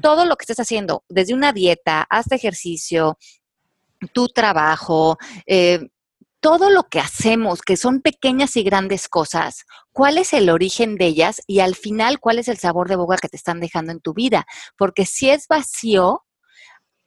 todo 0.00 0.24
lo 0.24 0.36
que 0.36 0.44
estés 0.44 0.60
haciendo, 0.60 1.04
desde 1.08 1.34
una 1.34 1.52
dieta 1.52 2.06
hasta 2.10 2.34
ejercicio, 2.34 3.18
tu 4.12 4.28
trabajo, 4.28 5.18
eh, 5.46 5.88
todo 6.40 6.70
lo 6.70 6.88
que 6.88 6.98
hacemos, 6.98 7.62
que 7.62 7.76
son 7.76 8.00
pequeñas 8.00 8.56
y 8.56 8.64
grandes 8.64 9.08
cosas, 9.08 9.64
cuál 9.92 10.18
es 10.18 10.32
el 10.32 10.50
origen 10.50 10.96
de 10.96 11.06
ellas 11.06 11.40
y 11.46 11.60
al 11.60 11.76
final 11.76 12.18
cuál 12.18 12.40
es 12.40 12.48
el 12.48 12.58
sabor 12.58 12.88
de 12.88 12.96
boca 12.96 13.16
que 13.16 13.28
te 13.28 13.36
están 13.36 13.60
dejando 13.60 13.92
en 13.92 14.00
tu 14.00 14.12
vida. 14.12 14.44
Porque 14.76 15.06
si 15.06 15.30
es 15.30 15.46
vacío, 15.46 16.24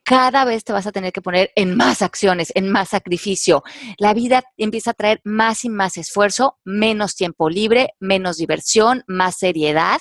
cada 0.06 0.46
vez 0.46 0.64
te 0.64 0.72
vas 0.72 0.88
a 0.88 0.92
tener 0.94 1.12
que 1.12 1.22
poner 1.22 1.52
en 1.56 1.76
más 1.76 2.02
acciones, 2.02 2.54
en 2.56 2.72
más 2.72 2.90
sacrificio. 2.90 3.64
La 3.98 4.14
vida 4.14 4.44
empieza 4.56 4.92
a 4.92 4.94
traer 4.94 5.20
más 5.26 5.66
y 5.66 5.70
más 5.70 5.98
esfuerzo, 5.98 6.60
menos 6.64 7.16
tiempo 7.16 7.50
libre, 7.50 7.90
menos 8.00 8.38
diversión, 8.38 9.04
más 9.08 9.38
seriedad. 9.38 10.00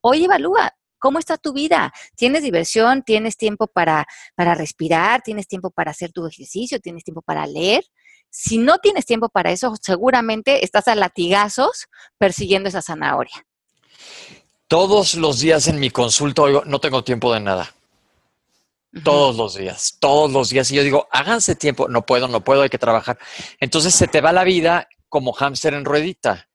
Hoy 0.00 0.24
evalúa, 0.24 0.74
¿Cómo 1.02 1.18
está 1.18 1.36
tu 1.36 1.52
vida? 1.52 1.92
¿Tienes 2.14 2.44
diversión? 2.44 3.02
¿Tienes 3.02 3.36
tiempo 3.36 3.66
para, 3.66 4.06
para 4.36 4.54
respirar? 4.54 5.20
¿Tienes 5.20 5.48
tiempo 5.48 5.72
para 5.72 5.90
hacer 5.90 6.12
tu 6.12 6.24
ejercicio? 6.24 6.78
¿Tienes 6.78 7.02
tiempo 7.02 7.22
para 7.22 7.44
leer? 7.44 7.82
Si 8.30 8.56
no 8.56 8.78
tienes 8.78 9.04
tiempo 9.04 9.28
para 9.28 9.50
eso, 9.50 9.74
seguramente 9.82 10.64
estás 10.64 10.86
a 10.86 10.94
latigazos 10.94 11.88
persiguiendo 12.18 12.68
esa 12.68 12.82
zanahoria. 12.82 13.44
Todos 14.68 15.16
los 15.16 15.40
días 15.40 15.66
en 15.66 15.80
mi 15.80 15.90
consulta 15.90 16.42
oigo, 16.42 16.62
no 16.66 16.78
tengo 16.78 17.02
tiempo 17.02 17.34
de 17.34 17.40
nada. 17.40 17.74
Todos 19.02 19.36
los 19.36 19.56
días, 19.56 19.96
todos 19.98 20.30
los 20.30 20.50
días. 20.50 20.70
Y 20.70 20.76
yo 20.76 20.84
digo, 20.84 21.08
háganse 21.10 21.56
tiempo. 21.56 21.88
No 21.88 22.06
puedo, 22.06 22.28
no 22.28 22.44
puedo, 22.44 22.62
hay 22.62 22.70
que 22.70 22.78
trabajar. 22.78 23.18
Entonces 23.58 23.92
se 23.92 24.06
te 24.06 24.20
va 24.20 24.30
la 24.30 24.44
vida 24.44 24.86
como 25.08 25.32
hámster 25.32 25.74
en 25.74 25.84
ruedita. 25.84 26.48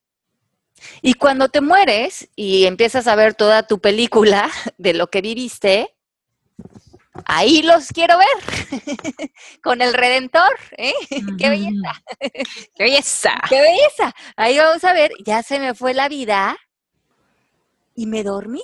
Y 1.02 1.14
cuando 1.14 1.48
te 1.48 1.60
mueres 1.60 2.28
y 2.36 2.66
empiezas 2.66 3.06
a 3.06 3.16
ver 3.16 3.34
toda 3.34 3.66
tu 3.66 3.80
película 3.80 4.50
de 4.78 4.94
lo 4.94 5.08
que 5.08 5.20
viviste, 5.20 5.94
ahí 7.24 7.62
los 7.62 7.88
quiero 7.88 8.18
ver 8.18 8.80
con 9.62 9.82
el 9.82 9.94
Redentor. 9.94 10.58
¿eh? 10.76 10.94
¡Qué 11.38 11.48
belleza! 11.48 12.02
¡Qué 12.74 12.84
belleza! 12.84 13.40
¡Qué 13.48 13.60
belleza! 13.60 14.14
Ahí 14.36 14.58
vamos 14.58 14.84
a 14.84 14.92
ver, 14.92 15.12
ya 15.24 15.42
se 15.42 15.58
me 15.58 15.74
fue 15.74 15.94
la 15.94 16.08
vida 16.08 16.56
y 17.94 18.06
me 18.06 18.22
dormí. 18.22 18.62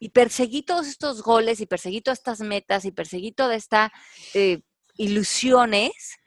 Y 0.00 0.10
perseguí 0.10 0.62
todos 0.62 0.86
estos 0.86 1.22
goles 1.22 1.60
y 1.60 1.66
perseguí 1.66 2.00
todas 2.00 2.18
estas 2.18 2.40
metas 2.40 2.84
y 2.84 2.92
perseguí 2.92 3.32
todas 3.32 3.56
estas 3.56 3.90
eh, 4.32 4.60
ilusiones 4.96 6.18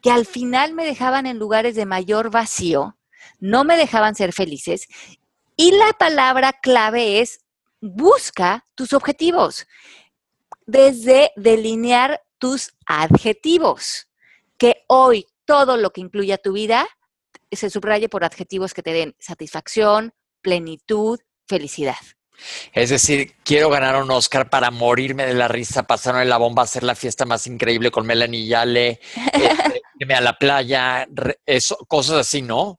que 0.00 0.10
al 0.10 0.26
final 0.26 0.72
me 0.74 0.84
dejaban 0.84 1.26
en 1.26 1.38
lugares 1.38 1.74
de 1.74 1.86
mayor 1.86 2.30
vacío, 2.30 2.97
no 3.38 3.64
me 3.64 3.76
dejaban 3.76 4.14
ser 4.14 4.32
felices. 4.32 4.88
Y 5.56 5.72
la 5.72 5.92
palabra 5.92 6.52
clave 6.52 7.20
es 7.20 7.40
busca 7.80 8.64
tus 8.74 8.92
objetivos. 8.92 9.66
Desde 10.66 11.32
delinear 11.36 12.22
tus 12.38 12.72
adjetivos. 12.86 14.08
Que 14.56 14.84
hoy 14.88 15.26
todo 15.44 15.76
lo 15.76 15.90
que 15.90 16.00
incluya 16.00 16.38
tu 16.38 16.52
vida 16.52 16.88
se 17.50 17.70
subraye 17.70 18.08
por 18.08 18.24
adjetivos 18.24 18.74
que 18.74 18.82
te 18.82 18.92
den 18.92 19.14
satisfacción, 19.18 20.12
plenitud, 20.42 21.18
felicidad. 21.46 21.96
Es 22.72 22.90
decir, 22.90 23.34
quiero 23.44 23.68
ganar 23.68 24.00
un 24.00 24.10
Oscar 24.10 24.48
para 24.48 24.70
morirme 24.70 25.26
de 25.26 25.34
la 25.34 25.48
risa, 25.48 25.84
pasarme 25.84 26.24
la 26.24 26.36
bomba, 26.36 26.62
hacer 26.62 26.84
la 26.84 26.94
fiesta 26.94 27.24
más 27.24 27.46
increíble 27.46 27.90
con 27.90 28.06
Melanie 28.06 28.46
Yale, 28.46 29.00
este, 29.32 29.82
irme 29.98 30.14
a 30.14 30.20
la 30.20 30.38
playa, 30.38 31.08
eso, 31.44 31.76
cosas 31.88 32.18
así, 32.18 32.42
¿no? 32.42 32.78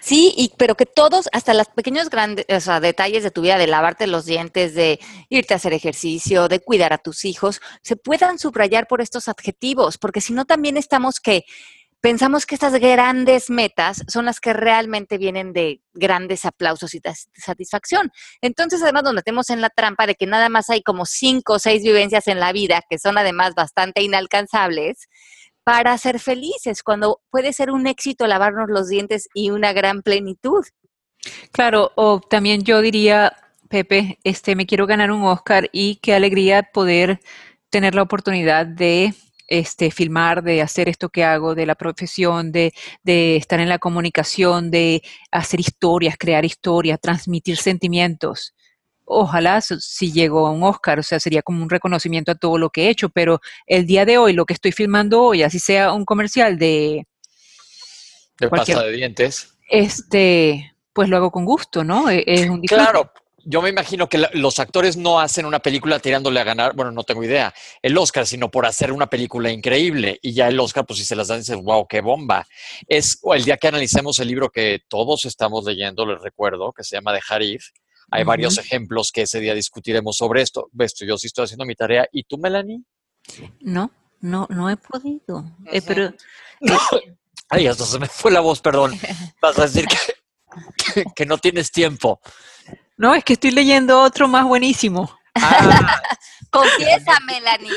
Sí, 0.00 0.34
y, 0.36 0.52
pero 0.56 0.74
que 0.76 0.86
todos, 0.86 1.28
hasta 1.32 1.54
los 1.54 1.68
pequeños 1.68 2.10
grandes, 2.10 2.46
o 2.48 2.60
sea, 2.60 2.80
detalles 2.80 3.22
de 3.22 3.30
tu 3.30 3.42
vida, 3.42 3.58
de 3.58 3.66
lavarte 3.66 4.06
los 4.06 4.24
dientes, 4.26 4.74
de 4.74 5.00
irte 5.28 5.54
a 5.54 5.56
hacer 5.56 5.72
ejercicio, 5.72 6.48
de 6.48 6.60
cuidar 6.60 6.92
a 6.92 6.98
tus 6.98 7.24
hijos, 7.24 7.60
se 7.82 7.96
puedan 7.96 8.38
subrayar 8.38 8.86
por 8.86 9.00
estos 9.00 9.28
adjetivos, 9.28 9.98
porque 9.98 10.20
si 10.20 10.32
no 10.32 10.44
también 10.44 10.76
estamos 10.76 11.20
que 11.20 11.44
pensamos 12.00 12.46
que 12.46 12.54
estas 12.54 12.74
grandes 12.74 13.50
metas 13.50 14.02
son 14.08 14.24
las 14.24 14.40
que 14.40 14.52
realmente 14.52 15.18
vienen 15.18 15.52
de 15.52 15.82
grandes 15.92 16.44
aplausos 16.44 16.94
y 16.94 17.00
satisfacción. 17.34 18.10
Entonces, 18.40 18.82
además, 18.82 19.02
nos 19.04 19.14
metemos 19.14 19.50
en 19.50 19.60
la 19.60 19.70
trampa 19.70 20.06
de 20.06 20.14
que 20.14 20.26
nada 20.26 20.48
más 20.48 20.70
hay 20.70 20.82
como 20.82 21.04
cinco 21.04 21.54
o 21.54 21.58
seis 21.58 21.82
vivencias 21.82 22.26
en 22.28 22.40
la 22.40 22.52
vida, 22.52 22.82
que 22.88 22.98
son 22.98 23.18
además 23.18 23.54
bastante 23.54 24.02
inalcanzables, 24.02 25.08
para 25.70 25.96
ser 25.98 26.18
felices, 26.18 26.82
cuando 26.82 27.20
puede 27.30 27.52
ser 27.52 27.70
un 27.70 27.86
éxito 27.86 28.26
lavarnos 28.26 28.68
los 28.68 28.88
dientes 28.88 29.28
y 29.32 29.50
una 29.50 29.72
gran 29.72 30.02
plenitud. 30.02 30.64
Claro, 31.52 31.92
o 31.94 32.18
también 32.18 32.64
yo 32.64 32.80
diría, 32.80 33.36
Pepe, 33.68 34.18
este, 34.24 34.56
me 34.56 34.66
quiero 34.66 34.88
ganar 34.88 35.12
un 35.12 35.22
Oscar 35.22 35.68
y 35.70 36.00
qué 36.02 36.12
alegría 36.12 36.64
poder 36.64 37.20
tener 37.68 37.94
la 37.94 38.02
oportunidad 38.02 38.66
de 38.66 39.14
este, 39.46 39.92
filmar, 39.92 40.42
de 40.42 40.60
hacer 40.60 40.88
esto 40.88 41.08
que 41.08 41.22
hago, 41.22 41.54
de 41.54 41.66
la 41.66 41.76
profesión, 41.76 42.50
de, 42.50 42.72
de 43.04 43.36
estar 43.36 43.60
en 43.60 43.68
la 43.68 43.78
comunicación, 43.78 44.72
de 44.72 45.02
hacer 45.30 45.60
historias, 45.60 46.16
crear 46.18 46.44
historias, 46.44 46.98
transmitir 47.00 47.58
sentimientos. 47.58 48.56
Ojalá 49.12 49.60
si 49.60 50.12
llego 50.12 50.46
a 50.46 50.50
un 50.52 50.62
Oscar, 50.62 50.98
o 51.00 51.02
sea, 51.02 51.18
sería 51.18 51.42
como 51.42 51.62
un 51.62 51.68
reconocimiento 51.70 52.30
a 52.32 52.36
todo 52.36 52.58
lo 52.58 52.70
que 52.70 52.84
he 52.86 52.90
hecho, 52.90 53.08
pero 53.08 53.40
el 53.66 53.84
día 53.86 54.04
de 54.04 54.18
hoy, 54.18 54.32
lo 54.32 54.46
que 54.46 54.54
estoy 54.54 54.72
filmando 54.72 55.22
hoy, 55.22 55.42
así 55.42 55.58
sea 55.58 55.92
un 55.92 56.04
comercial 56.04 56.58
de, 56.58 57.06
De 58.38 58.48
Cualquier- 58.48 58.76
pasta 58.76 58.86
de 58.88 58.92
dientes. 58.96 59.54
este, 59.68 60.74
pues 60.92 61.08
lo 61.08 61.16
hago 61.16 61.30
con 61.30 61.44
gusto, 61.44 61.82
¿no? 61.84 62.08
E- 62.10 62.24
Es 62.26 62.48
un. 62.48 62.60
Claro, 62.62 63.12
yo 63.44 63.62
me 63.62 63.68
imagino 63.70 64.08
que 64.08 64.22
los 64.34 64.58
actores 64.58 64.96
no 64.96 65.18
hacen 65.20 65.46
una 65.46 65.58
película 65.60 65.98
tirándole 65.98 66.40
a 66.40 66.44
ganar, 66.44 66.74
bueno, 66.76 66.90
no 66.92 67.02
tengo 67.04 67.24
idea, 67.24 67.52
el 67.82 67.96
Oscar, 67.98 68.26
sino 68.26 68.50
por 68.50 68.66
hacer 68.66 68.92
una 68.92 69.08
película 69.08 69.50
increíble. 69.50 70.18
Y 70.22 70.32
ya 70.34 70.48
el 70.48 70.60
Oscar, 70.60 70.84
pues 70.86 70.98
si 71.00 71.04
se 71.04 71.16
las 71.16 71.28
dan, 71.28 71.38
dices, 71.40 71.56
wow, 71.56 71.86
qué 71.88 72.00
bomba. 72.00 72.46
Es 72.86 73.18
el 73.34 73.44
día 73.44 73.56
que 73.56 73.68
analicemos 73.68 74.18
el 74.20 74.28
libro 74.28 74.50
que 74.50 74.80
todos 74.88 75.24
estamos 75.24 75.64
leyendo, 75.64 76.04
les 76.06 76.20
recuerdo, 76.22 76.72
que 76.72 76.84
se 76.84 76.96
llama 76.96 77.12
Dejar 77.12 77.42
ir. 77.42 77.60
Hay 78.10 78.24
varios 78.24 78.58
ejemplos 78.58 79.10
que 79.12 79.22
ese 79.22 79.40
día 79.40 79.54
discutiremos 79.54 80.16
sobre 80.16 80.42
esto. 80.42 80.68
Ves, 80.72 80.94
yo 80.98 81.16
sí 81.16 81.28
estoy 81.28 81.44
haciendo 81.44 81.64
mi 81.64 81.74
tarea. 81.74 82.06
¿Y 82.12 82.24
tú, 82.24 82.38
Melanie? 82.38 82.82
No, 83.60 83.90
no, 84.20 84.46
no 84.50 84.68
he 84.70 84.76
podido. 84.76 85.44
Eh, 85.66 85.82
pero. 85.82 86.12
Eh, 86.62 87.16
Ay, 87.48 87.66
hasta 87.66 87.86
se 87.86 87.98
me 87.98 88.06
fue 88.06 88.30
la 88.30 88.40
voz, 88.40 88.60
perdón. 88.60 88.92
Vas 89.40 89.58
a 89.58 89.62
decir 89.62 89.86
que 91.16 91.24
no 91.24 91.38
tienes 91.38 91.72
tiempo. 91.72 92.20
No, 92.98 93.14
es 93.14 93.24
que 93.24 93.32
estoy 93.32 93.50
leyendo 93.50 93.98
otro 93.98 94.28
más 94.28 94.44
buenísimo. 94.44 95.10
Ah. 95.34 96.02
Confiesa, 96.50 97.18
Melanie. 97.24 97.72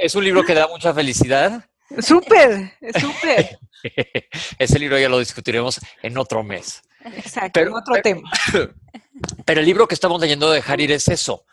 ¿Es 0.00 0.14
un 0.14 0.24
libro 0.24 0.44
que 0.44 0.54
da 0.54 0.68
mucha 0.68 0.92
felicidad? 0.92 1.64
Súper, 2.00 2.74
súper. 3.00 3.58
Ese 4.58 4.78
libro 4.78 4.98
ya 4.98 5.08
lo 5.08 5.18
discutiremos 5.18 5.80
en 6.02 6.18
otro 6.18 6.42
mes. 6.42 6.82
Exacto, 7.04 7.60
en 7.60 7.72
otro 7.72 7.94
tema. 8.02 8.30
Pero 9.44 9.60
el 9.60 9.66
libro 9.66 9.88
que 9.88 9.94
estamos 9.94 10.20
leyendo 10.20 10.50
de 10.50 10.56
dejar 10.56 10.80
ir 10.80 10.92
es 10.92 11.08
eso. 11.08 11.44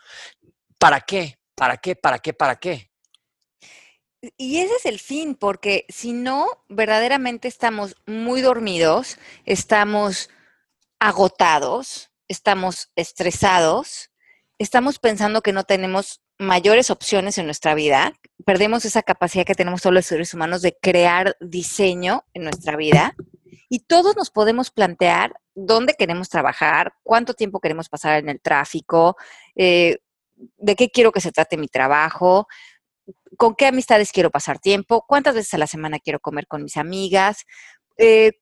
¿Para 0.78 1.00
qué? 1.00 1.38
¿Para 1.54 1.76
qué? 1.76 1.96
¿Para 1.96 2.18
qué? 2.18 2.32
¿Para 2.32 2.56
qué? 2.56 2.90
Y 4.36 4.58
ese 4.58 4.74
es 4.74 4.86
el 4.86 4.98
fin, 4.98 5.34
porque 5.34 5.86
si 5.88 6.12
no, 6.12 6.46
verdaderamente 6.68 7.48
estamos 7.48 7.96
muy 8.06 8.42
dormidos, 8.42 9.18
estamos 9.46 10.28
agotados, 10.98 12.10
estamos 12.28 12.90
estresados, 12.96 14.10
estamos 14.58 14.98
pensando 14.98 15.40
que 15.40 15.54
no 15.54 15.64
tenemos 15.64 16.20
mayores 16.38 16.90
opciones 16.90 17.38
en 17.38 17.46
nuestra 17.46 17.74
vida, 17.74 18.12
perdemos 18.44 18.84
esa 18.84 19.02
capacidad 19.02 19.46
que 19.46 19.54
tenemos 19.54 19.82
todos 19.82 19.94
los 19.94 20.06
seres 20.06 20.34
humanos 20.34 20.60
de 20.60 20.76
crear 20.80 21.36
diseño 21.40 22.24
en 22.34 22.44
nuestra 22.44 22.76
vida 22.76 23.14
y 23.68 23.80
todos 23.80 24.16
nos 24.16 24.30
podemos 24.30 24.70
plantear 24.70 25.34
dónde 25.54 25.94
queremos 25.94 26.28
trabajar, 26.28 26.94
cuánto 27.02 27.34
tiempo 27.34 27.60
queremos 27.60 27.88
pasar 27.88 28.18
en 28.18 28.28
el 28.28 28.40
tráfico, 28.40 29.16
eh, 29.54 29.98
de 30.56 30.76
qué 30.76 30.90
quiero 30.90 31.12
que 31.12 31.20
se 31.20 31.32
trate 31.32 31.56
mi 31.56 31.68
trabajo, 31.68 32.46
con 33.36 33.54
qué 33.54 33.66
amistades 33.66 34.12
quiero 34.12 34.30
pasar 34.30 34.58
tiempo, 34.58 35.04
cuántas 35.06 35.34
veces 35.34 35.54
a 35.54 35.58
la 35.58 35.66
semana 35.66 35.98
quiero 35.98 36.20
comer 36.20 36.46
con 36.46 36.62
mis 36.62 36.76
amigas, 36.76 37.44
eh, 37.96 38.32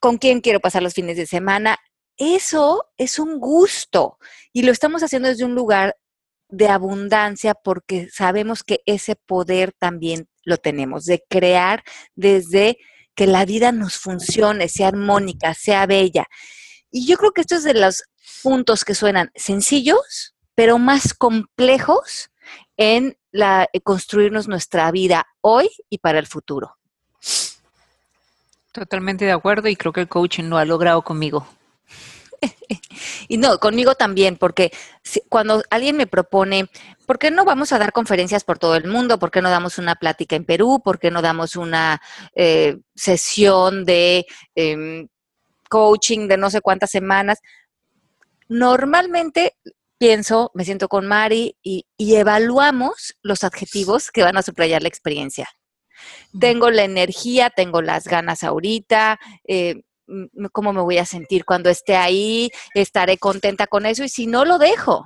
con 0.00 0.18
quién 0.18 0.40
quiero 0.40 0.60
pasar 0.60 0.82
los 0.82 0.94
fines 0.94 1.16
de 1.16 1.26
semana. 1.26 1.78
Eso 2.16 2.86
es 2.96 3.18
un 3.18 3.38
gusto 3.38 4.18
y 4.52 4.62
lo 4.62 4.72
estamos 4.72 5.02
haciendo 5.02 5.28
desde 5.28 5.44
un 5.44 5.54
lugar 5.54 5.96
de 6.48 6.68
abundancia 6.68 7.54
porque 7.54 8.08
sabemos 8.10 8.62
que 8.64 8.80
ese 8.86 9.16
poder 9.16 9.72
también 9.72 10.28
lo 10.44 10.56
tenemos, 10.56 11.04
de 11.04 11.24
crear 11.28 11.82
desde 12.14 12.78
que 13.14 13.26
la 13.26 13.44
vida 13.44 13.72
nos 13.72 13.96
funcione, 13.96 14.68
sea 14.68 14.88
armónica, 14.88 15.54
sea 15.54 15.86
bella. 15.86 16.26
Y 16.90 17.06
yo 17.06 17.16
creo 17.16 17.32
que 17.32 17.42
estos 17.42 17.58
es 17.58 17.64
de 17.64 17.74
los 17.74 18.04
puntos 18.42 18.84
que 18.84 18.94
suenan 18.94 19.30
sencillos, 19.34 20.34
pero 20.54 20.78
más 20.78 21.14
complejos 21.14 22.30
en 22.76 23.16
la, 23.30 23.68
eh, 23.72 23.80
construirnos 23.80 24.48
nuestra 24.48 24.90
vida 24.90 25.26
hoy 25.40 25.70
y 25.88 25.98
para 25.98 26.18
el 26.18 26.26
futuro. 26.26 26.76
Totalmente 28.72 29.24
de 29.24 29.32
acuerdo 29.32 29.68
y 29.68 29.76
creo 29.76 29.92
que 29.92 30.00
el 30.00 30.08
coaching 30.08 30.44
lo 30.44 30.56
ha 30.56 30.64
logrado 30.64 31.02
conmigo. 31.02 31.46
y 33.28 33.36
no, 33.36 33.58
conmigo 33.58 33.94
también, 33.94 34.36
porque 34.36 34.72
cuando 35.28 35.62
alguien 35.70 35.96
me 35.96 36.06
propone, 36.06 36.68
¿por 37.06 37.18
qué 37.18 37.30
no 37.30 37.44
vamos 37.44 37.72
a 37.72 37.78
dar 37.78 37.92
conferencias 37.92 38.44
por 38.44 38.58
todo 38.58 38.76
el 38.76 38.86
mundo? 38.86 39.18
¿Por 39.18 39.30
qué 39.30 39.42
no 39.42 39.50
damos 39.50 39.78
una 39.78 39.96
plática 39.96 40.36
en 40.36 40.44
Perú? 40.44 40.80
¿Por 40.82 40.98
qué 40.98 41.10
no 41.10 41.22
damos 41.22 41.56
una 41.56 42.00
eh, 42.34 42.78
sesión 42.94 43.84
de 43.84 44.26
em, 44.54 45.08
coaching 45.68 46.28
de 46.28 46.36
no 46.36 46.50
sé 46.50 46.60
cuántas 46.60 46.90
semanas? 46.90 47.40
Normalmente 48.48 49.54
pienso, 49.98 50.50
me 50.54 50.64
siento 50.64 50.88
con 50.88 51.06
Mari 51.06 51.56
y, 51.62 51.84
evaluamos 51.98 53.16
los 53.22 53.44
adjetivos 53.44 54.10
que 54.10 54.22
van 54.22 54.38
a 54.38 54.42
subrayar 54.42 54.82
la 54.82 54.88
experiencia. 54.88 55.48
Tengo 56.40 56.70
la 56.70 56.84
energía, 56.84 57.50
tengo 57.50 57.82
las 57.82 58.04
ganas 58.08 58.42
ahorita, 58.42 59.20
eh, 59.46 59.82
cómo 60.52 60.72
me 60.72 60.80
voy 60.82 60.98
a 60.98 61.04
sentir 61.04 61.44
cuando 61.44 61.70
esté 61.70 61.96
ahí, 61.96 62.50
estaré 62.74 63.18
contenta 63.18 63.66
con 63.66 63.86
eso 63.86 64.04
y 64.04 64.08
si 64.08 64.26
no 64.26 64.44
lo 64.44 64.58
dejo. 64.58 65.04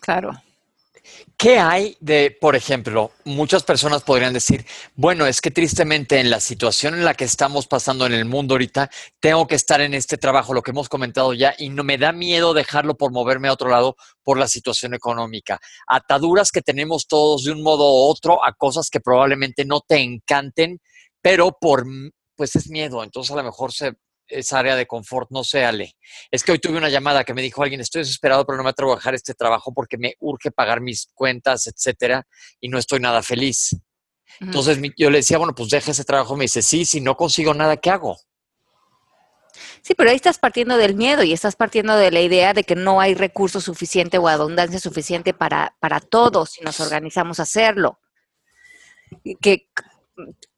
Claro. 0.00 0.32
¿Qué 1.36 1.58
hay 1.58 1.96
de, 2.00 2.36
por 2.38 2.54
ejemplo, 2.54 3.12
muchas 3.24 3.62
personas 3.62 4.02
podrían 4.02 4.34
decir, 4.34 4.66
bueno, 4.94 5.26
es 5.26 5.40
que 5.40 5.50
tristemente 5.50 6.20
en 6.20 6.28
la 6.28 6.38
situación 6.38 6.94
en 6.94 7.04
la 7.04 7.14
que 7.14 7.24
estamos 7.24 7.66
pasando 7.66 8.04
en 8.04 8.12
el 8.12 8.26
mundo 8.26 8.54
ahorita, 8.54 8.90
tengo 9.20 9.46
que 9.46 9.54
estar 9.54 9.80
en 9.80 9.94
este 9.94 10.18
trabajo, 10.18 10.52
lo 10.52 10.62
que 10.62 10.72
hemos 10.72 10.90
comentado 10.90 11.32
ya, 11.32 11.54
y 11.56 11.70
no 11.70 11.82
me 11.82 11.96
da 11.96 12.12
miedo 12.12 12.52
dejarlo 12.52 12.94
por 12.96 13.12
moverme 13.12 13.48
a 13.48 13.54
otro 13.54 13.70
lado 13.70 13.96
por 14.22 14.38
la 14.38 14.48
situación 14.48 14.92
económica. 14.92 15.58
Ataduras 15.86 16.52
que 16.52 16.60
tenemos 16.62 17.06
todos 17.06 17.44
de 17.44 17.52
un 17.52 17.62
modo 17.62 17.90
u 17.90 18.10
otro 18.10 18.44
a 18.44 18.52
cosas 18.52 18.90
que 18.90 19.00
probablemente 19.00 19.64
no 19.64 19.80
te 19.80 19.96
encanten, 19.96 20.78
pero 21.22 21.56
por 21.58 21.86
pues 22.40 22.56
es 22.56 22.70
miedo. 22.70 23.04
Entonces 23.04 23.30
a 23.32 23.36
lo 23.36 23.44
mejor 23.44 23.70
se, 23.70 23.92
esa 24.26 24.60
área 24.60 24.74
de 24.74 24.86
confort 24.86 25.30
no 25.30 25.44
se 25.44 25.62
ale. 25.62 25.92
Es 26.30 26.42
que 26.42 26.52
hoy 26.52 26.58
tuve 26.58 26.78
una 26.78 26.88
llamada 26.88 27.22
que 27.22 27.34
me 27.34 27.42
dijo 27.42 27.62
alguien, 27.62 27.82
estoy 27.82 28.00
desesperado, 28.00 28.46
pero 28.46 28.56
no 28.56 28.64
me 28.64 28.70
atrevo 28.70 28.94
a 28.94 28.96
dejar 28.96 29.14
este 29.14 29.34
trabajo 29.34 29.74
porque 29.74 29.98
me 29.98 30.14
urge 30.20 30.50
pagar 30.50 30.80
mis 30.80 31.10
cuentas, 31.12 31.66
etcétera, 31.66 32.26
y 32.58 32.70
no 32.70 32.78
estoy 32.78 32.98
nada 32.98 33.22
feliz. 33.22 33.76
Entonces 34.40 34.78
yo 34.96 35.10
le 35.10 35.18
decía, 35.18 35.36
bueno, 35.36 35.54
pues 35.54 35.68
deja 35.68 35.90
ese 35.90 36.02
trabajo. 36.02 36.34
Me 36.34 36.44
dice, 36.44 36.62
sí, 36.62 36.86
si 36.86 37.02
no 37.02 37.14
consigo 37.14 37.52
nada, 37.52 37.76
¿qué 37.76 37.90
hago? 37.90 38.16
Sí, 39.82 39.92
pero 39.94 40.08
ahí 40.08 40.16
estás 40.16 40.38
partiendo 40.38 40.78
del 40.78 40.94
miedo 40.94 41.22
y 41.24 41.34
estás 41.34 41.56
partiendo 41.56 41.94
de 41.94 42.10
la 42.10 42.22
idea 42.22 42.54
de 42.54 42.64
que 42.64 42.74
no 42.74 43.02
hay 43.02 43.12
recurso 43.12 43.60
suficiente 43.60 44.16
o 44.16 44.28
abundancia 44.28 44.80
suficiente 44.80 45.34
para, 45.34 45.76
para 45.78 46.00
todos 46.00 46.52
si 46.52 46.64
nos 46.64 46.80
organizamos 46.80 47.38
a 47.38 47.42
hacerlo. 47.42 48.00
Que 49.42 49.68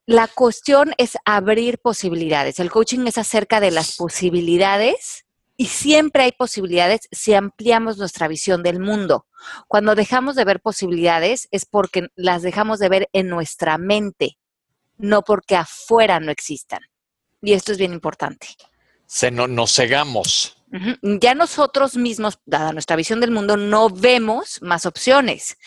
la 0.06 0.28
cuestión 0.28 0.94
es 0.98 1.16
abrir 1.24 1.78
posibilidades. 1.78 2.58
El 2.58 2.70
coaching 2.70 3.06
es 3.06 3.18
acerca 3.18 3.60
de 3.60 3.70
las 3.70 3.96
posibilidades 3.96 5.26
y 5.56 5.66
siempre 5.66 6.24
hay 6.24 6.32
posibilidades 6.32 7.08
si 7.12 7.34
ampliamos 7.34 7.98
nuestra 7.98 8.26
visión 8.26 8.62
del 8.62 8.80
mundo. 8.80 9.26
Cuando 9.68 9.94
dejamos 9.94 10.34
de 10.34 10.44
ver 10.44 10.60
posibilidades 10.60 11.48
es 11.50 11.66
porque 11.66 12.08
las 12.16 12.42
dejamos 12.42 12.78
de 12.78 12.88
ver 12.88 13.08
en 13.12 13.28
nuestra 13.28 13.78
mente, 13.78 14.38
no 14.98 15.22
porque 15.22 15.56
afuera 15.56 16.18
no 16.20 16.32
existan. 16.32 16.80
Y 17.40 17.52
esto 17.52 17.72
es 17.72 17.78
bien 17.78 17.92
importante. 17.92 18.48
Se 19.06 19.30
no, 19.30 19.46
nos 19.46 19.74
cegamos. 19.74 20.56
Ya 21.02 21.34
nosotros 21.34 21.96
mismos, 21.96 22.38
dada 22.46 22.72
nuestra 22.72 22.96
visión 22.96 23.20
del 23.20 23.30
mundo, 23.30 23.58
no 23.58 23.90
vemos 23.90 24.58
más 24.62 24.86
opciones 24.86 25.58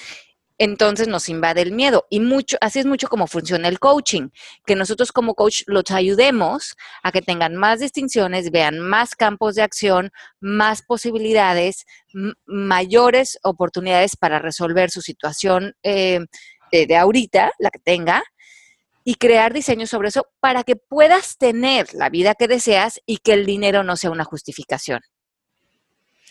entonces 0.58 1.08
nos 1.08 1.30
invade 1.30 1.62
el 1.62 1.72
miedo. 1.72 2.06
Y 2.10 2.20
mucho, 2.20 2.58
así 2.62 2.80
es 2.80 2.86
mucho 2.86 3.08
como 3.08 3.28
funciona 3.28 3.68
el 3.68 3.80
coaching, 3.80 4.30
que 4.66 4.76
nosotros 4.76 5.12
como 5.12 5.36
coach 5.36 5.64
los 5.68 5.89
ayudemos 5.91 6.76
a 7.03 7.12
que 7.12 7.22
tengan 7.22 7.56
más 7.56 7.80
distinciones, 7.80 8.51
vean 8.51 8.80
más 8.80 9.16
campos 9.16 9.56
de 9.56 9.64
acción, 9.64 10.12
más 10.39 10.82
posibilidades, 10.82 11.86
mayores 12.45 13.38
oportunidades 13.43 14.16
para 14.16 14.39
resolver 14.39 14.89
su 14.91 15.01
situación 15.01 15.74
eh, 15.84 16.20
de, 16.72 16.97
ahorita, 16.97 17.51
la 17.60 17.70
que 17.70 17.80
tenga, 17.80 18.24
y 19.08 19.16
crear 19.16 19.53
diseños 19.53 19.91
sobre 19.91 20.10
eso 20.10 20.28
para 20.39 20.64
que 20.64 20.76
puedas 20.76 21.38
tener 21.38 21.93
la 21.93 22.10
vida 22.10 22.34
que 22.34 22.47
deseas 22.47 22.99
y 23.06 23.18
que 23.18 23.34
el 23.34 23.45
dinero 23.45 23.84
no 23.84 23.95
sea 23.97 24.10
una 24.10 24.24
justificación. 24.24 25.01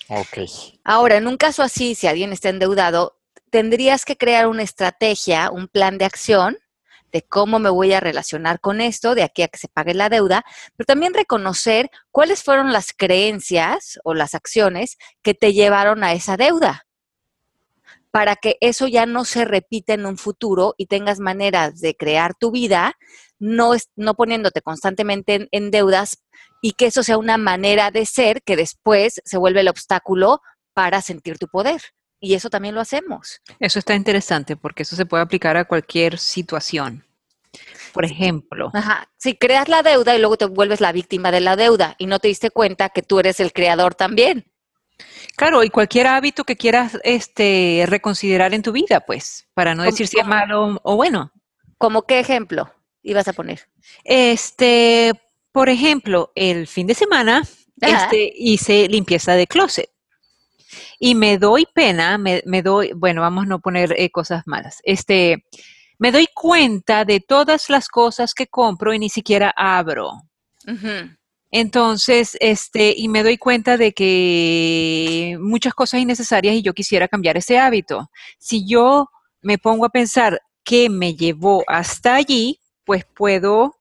Ok. 0.08 0.38
Ahora, 0.82 1.16
en 1.16 1.28
un 1.28 1.36
caso 1.36 1.62
así, 1.62 1.94
si 1.94 2.08
alguien 2.08 2.32
está 2.32 2.48
endeudado, 2.48 3.16
tendrías 3.54 4.04
que 4.04 4.16
crear 4.16 4.48
una 4.48 4.64
estrategia, 4.64 5.48
un 5.52 5.68
plan 5.68 5.96
de 5.96 6.04
acción 6.04 6.58
de 7.12 7.22
cómo 7.22 7.60
me 7.60 7.70
voy 7.70 7.92
a 7.92 8.00
relacionar 8.00 8.58
con 8.58 8.80
esto 8.80 9.14
de 9.14 9.22
aquí 9.22 9.42
a 9.42 9.46
que 9.46 9.58
se 9.58 9.68
pague 9.68 9.94
la 9.94 10.08
deuda, 10.08 10.44
pero 10.76 10.86
también 10.86 11.14
reconocer 11.14 11.88
cuáles 12.10 12.42
fueron 12.42 12.72
las 12.72 12.92
creencias 12.92 14.00
o 14.02 14.12
las 14.12 14.34
acciones 14.34 14.98
que 15.22 15.34
te 15.34 15.52
llevaron 15.52 16.02
a 16.02 16.14
esa 16.14 16.36
deuda 16.36 16.84
para 18.10 18.34
que 18.34 18.56
eso 18.60 18.88
ya 18.88 19.06
no 19.06 19.24
se 19.24 19.44
repita 19.44 19.94
en 19.94 20.04
un 20.04 20.18
futuro 20.18 20.74
y 20.76 20.86
tengas 20.86 21.20
maneras 21.20 21.80
de 21.80 21.94
crear 21.94 22.34
tu 22.34 22.50
vida, 22.50 22.94
no, 23.38 23.70
no 23.94 24.14
poniéndote 24.14 24.62
constantemente 24.62 25.46
en 25.52 25.70
deudas 25.70 26.24
y 26.60 26.72
que 26.72 26.86
eso 26.86 27.04
sea 27.04 27.18
una 27.18 27.38
manera 27.38 27.92
de 27.92 28.04
ser 28.04 28.42
que 28.42 28.56
después 28.56 29.22
se 29.24 29.38
vuelve 29.38 29.60
el 29.60 29.68
obstáculo 29.68 30.40
para 30.72 31.02
sentir 31.02 31.38
tu 31.38 31.46
poder. 31.46 31.80
Y 32.24 32.34
eso 32.34 32.48
también 32.48 32.74
lo 32.74 32.80
hacemos. 32.80 33.42
Eso 33.60 33.78
está 33.78 33.94
interesante 33.94 34.56
porque 34.56 34.82
eso 34.84 34.96
se 34.96 35.04
puede 35.04 35.22
aplicar 35.22 35.56
a 35.58 35.66
cualquier 35.66 36.18
situación. 36.18 37.04
Por 37.92 38.04
ejemplo. 38.04 38.70
Ajá. 38.72 39.08
Si 39.18 39.36
creas 39.36 39.68
la 39.68 39.82
deuda 39.82 40.16
y 40.16 40.18
luego 40.18 40.36
te 40.36 40.46
vuelves 40.46 40.80
la 40.80 40.90
víctima 40.90 41.30
de 41.30 41.40
la 41.40 41.54
deuda 41.54 41.94
y 41.98 42.06
no 42.06 42.18
te 42.18 42.28
diste 42.28 42.50
cuenta 42.50 42.88
que 42.88 43.02
tú 43.02 43.20
eres 43.20 43.40
el 43.40 43.52
creador 43.52 43.94
también. 43.94 44.46
Claro, 45.36 45.62
y 45.62 45.70
cualquier 45.70 46.06
hábito 46.06 46.44
que 46.44 46.56
quieras 46.56 46.98
este, 47.04 47.84
reconsiderar 47.86 48.54
en 48.54 48.62
tu 48.62 48.72
vida, 48.72 49.00
pues, 49.00 49.46
para 49.52 49.74
no 49.74 49.82
¿Cómo- 49.82 49.90
decir 49.90 50.06
si 50.08 50.18
es 50.18 50.26
malo 50.26 50.80
o 50.82 50.96
bueno. 50.96 51.30
¿Cómo 51.78 52.02
qué 52.06 52.20
ejemplo 52.20 52.72
ibas 53.02 53.28
a 53.28 53.32
poner? 53.32 53.68
Este, 54.04 55.12
por 55.52 55.68
ejemplo, 55.68 56.32
el 56.34 56.66
fin 56.66 56.86
de 56.86 56.94
semana 56.94 57.42
este, 57.80 58.32
hice 58.36 58.88
limpieza 58.88 59.34
de 59.34 59.46
closet. 59.46 59.90
Y 60.98 61.14
me 61.14 61.38
doy 61.38 61.66
pena, 61.72 62.18
me, 62.18 62.42
me 62.46 62.62
doy, 62.62 62.92
bueno, 62.94 63.20
vamos 63.20 63.44
a 63.44 63.48
no 63.48 63.60
poner 63.60 63.94
eh, 63.98 64.10
cosas 64.10 64.42
malas. 64.46 64.80
Este, 64.84 65.44
me 65.98 66.12
doy 66.12 66.28
cuenta 66.34 67.04
de 67.04 67.20
todas 67.20 67.70
las 67.70 67.88
cosas 67.88 68.34
que 68.34 68.46
compro 68.46 68.92
y 68.92 68.98
ni 68.98 69.08
siquiera 69.08 69.52
abro. 69.56 70.12
Entonces, 71.50 72.36
este, 72.40 72.94
y 72.96 73.08
me 73.08 73.22
doy 73.22 73.38
cuenta 73.38 73.76
de 73.76 73.92
que 73.92 75.36
muchas 75.40 75.74
cosas 75.74 76.00
innecesarias 76.00 76.56
y 76.56 76.62
yo 76.62 76.72
quisiera 76.72 77.06
cambiar 77.06 77.36
ese 77.36 77.58
hábito. 77.58 78.10
Si 78.38 78.66
yo 78.66 79.08
me 79.40 79.58
pongo 79.58 79.84
a 79.84 79.90
pensar 79.90 80.40
qué 80.64 80.88
me 80.88 81.14
llevó 81.14 81.62
hasta 81.68 82.16
allí, 82.16 82.58
pues 82.84 83.04
puedo 83.04 83.76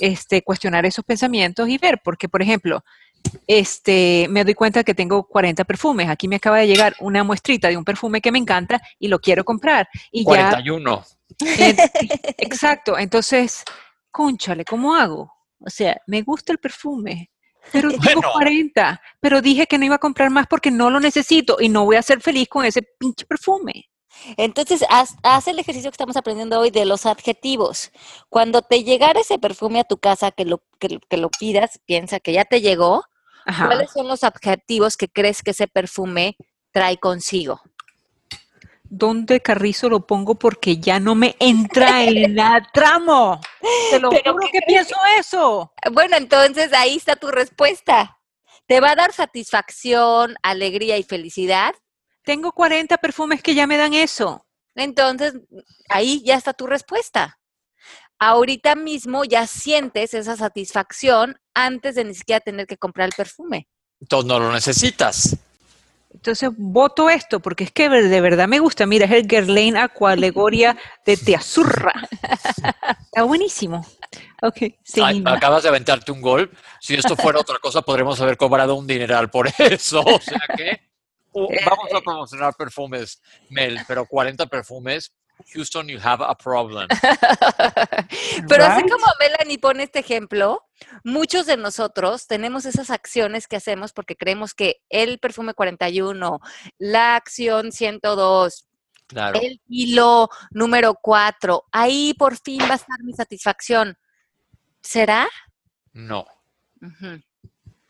este, 0.00 0.42
cuestionar 0.42 0.84
esos 0.86 1.04
pensamientos 1.04 1.68
y 1.68 1.78
ver, 1.78 2.00
porque, 2.02 2.28
por 2.28 2.42
ejemplo, 2.42 2.82
este, 3.46 4.26
me 4.30 4.44
doy 4.44 4.54
cuenta 4.54 4.84
que 4.84 4.94
tengo 4.94 5.24
40 5.24 5.64
perfumes. 5.64 6.08
Aquí 6.08 6.28
me 6.28 6.36
acaba 6.36 6.58
de 6.58 6.66
llegar 6.66 6.94
una 7.00 7.24
muestrita 7.24 7.68
de 7.68 7.76
un 7.76 7.84
perfume 7.84 8.20
que 8.20 8.32
me 8.32 8.38
encanta 8.38 8.80
y 8.98 9.08
lo 9.08 9.18
quiero 9.20 9.44
comprar. 9.44 9.88
Y 10.10 10.20
ya 10.22 10.26
41. 10.26 11.04
eh, 11.58 11.76
exacto. 12.38 12.98
Entonces, 12.98 13.64
cónchale, 14.10 14.64
¿cómo 14.64 14.94
hago? 14.94 15.32
O 15.60 15.70
sea, 15.70 16.00
me 16.06 16.22
gusta 16.22 16.52
el 16.52 16.58
perfume, 16.58 17.30
pero 17.72 17.90
tengo 17.90 18.00
Bueno. 18.22 18.32
40, 18.32 19.00
pero 19.20 19.42
dije 19.42 19.66
que 19.66 19.78
no 19.78 19.84
iba 19.84 19.96
a 19.96 19.98
comprar 19.98 20.30
más 20.30 20.46
porque 20.46 20.70
no 20.70 20.90
lo 20.90 21.00
necesito 21.00 21.58
y 21.60 21.68
no 21.68 21.84
voy 21.84 21.96
a 21.96 22.02
ser 22.02 22.20
feliz 22.20 22.48
con 22.48 22.64
ese 22.64 22.82
pinche 22.82 23.26
perfume. 23.26 23.86
Entonces, 24.36 24.84
haz, 24.90 25.14
haz 25.22 25.48
el 25.48 25.58
ejercicio 25.58 25.90
que 25.90 25.94
estamos 25.94 26.16
aprendiendo 26.16 26.58
hoy 26.60 26.70
de 26.70 26.84
los 26.84 27.06
adjetivos. 27.06 27.90
Cuando 28.28 28.60
te 28.60 28.84
llegara 28.84 29.20
ese 29.20 29.38
perfume 29.38 29.80
a 29.80 29.84
tu 29.84 29.96
casa, 29.98 30.30
que 30.30 30.44
lo, 30.44 30.62
que, 30.78 30.88
lo- 30.90 31.00
que 31.00 31.16
lo 31.16 31.30
pidas, 31.30 31.80
piensa 31.86 32.20
que 32.20 32.32
ya 32.32 32.44
te 32.44 32.60
llegó. 32.60 33.04
Ajá. 33.46 33.66
¿Cuáles 33.66 33.90
son 33.90 34.08
los 34.08 34.24
adjetivos 34.24 34.96
que 34.96 35.08
crees 35.08 35.42
que 35.42 35.52
ese 35.52 35.66
perfume 35.68 36.36
trae 36.72 36.98
consigo? 36.98 37.60
¿Dónde 38.84 39.40
carrizo 39.40 39.88
lo 39.88 40.06
pongo? 40.06 40.34
Porque 40.34 40.78
ya 40.78 40.98
no 40.98 41.14
me 41.14 41.36
entra 41.38 42.02
en 42.02 42.34
la 42.36 42.66
tramo. 42.72 43.40
Te 43.90 44.00
lo 44.00 44.10
Pero 44.10 44.32
juro 44.32 44.46
¿qué 44.46 44.58
que 44.58 44.66
pienso 44.66 44.96
eso. 45.16 45.72
Bueno, 45.92 46.16
entonces 46.16 46.72
ahí 46.72 46.96
está 46.96 47.14
tu 47.14 47.28
respuesta. 47.28 48.18
¿Te 48.66 48.80
va 48.80 48.90
a 48.90 48.96
dar 48.96 49.12
satisfacción, 49.12 50.36
alegría 50.42 50.98
y 50.98 51.02
felicidad? 51.02 51.74
Tengo 52.24 52.52
40 52.52 52.98
perfumes 52.98 53.42
que 53.42 53.54
ya 53.54 53.66
me 53.66 53.76
dan 53.76 53.94
eso. 53.94 54.46
Entonces, 54.74 55.34
ahí 55.88 56.22
ya 56.24 56.36
está 56.36 56.52
tu 56.52 56.66
respuesta. 56.66 57.39
Ahorita 58.20 58.74
mismo 58.76 59.24
ya 59.24 59.46
sientes 59.46 60.12
esa 60.14 60.36
satisfacción 60.36 61.40
antes 61.54 61.94
de 61.94 62.04
ni 62.04 62.14
siquiera 62.14 62.40
tener 62.40 62.66
que 62.66 62.76
comprar 62.76 63.06
el 63.06 63.12
perfume. 63.16 63.66
Entonces 64.00 64.26
no 64.28 64.38
lo 64.38 64.52
necesitas. 64.52 65.36
Entonces 66.12 66.50
voto 66.56 67.08
esto 67.08 67.40
porque 67.40 67.64
es 67.64 67.72
que 67.72 67.88
ver- 67.88 68.08
de 68.08 68.20
verdad 68.20 68.46
me 68.48 68.58
gusta. 68.58 68.84
Mira, 68.84 69.06
es 69.06 69.12
el 69.12 69.26
Guerlain 69.26 69.76
Aqualegoria 69.76 70.76
de 71.06 71.16
Teazurra. 71.16 71.92
Está 73.04 73.22
buenísimo. 73.22 73.86
Ok, 74.42 74.56
Ay, 74.62 74.74
seguimos. 74.84 75.32
acabas 75.32 75.62
de 75.62 75.68
aventarte 75.68 76.12
un 76.12 76.20
gol. 76.20 76.50
Si 76.80 76.94
esto 76.94 77.16
fuera 77.16 77.38
otra 77.40 77.58
cosa, 77.58 77.82
podríamos 77.82 78.20
haber 78.20 78.36
cobrado 78.36 78.74
un 78.74 78.86
dineral 78.86 79.30
por 79.30 79.48
eso. 79.58 80.00
O 80.02 80.20
sea 80.20 80.40
que 80.56 80.80
uh, 81.32 81.46
vamos 81.64 81.92
a 81.94 82.00
promocionar 82.00 82.54
perfumes, 82.54 83.20
Mel, 83.48 83.78
pero 83.86 84.04
40 84.06 84.46
perfumes. 84.46 85.12
Houston, 85.52 85.88
you 85.88 85.98
have 86.02 86.22
a 86.24 86.34
problem. 86.34 86.88
Pero 88.48 88.64
así 88.64 88.82
como 88.88 89.06
Melanie 89.18 89.58
pone 89.58 89.84
este 89.84 90.00
ejemplo, 90.00 90.66
muchos 91.04 91.46
de 91.46 91.56
nosotros 91.56 92.26
tenemos 92.26 92.64
esas 92.64 92.90
acciones 92.90 93.46
que 93.46 93.56
hacemos 93.56 93.92
porque 93.92 94.16
creemos 94.16 94.54
que 94.54 94.82
el 94.88 95.18
perfume 95.18 95.54
41, 95.54 96.40
la 96.78 97.16
acción 97.16 97.72
102, 97.72 98.66
Claro. 99.06 99.40
el 99.42 99.60
kilo 99.66 100.28
número 100.52 100.94
4, 100.94 101.64
ahí 101.72 102.14
por 102.14 102.36
fin 102.38 102.60
va 102.62 102.74
a 102.74 102.76
estar 102.76 103.02
mi 103.02 103.12
satisfacción. 103.12 103.98
¿Será? 104.82 105.28
No. 105.92 106.26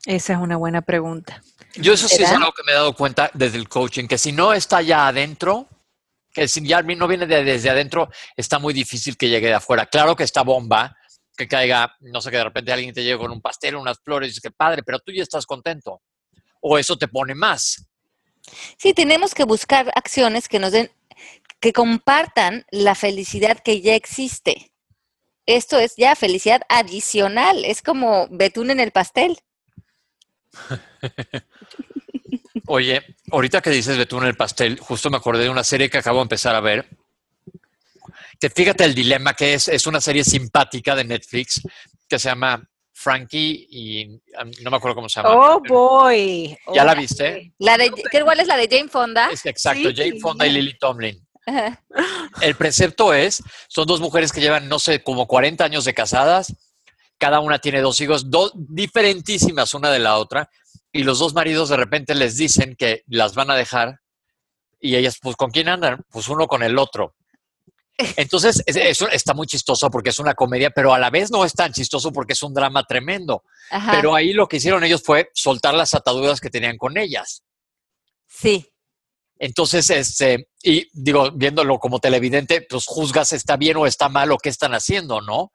Esa 0.07 0.33
es 0.33 0.39
una 0.39 0.57
buena 0.57 0.81
pregunta. 0.81 1.43
Yo 1.75 1.93
eso 1.93 2.09
sí 2.09 2.23
es 2.23 2.31
algo 2.31 2.53
que 2.53 2.63
me 2.65 2.73
he 2.73 2.75
dado 2.75 2.95
cuenta 2.95 3.31
desde 3.35 3.59
el 3.59 3.69
coaching, 3.69 4.09
que 4.09 4.19
si 4.19 4.33
no 4.33 4.53
está 4.53 4.83
ya 4.83 5.07
adentro, 5.07 5.69
que 6.33 6.49
si 6.49 6.67
ya 6.67 6.83
no 6.83 7.09
viene 7.09 7.27
de- 7.27 7.45
desde 7.45 7.71
adentro, 7.71 8.09
está 8.37 8.59
muy 8.59 8.73
difícil 8.73 9.17
que 9.17 9.29
llegue 9.29 9.49
de 9.49 9.55
afuera. 9.55 9.87
Claro 9.87 10.15
que 10.17 10.25
esta 10.25 10.43
bomba, 10.43 10.97
que 11.37 11.49
caiga, 11.49 11.97
no 12.01 12.21
sé, 12.21 12.31
que 12.31 12.37
de 12.37 12.45
repente 12.45 12.73
alguien 12.73 12.95
te 12.95 13.03
llegue 13.03 13.19
con 13.19 13.31
un 13.31 13.41
pastel, 13.41 13.77
unas 13.77 13.99
flores, 14.01 14.37
y 14.37 14.41
que 14.41 14.51
padre, 14.51 14.83
pero 14.83 14.99
tú 14.99 15.13
ya 15.13 15.23
estás 15.23 15.47
contento. 15.47 16.03
O 16.61 16.79
eso 16.79 16.97
te 16.97 17.09
pone 17.09 17.35
más. 17.35 17.87
Sí, 18.79 18.93
tenemos 18.93 19.35
que 19.35 19.45
buscar 19.45 19.91
acciones 19.95 20.49
que 20.49 20.59
nos 20.59 20.73
den, 20.73 20.91
que 21.61 21.73
compartan 21.73 22.65
la 22.71 22.95
felicidad 22.95 23.59
que 23.59 23.81
ya 23.81 23.95
existe. 23.95 24.73
Esto 25.47 25.79
es 25.79 25.95
ya 25.97 26.15
felicidad 26.15 26.63
adicional, 26.69 27.65
es 27.65 27.83
como 27.83 28.29
betún 28.31 28.71
en 28.71 28.81
el 28.81 28.93
pastel. 28.93 29.39
Oye, 32.73 33.03
ahorita 33.33 33.61
que 33.61 33.71
dices 33.71 33.99
betún 33.99 34.23
en 34.23 34.29
el 34.29 34.37
pastel, 34.37 34.79
justo 34.79 35.11
me 35.11 35.17
acordé 35.17 35.43
de 35.43 35.51
una 35.51 35.65
serie 35.65 35.91
que 35.91 35.99
acabo 35.99 36.19
de 36.19 36.23
empezar 36.23 36.55
a 36.55 36.61
ver. 36.61 36.89
Que 38.39 38.49
fíjate 38.49 38.85
el 38.85 38.95
dilema 38.95 39.35
que 39.35 39.55
es, 39.55 39.67
es 39.67 39.89
una 39.89 40.01
serie 40.01 40.23
simpática 40.23 40.95
de 40.95 41.03
Netflix 41.03 41.63
que 42.09 42.17
se 42.21 42.29
llama 42.29 42.63
Frankie 42.93 43.67
y 43.69 44.07
um, 44.07 44.53
no 44.63 44.71
me 44.71 44.77
acuerdo 44.77 44.95
cómo 44.95 45.09
se 45.09 45.21
llama. 45.21 45.35
Oh 45.35 45.61
boy. 45.67 46.57
¿Ya 46.73 46.85
la 46.85 46.93
Oh, 46.93 46.97
viste? 46.97 47.53
La 47.59 47.77
de, 47.77 47.91
¿qué 48.09 48.19
igual 48.19 48.39
es 48.39 48.47
la 48.47 48.57
de 48.57 48.69
Jane 48.71 48.89
Fonda? 48.89 49.31
Es 49.33 49.45
exacto, 49.47 49.89
Sí. 49.89 49.97
Jane 49.97 50.21
Fonda 50.21 50.47
y 50.47 50.51
Lily 50.53 50.79
Tomlin. 50.79 51.27
Ajá. 51.47 51.83
El 52.41 52.55
precepto 52.55 53.13
es, 53.13 53.43
son 53.67 53.85
dos 53.89 54.01
mujeres 54.01 54.31
que 54.31 54.41
llevan, 54.41 54.69
no 54.69 54.79
sé, 54.79 55.03
como 55.03 55.27
40 55.27 55.65
años 55.65 55.85
de 55.85 55.93
casadas, 55.93 56.55
cada 57.19 57.41
una 57.41 57.59
tiene 57.59 57.81
dos 57.81 58.01
hijos, 58.01 58.31
dos 58.31 58.53
diferentísimas 58.55 59.75
una 59.75 59.91
de 59.91 59.99
la 59.99 60.19
otra, 60.19 60.49
y 60.93 61.03
los 61.05 61.19
dos 61.19 61.35
maridos 61.35 61.69
de 61.69 61.77
repente 61.77 62.15
les 62.15 62.37
dicen 62.37 62.75
que 62.77 63.03
las 63.07 63.35
van 63.35 63.51
a 63.51 63.57
dejar, 63.57 64.01
y 64.81 64.97
ellas, 64.97 65.19
pues, 65.21 65.37
¿con 65.37 65.51
quién 65.51 65.69
andan? 65.69 66.05
Pues 66.11 66.29
uno 66.29 66.47
con 66.47 66.63
el 66.63 66.79
otro. 66.79 67.15
Entonces, 68.17 68.63
es- 68.65 68.77
eso 68.77 69.09
está 69.11 69.35
muy 69.35 69.47
chistoso 69.47 69.91
porque 69.91 70.09
es 70.09 70.19
una 70.19 70.33
comedia, 70.35 70.71
pero 70.71 70.95
a 70.95 70.99
la 70.99 71.11
vez 71.11 71.31
no 71.31 71.45
es 71.45 71.53
tan 71.53 71.71
chistoso 71.73 72.11
porque 72.13 72.33
es 72.33 72.43
un 72.43 72.55
drama 72.55 72.83
tremendo. 72.85 73.45
Ajá. 73.71 73.93
Pero 73.93 74.15
ahí 74.15 74.33
lo 74.33 74.49
que 74.49 74.57
hicieron 74.57 74.83
ellos 74.85 75.03
fue 75.05 75.29
soltar 75.35 75.75
las 75.75 75.93
ataduras 75.93 76.41
que 76.41 76.49
tenían 76.51 76.79
con 76.79 76.97
ellas. 76.97 77.43
sí. 78.27 78.67
Entonces, 79.43 79.89
este, 79.89 80.49
y 80.63 80.87
digo, 80.93 81.31
viéndolo 81.33 81.79
como 81.79 81.99
televidente, 81.99 82.61
pues 82.69 82.85
juzgas 82.85 83.33
está 83.33 83.57
bien 83.57 83.79
o 83.79 83.87
está 83.87 84.11
mal 84.11 84.31
o 84.33 84.37
qué 84.37 84.51
están 84.51 84.75
haciendo, 84.75 85.23
¿no? 85.23 85.55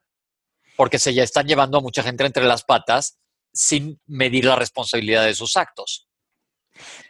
Porque 0.76 0.98
se 0.98 1.14
ya 1.14 1.22
están 1.22 1.46
llevando 1.46 1.78
a 1.78 1.82
mucha 1.82 2.02
gente 2.02 2.26
entre 2.26 2.46
las 2.46 2.64
patas 2.64 3.20
sin 3.56 4.00
medir 4.06 4.46
la 4.46 4.56
responsabilidad 4.58 5.26
de 5.26 5.34
sus 5.34 5.58
actos. 5.58 6.08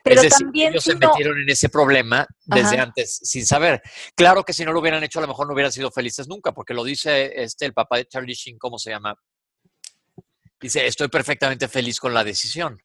Pero 0.04 0.18
es 0.18 0.30
decir, 0.30 0.46
también 0.46 0.70
ellos 0.74 0.84
si 0.84 0.92
se 0.92 0.98
no- 1.00 1.10
metieron 1.10 1.42
en 1.42 1.50
ese 1.50 1.70
problema 1.70 2.28
desde 2.46 2.76
Ajá. 2.76 2.84
antes, 2.84 3.16
sin 3.24 3.46
saber. 3.48 3.82
Claro 4.16 4.44
que 4.44 4.54
si 4.54 4.64
no 4.64 4.72
lo 4.72 4.80
hubieran 4.80 5.04
hecho, 5.04 5.18
a 5.18 5.24
lo 5.24 5.28
mejor 5.28 5.48
no 5.48 5.54
hubieran 5.54 5.72
sido 5.72 5.90
felices 5.92 6.28
nunca, 6.28 6.52
porque 6.54 6.76
lo 6.76 6.84
dice 6.84 7.34
este, 7.44 7.66
el 7.66 7.74
papá 7.74 7.98
de 7.98 8.06
Charlie 8.06 8.36
Sheen, 8.36 8.60
¿cómo 8.60 8.78
se 8.78 8.92
llama? 8.92 9.16
Dice, 10.62 10.86
estoy 10.86 11.08
perfectamente 11.08 11.68
feliz 11.68 12.00
con 12.00 12.14
la 12.14 12.24
decisión. 12.24 12.80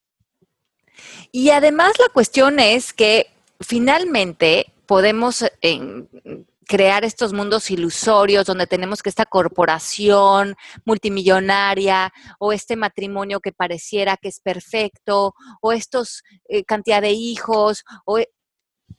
Y 1.31 1.51
además 1.51 1.93
la 1.99 2.09
cuestión 2.13 2.59
es 2.59 2.93
que 2.95 3.31
finalmente 3.61 4.73
podemos 4.87 5.43
eh, 5.43 5.53
en- 5.61 6.09
crear 6.71 7.05
estos 7.05 7.33
mundos 7.33 7.69
ilusorios 7.73 8.47
donde 8.47 8.69
tenemos 8.69 9.03
que 9.03 9.09
esta 9.09 9.27
corporación 9.27 10.55
multimillonaria 10.85 12.13
o 12.39 12.53
este 12.53 12.77
matrimonio 12.77 13.41
que 13.41 13.51
pareciera 13.51 14.17
que 14.17 14.29
es 14.29 14.39
perfecto 14.39 15.35
o 15.61 15.73
estos 15.73 16.23
eh, 16.49 16.63
cantidad 16.65 17.03
de 17.03 17.11
hijos 17.11 17.83
o 18.07 18.21
e- 18.21 18.31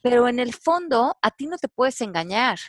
pero 0.01 0.27
en 0.27 0.39
el 0.39 0.53
fondo 0.53 1.15
a 1.21 1.31
ti 1.31 1.47
no 1.47 1.57
te 1.57 1.69
puedes 1.69 2.01
engañar. 2.01 2.59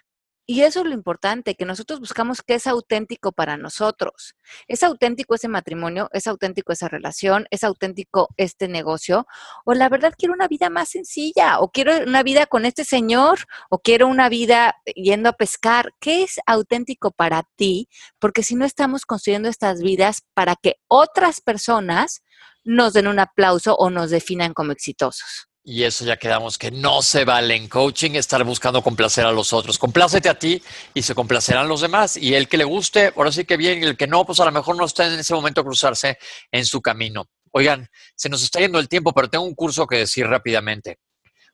Y 0.44 0.62
eso 0.62 0.80
es 0.80 0.86
lo 0.86 0.92
importante, 0.92 1.54
que 1.54 1.64
nosotros 1.64 2.00
buscamos 2.00 2.42
qué 2.42 2.54
es 2.54 2.66
auténtico 2.66 3.30
para 3.30 3.56
nosotros. 3.56 4.34
¿Es 4.66 4.82
auténtico 4.82 5.36
ese 5.36 5.46
matrimonio? 5.46 6.08
¿Es 6.12 6.26
auténtico 6.26 6.72
esa 6.72 6.88
relación? 6.88 7.46
¿Es 7.50 7.62
auténtico 7.62 8.28
este 8.36 8.66
negocio? 8.66 9.26
O 9.64 9.74
la 9.74 9.88
verdad 9.88 10.14
quiero 10.18 10.34
una 10.34 10.48
vida 10.48 10.68
más 10.68 10.88
sencilla, 10.88 11.60
o 11.60 11.70
quiero 11.70 11.96
una 12.04 12.24
vida 12.24 12.46
con 12.46 12.64
este 12.66 12.84
señor, 12.84 13.38
o 13.70 13.78
quiero 13.78 14.08
una 14.08 14.28
vida 14.28 14.74
yendo 14.96 15.28
a 15.28 15.34
pescar. 15.34 15.94
¿Qué 16.00 16.24
es 16.24 16.40
auténtico 16.46 17.12
para 17.12 17.44
ti? 17.54 17.88
Porque 18.18 18.42
si 18.42 18.56
no 18.56 18.64
estamos 18.64 19.06
construyendo 19.06 19.48
estas 19.48 19.80
vidas 19.80 20.22
para 20.34 20.56
que 20.56 20.80
otras 20.88 21.40
personas 21.40 22.22
nos 22.64 22.94
den 22.94 23.06
un 23.06 23.20
aplauso 23.20 23.76
o 23.76 23.90
nos 23.90 24.10
definan 24.10 24.54
como 24.54 24.72
exitosos. 24.72 25.51
Y 25.64 25.84
eso 25.84 26.04
ya 26.04 26.16
quedamos 26.16 26.58
que 26.58 26.72
no 26.72 27.02
se 27.02 27.24
vale 27.24 27.54
en 27.54 27.68
coaching 27.68 28.12
estar 28.12 28.42
buscando 28.42 28.82
complacer 28.82 29.24
a 29.24 29.30
los 29.30 29.52
otros. 29.52 29.78
Complácete 29.78 30.28
a 30.28 30.36
ti 30.36 30.60
y 30.92 31.02
se 31.02 31.14
complacerán 31.14 31.68
los 31.68 31.82
demás. 31.82 32.16
Y 32.16 32.34
el 32.34 32.48
que 32.48 32.56
le 32.56 32.64
guste, 32.64 33.12
ahora 33.16 33.30
sí 33.30 33.44
que 33.44 33.56
bien, 33.56 33.80
y 33.80 33.86
el 33.86 33.96
que 33.96 34.08
no, 34.08 34.24
pues 34.24 34.40
a 34.40 34.44
lo 34.44 34.50
mejor 34.50 34.76
no 34.76 34.84
está 34.84 35.06
en 35.06 35.20
ese 35.20 35.34
momento 35.34 35.62
cruzarse 35.62 36.18
en 36.50 36.66
su 36.66 36.82
camino. 36.82 37.26
Oigan, 37.52 37.88
se 38.16 38.28
nos 38.28 38.42
está 38.42 38.58
yendo 38.58 38.80
el 38.80 38.88
tiempo, 38.88 39.12
pero 39.12 39.30
tengo 39.30 39.44
un 39.44 39.54
curso 39.54 39.86
que 39.86 39.98
decir 39.98 40.26
rápidamente. 40.26 40.98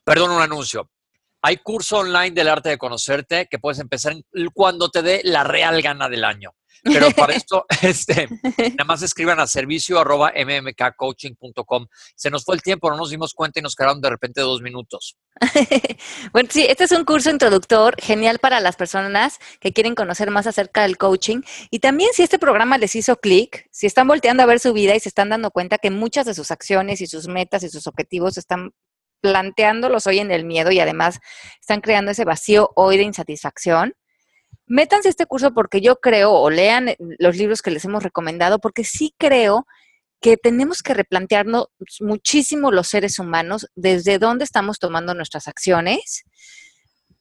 Perdón, 0.02 0.30
un 0.30 0.40
anuncio. 0.40 0.90
Hay 1.42 1.58
curso 1.58 1.98
online 1.98 2.30
del 2.30 2.48
arte 2.48 2.70
de 2.70 2.78
conocerte 2.78 3.46
que 3.50 3.58
puedes 3.58 3.78
empezar 3.78 4.14
cuando 4.54 4.88
te 4.90 5.02
dé 5.02 5.20
la 5.22 5.44
real 5.44 5.82
gana 5.82 6.08
del 6.08 6.24
año. 6.24 6.54
Pero 6.82 7.10
para 7.16 7.34
esto, 7.34 7.66
este, 7.82 8.28
nada 8.56 8.84
más 8.86 9.02
escriban 9.02 9.40
a 9.40 9.46
servicio 9.46 9.98
arroba 9.98 10.32
mmkcoaching.com. 10.34 11.86
Se 12.14 12.30
nos 12.30 12.44
fue 12.44 12.54
el 12.54 12.62
tiempo, 12.62 12.90
no 12.90 12.96
nos 12.96 13.10
dimos 13.10 13.34
cuenta 13.34 13.60
y 13.60 13.62
nos 13.62 13.74
quedaron 13.74 14.00
de 14.00 14.10
repente 14.10 14.40
dos 14.40 14.62
minutos. 14.62 15.16
bueno, 16.32 16.48
sí, 16.52 16.66
este 16.68 16.84
es 16.84 16.92
un 16.92 17.04
curso 17.04 17.30
introductor 17.30 17.96
genial 18.00 18.38
para 18.38 18.60
las 18.60 18.76
personas 18.76 19.38
que 19.60 19.72
quieren 19.72 19.94
conocer 19.94 20.30
más 20.30 20.46
acerca 20.46 20.82
del 20.82 20.98
coaching. 20.98 21.42
Y 21.70 21.80
también 21.80 22.10
si 22.12 22.22
este 22.22 22.38
programa 22.38 22.78
les 22.78 22.94
hizo 22.94 23.16
clic, 23.16 23.68
si 23.70 23.86
están 23.86 24.08
volteando 24.08 24.42
a 24.42 24.46
ver 24.46 24.60
su 24.60 24.72
vida 24.72 24.94
y 24.94 25.00
se 25.00 25.08
están 25.08 25.28
dando 25.28 25.50
cuenta 25.50 25.78
que 25.78 25.90
muchas 25.90 26.26
de 26.26 26.34
sus 26.34 26.50
acciones 26.50 27.00
y 27.00 27.06
sus 27.06 27.28
metas 27.28 27.62
y 27.62 27.68
sus 27.68 27.86
objetivos 27.86 28.38
están 28.38 28.72
planteándolos 29.20 30.06
hoy 30.06 30.20
en 30.20 30.30
el 30.30 30.44
miedo 30.44 30.70
y 30.70 30.80
además 30.80 31.18
están 31.60 31.80
creando 31.80 32.12
ese 32.12 32.24
vacío 32.24 32.70
hoy 32.76 32.96
de 32.96 33.02
insatisfacción 33.02 33.94
métanse 34.68 35.08
este 35.08 35.26
curso 35.26 35.52
porque 35.52 35.80
yo 35.80 35.96
creo, 35.96 36.32
o 36.32 36.50
lean 36.50 36.94
los 37.18 37.36
libros 37.36 37.62
que 37.62 37.70
les 37.70 37.84
hemos 37.84 38.02
recomendado, 38.02 38.58
porque 38.60 38.84
sí 38.84 39.14
creo 39.18 39.66
que 40.20 40.36
tenemos 40.36 40.82
que 40.82 40.94
replantearnos 40.94 41.68
muchísimo 42.00 42.70
los 42.72 42.88
seres 42.88 43.18
humanos 43.18 43.68
desde 43.74 44.18
dónde 44.18 44.44
estamos 44.44 44.78
tomando 44.78 45.14
nuestras 45.14 45.48
acciones, 45.48 46.24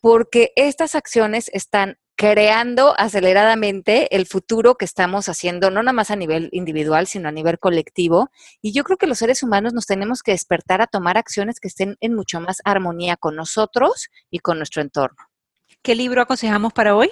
porque 0.01 0.51
estas 0.55 0.95
acciones 0.95 1.49
están 1.53 1.97
creando 2.15 2.95
aceleradamente 2.97 4.15
el 4.15 4.25
futuro 4.25 4.75
que 4.75 4.85
estamos 4.85 5.29
haciendo, 5.29 5.69
no 5.69 5.83
nada 5.83 5.93
más 5.93 6.09
a 6.09 6.15
nivel 6.15 6.49
individual, 6.51 7.05
sino 7.05 7.29
a 7.29 7.31
nivel 7.31 7.59
colectivo. 7.59 8.31
Y 8.59 8.73
yo 8.73 8.83
creo 8.83 8.97
que 8.97 9.05
los 9.05 9.19
seres 9.19 9.43
humanos 9.43 9.73
nos 9.73 9.85
tenemos 9.85 10.23
que 10.23 10.31
despertar 10.31 10.81
a 10.81 10.87
tomar 10.87 11.17
acciones 11.17 11.59
que 11.59 11.67
estén 11.67 11.95
en 12.01 12.15
mucho 12.15 12.41
más 12.41 12.57
armonía 12.65 13.17
con 13.17 13.35
nosotros 13.35 14.09
y 14.31 14.39
con 14.39 14.57
nuestro 14.57 14.81
entorno. 14.81 15.17
¿Qué 15.83 15.93
libro 15.93 16.23
aconsejamos 16.23 16.73
para 16.73 16.95
hoy? 16.95 17.11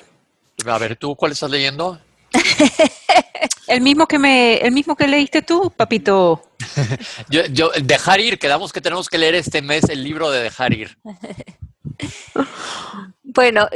A 0.65 0.77
ver, 0.77 0.95
¿tú 0.95 1.15
cuál 1.15 1.31
estás 1.33 1.51
leyendo? 1.51 1.99
el 3.67 3.81
mismo 3.81 4.07
que 4.07 4.19
me, 4.19 4.57
el 4.57 4.71
mismo 4.71 4.95
que 4.95 5.07
leíste 5.07 5.41
tú, 5.41 5.71
papito. 5.75 6.41
yo, 7.29 7.69
dejar 7.81 8.19
ir, 8.19 8.39
quedamos 8.39 8.71
que 8.71 8.81
tenemos 8.81 9.09
que 9.09 9.17
leer 9.17 9.35
este 9.35 9.61
mes 9.61 9.89
el 9.89 10.03
libro 10.03 10.31
de 10.31 10.43
dejar 10.43 10.73
ir. 10.73 10.97
Bueno, 13.35 13.67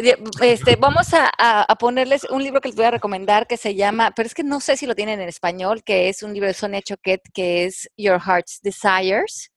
este, 0.42 0.78
vamos 0.78 1.10
a, 1.14 1.66
ponerles 1.80 2.24
un 2.30 2.42
libro 2.42 2.62
que 2.62 2.70
les 2.70 2.78
voy 2.78 2.86
a 2.86 2.92
recomendar 2.92 3.46
que 3.46 3.58
se 3.58 3.76
llama, 3.76 4.12
pero 4.16 4.28
es 4.28 4.34
que 4.34 4.44
no 4.44 4.62
sé 4.62 4.78
si 4.78 4.86
lo 4.86 4.96
tienen 4.96 5.20
en 5.20 5.28
español, 5.28 5.84
que 5.84 6.08
es 6.08 6.24
un 6.24 6.34
libro 6.34 6.48
de 6.48 6.54
Sonia 6.54 6.82
Choquet 6.82 7.22
que 7.34 7.66
es 7.66 7.90
Your 7.98 8.22
Heart's 8.26 8.62
Desires, 8.62 9.52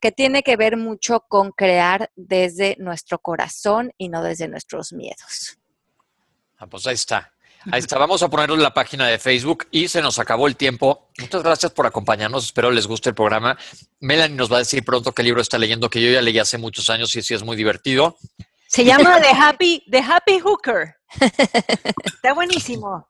que 0.00 0.12
tiene 0.12 0.44
que 0.44 0.56
ver 0.56 0.76
mucho 0.76 1.24
con 1.28 1.50
crear 1.50 2.12
desde 2.14 2.76
nuestro 2.78 3.18
corazón 3.18 3.92
y 3.98 4.08
no 4.08 4.22
desde 4.22 4.46
nuestros 4.46 4.92
miedos. 4.92 5.59
Ah, 6.60 6.66
pues 6.66 6.86
ahí 6.86 6.94
está. 6.94 7.32
Ahí 7.72 7.80
está. 7.80 7.96
Vamos 7.98 8.22
a 8.22 8.28
ponerlo 8.28 8.54
en 8.54 8.62
la 8.62 8.74
página 8.74 9.06
de 9.06 9.18
Facebook 9.18 9.66
y 9.70 9.88
se 9.88 10.02
nos 10.02 10.18
acabó 10.18 10.46
el 10.46 10.56
tiempo. 10.56 11.08
Muchas 11.18 11.42
gracias 11.42 11.72
por 11.72 11.86
acompañarnos. 11.86 12.44
Espero 12.44 12.70
les 12.70 12.86
guste 12.86 13.08
el 13.08 13.14
programa. 13.14 13.56
Melanie 14.00 14.36
nos 14.36 14.52
va 14.52 14.56
a 14.56 14.60
decir 14.60 14.84
pronto 14.84 15.12
qué 15.12 15.22
libro 15.22 15.40
está 15.40 15.56
leyendo, 15.56 15.88
que 15.88 16.02
yo 16.02 16.10
ya 16.10 16.20
leí 16.20 16.38
hace 16.38 16.58
muchos 16.58 16.90
años 16.90 17.16
y 17.16 17.22
sí 17.22 17.32
es 17.32 17.42
muy 17.42 17.56
divertido. 17.56 18.18
Se 18.66 18.84
llama 18.84 19.20
The 19.20 19.30
Happy, 19.30 19.82
The 19.90 19.98
Happy 20.00 20.38
Hooker. 20.38 20.96
Está 22.04 22.34
buenísimo. 22.34 23.08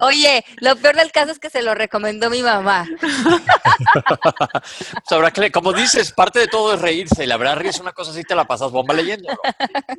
Oye, 0.00 0.44
lo 0.58 0.76
peor 0.76 0.96
del 0.96 1.12
caso 1.12 1.32
es 1.32 1.38
que 1.38 1.50
se 1.50 1.62
lo 1.62 1.74
recomendó 1.74 2.30
mi 2.30 2.42
mamá. 2.42 2.88
Sabrá 5.08 5.30
que, 5.30 5.50
como 5.50 5.72
dices, 5.72 6.12
parte 6.12 6.40
de 6.40 6.48
todo 6.48 6.74
es 6.74 6.80
reírse. 6.80 7.24
Y 7.24 7.26
la 7.26 7.36
verdad, 7.36 7.56
ríes 7.56 7.80
una 7.80 7.92
cosa 7.92 8.10
así, 8.10 8.22
te 8.22 8.34
la 8.34 8.46
pasas 8.46 8.70
bomba 8.70 8.94
leyendo. 8.94 9.28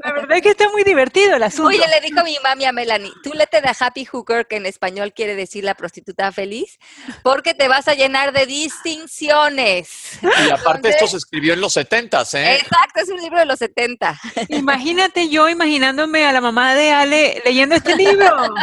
La 0.04 0.14
verdad 0.14 0.38
es 0.38 0.42
que 0.42 0.50
está 0.50 0.70
muy 0.70 0.84
divertido 0.84 1.36
el 1.36 1.44
asunto. 1.44 1.70
Oye, 1.70 1.86
le 1.88 2.02
dijo 2.02 2.24
mi 2.24 2.38
mami 2.44 2.66
a 2.66 2.72
Melanie, 2.72 3.12
tú 3.24 3.34
le 3.34 3.48
te 3.48 3.62
da 3.62 3.76
happy 3.78 4.06
hooker, 4.06 4.48
que 4.48 4.58
en 4.58 4.66
español 4.66 5.14
quiere 5.14 5.36
decir 5.36 5.64
la 5.64 5.76
prostituta 5.76 6.32
feliz, 6.32 6.80
porque 7.24 7.54
te 7.54 7.68
vas 7.68 7.88
a 7.88 7.94
llenar 7.94 8.32
de 8.32 8.46
distinciones. 8.46 10.20
Y 10.22 10.52
aparte 10.52 10.90
esto 10.90 11.08
se 11.08 11.18
escribió 11.18 11.54
en 11.54 11.62
los 11.62 11.74
70, 11.74 12.22
¿eh? 12.34 12.56
Exacto, 12.56 13.02
es 13.02 13.10
un 13.10 13.22
libro 13.22 13.40
de 13.40 13.46
los 13.46 13.60
70. 13.60 14.20
Imagínate 14.50 15.30
yo 15.30 15.50
imaginándome 15.50 16.26
a 16.26 16.32
la 16.32 16.42
mamá 16.42 16.76
de 16.76 16.92
Ale 16.92 17.42
leyendo 17.46 17.76
este 17.76 17.96
libro 17.96 18.54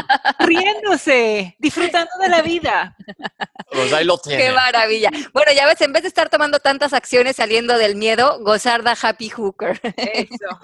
riéndose, 0.40 1.56
disfrutando 1.58 2.10
de 2.20 2.28
la 2.28 2.42
vida. 2.42 2.96
Pues 3.70 3.92
ahí 3.92 4.04
lo 4.04 4.18
tiene. 4.18 4.44
Qué 4.44 4.52
maravilla. 4.52 5.10
Bueno, 5.32 5.52
ya 5.52 5.66
ves, 5.66 5.80
en 5.80 5.92
vez 5.92 6.02
de 6.02 6.08
estar 6.08 6.28
tomando 6.28 6.58
tantas 6.60 6.92
acciones 6.92 7.36
saliendo 7.36 7.78
del 7.78 7.96
miedo, 7.96 8.38
gozar 8.40 8.82
da 8.82 8.96
happy 9.00 9.28
hooker. 9.28 9.80
Eso. 9.96 10.60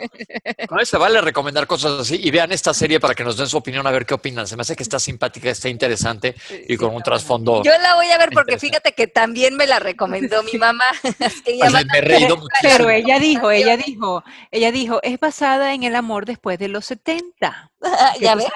No 0.70 0.84
se 0.84 0.96
vale 0.96 1.20
recomendar 1.20 1.66
cosas 1.66 2.00
así 2.00 2.20
y 2.22 2.30
vean 2.30 2.52
esta 2.52 2.72
serie 2.72 3.00
para 3.00 3.14
que 3.14 3.24
nos 3.24 3.36
den 3.36 3.48
su 3.48 3.56
opinión 3.56 3.86
a 3.86 3.90
ver 3.90 4.06
qué 4.06 4.14
opinan. 4.14 4.46
Se 4.46 4.56
me 4.56 4.62
hace 4.62 4.76
que 4.76 4.82
está 4.82 4.98
simpática, 4.98 5.50
está 5.50 5.68
interesante 5.68 6.34
y 6.68 6.76
con 6.76 6.94
un 6.94 7.02
trasfondo. 7.02 7.62
Yo 7.62 7.72
la 7.78 7.94
voy 7.96 8.10
a 8.10 8.18
ver 8.18 8.30
porque 8.32 8.58
fíjate 8.58 8.92
que 8.92 9.06
también 9.06 9.56
me 9.56 9.66
la 9.66 9.78
recomendó 9.78 10.42
mi 10.42 10.58
mamá. 10.58 10.84
me 11.92 11.98
he 11.98 12.00
reído 12.00 12.36
muchísimo. 12.36 12.72
Pero 12.76 12.90
ella 12.90 13.18
dijo, 13.18 13.50
ella 13.50 13.76
dijo, 13.76 14.24
ella 14.50 14.72
dijo, 14.72 15.00
es 15.02 15.18
basada 15.18 15.74
en 15.74 15.82
el 15.82 15.96
amor 15.96 16.26
después 16.26 16.58
de 16.58 16.68
los 16.68 16.84
70. 16.86 17.71
ya 18.20 18.34
ves, 18.34 18.46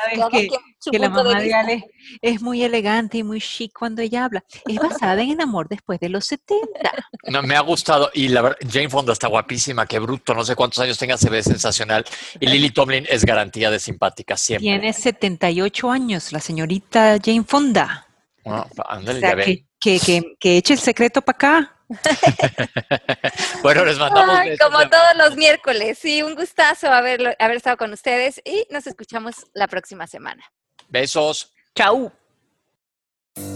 que 0.91 0.99
la 0.99 1.09
mamá 1.09 1.41
de, 1.41 1.53
Ale 1.53 1.85
es 2.23 2.41
muy 2.41 2.63
elegante 2.63 3.19
y 3.19 3.23
muy 3.23 3.41
chic 3.41 3.73
cuando 3.77 4.03
ella 4.03 4.25
habla. 4.25 4.45
Es 4.67 4.77
basada 4.77 5.21
en 5.23 5.31
el 5.31 5.41
amor 5.41 5.69
después 5.69 6.01
de 6.01 6.09
los 6.09 6.27
70. 6.27 6.67
No, 7.29 7.43
me 7.43 7.57
ha 7.57 7.61
gustado. 7.61 8.09
Y 8.15 8.29
la 8.29 8.41
verdad, 8.41 8.59
Jane 8.71 8.89
Fonda 8.89 9.13
está 9.13 9.27
guapísima, 9.27 9.85
qué 9.87 9.99
bruto. 9.99 10.33
No 10.33 10.45
sé 10.45 10.55
cuántos 10.55 10.79
años 10.79 10.97
tenga, 10.97 11.17
se 11.17 11.29
ve 11.29 11.43
sensacional. 11.43 12.05
Y 12.39 12.47
Lily 12.47 12.71
Tomlin 12.71 13.05
es 13.09 13.25
garantía 13.25 13.69
de 13.69 13.81
simpática 13.81 14.37
siempre. 14.37 14.69
Tiene 14.69 14.93
78 14.93 15.91
años, 15.91 16.33
la 16.33 16.39
señorita 16.39 17.19
Jane 17.21 17.43
Fonda. 17.43 18.07
Bueno, 18.45 18.69
ándale, 18.89 19.67
que, 19.81 19.99
que, 19.99 20.23
que, 20.39 20.57
eche 20.57 20.75
el 20.75 20.79
secreto 20.79 21.21
para 21.21 21.37
acá. 21.37 21.76
bueno, 23.63 23.85
les 23.85 23.99
mandamos. 23.99 24.41
como 24.61 24.79
todos 24.89 25.17
los 25.17 25.37
miércoles. 25.37 25.99
Sí, 25.99 26.23
un 26.23 26.35
gustazo 26.35 26.91
haber, 26.93 27.37
haber 27.39 27.57
estado 27.57 27.77
con 27.77 27.93
ustedes 27.93 28.41
y 28.45 28.67
nos 28.71 28.87
escuchamos 28.87 29.47
la 29.55 29.69
próxima 29.69 30.07
semana. 30.07 30.45
Besos. 30.89 31.53
Chau. 31.75 32.13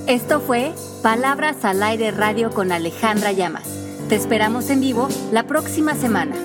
Esto 0.07 0.41
fue 0.41 0.72
Palabras 1.03 1.64
al 1.64 1.83
Aire 1.83 2.11
Radio 2.11 2.51
con 2.51 2.70
Alejandra 2.70 3.33
Llamas. 3.33 3.68
Te 4.09 4.16
esperamos 4.16 4.68
en 4.70 4.81
vivo 4.81 5.09
la 5.33 5.45
próxima 5.45 5.95
semana. 5.95 6.37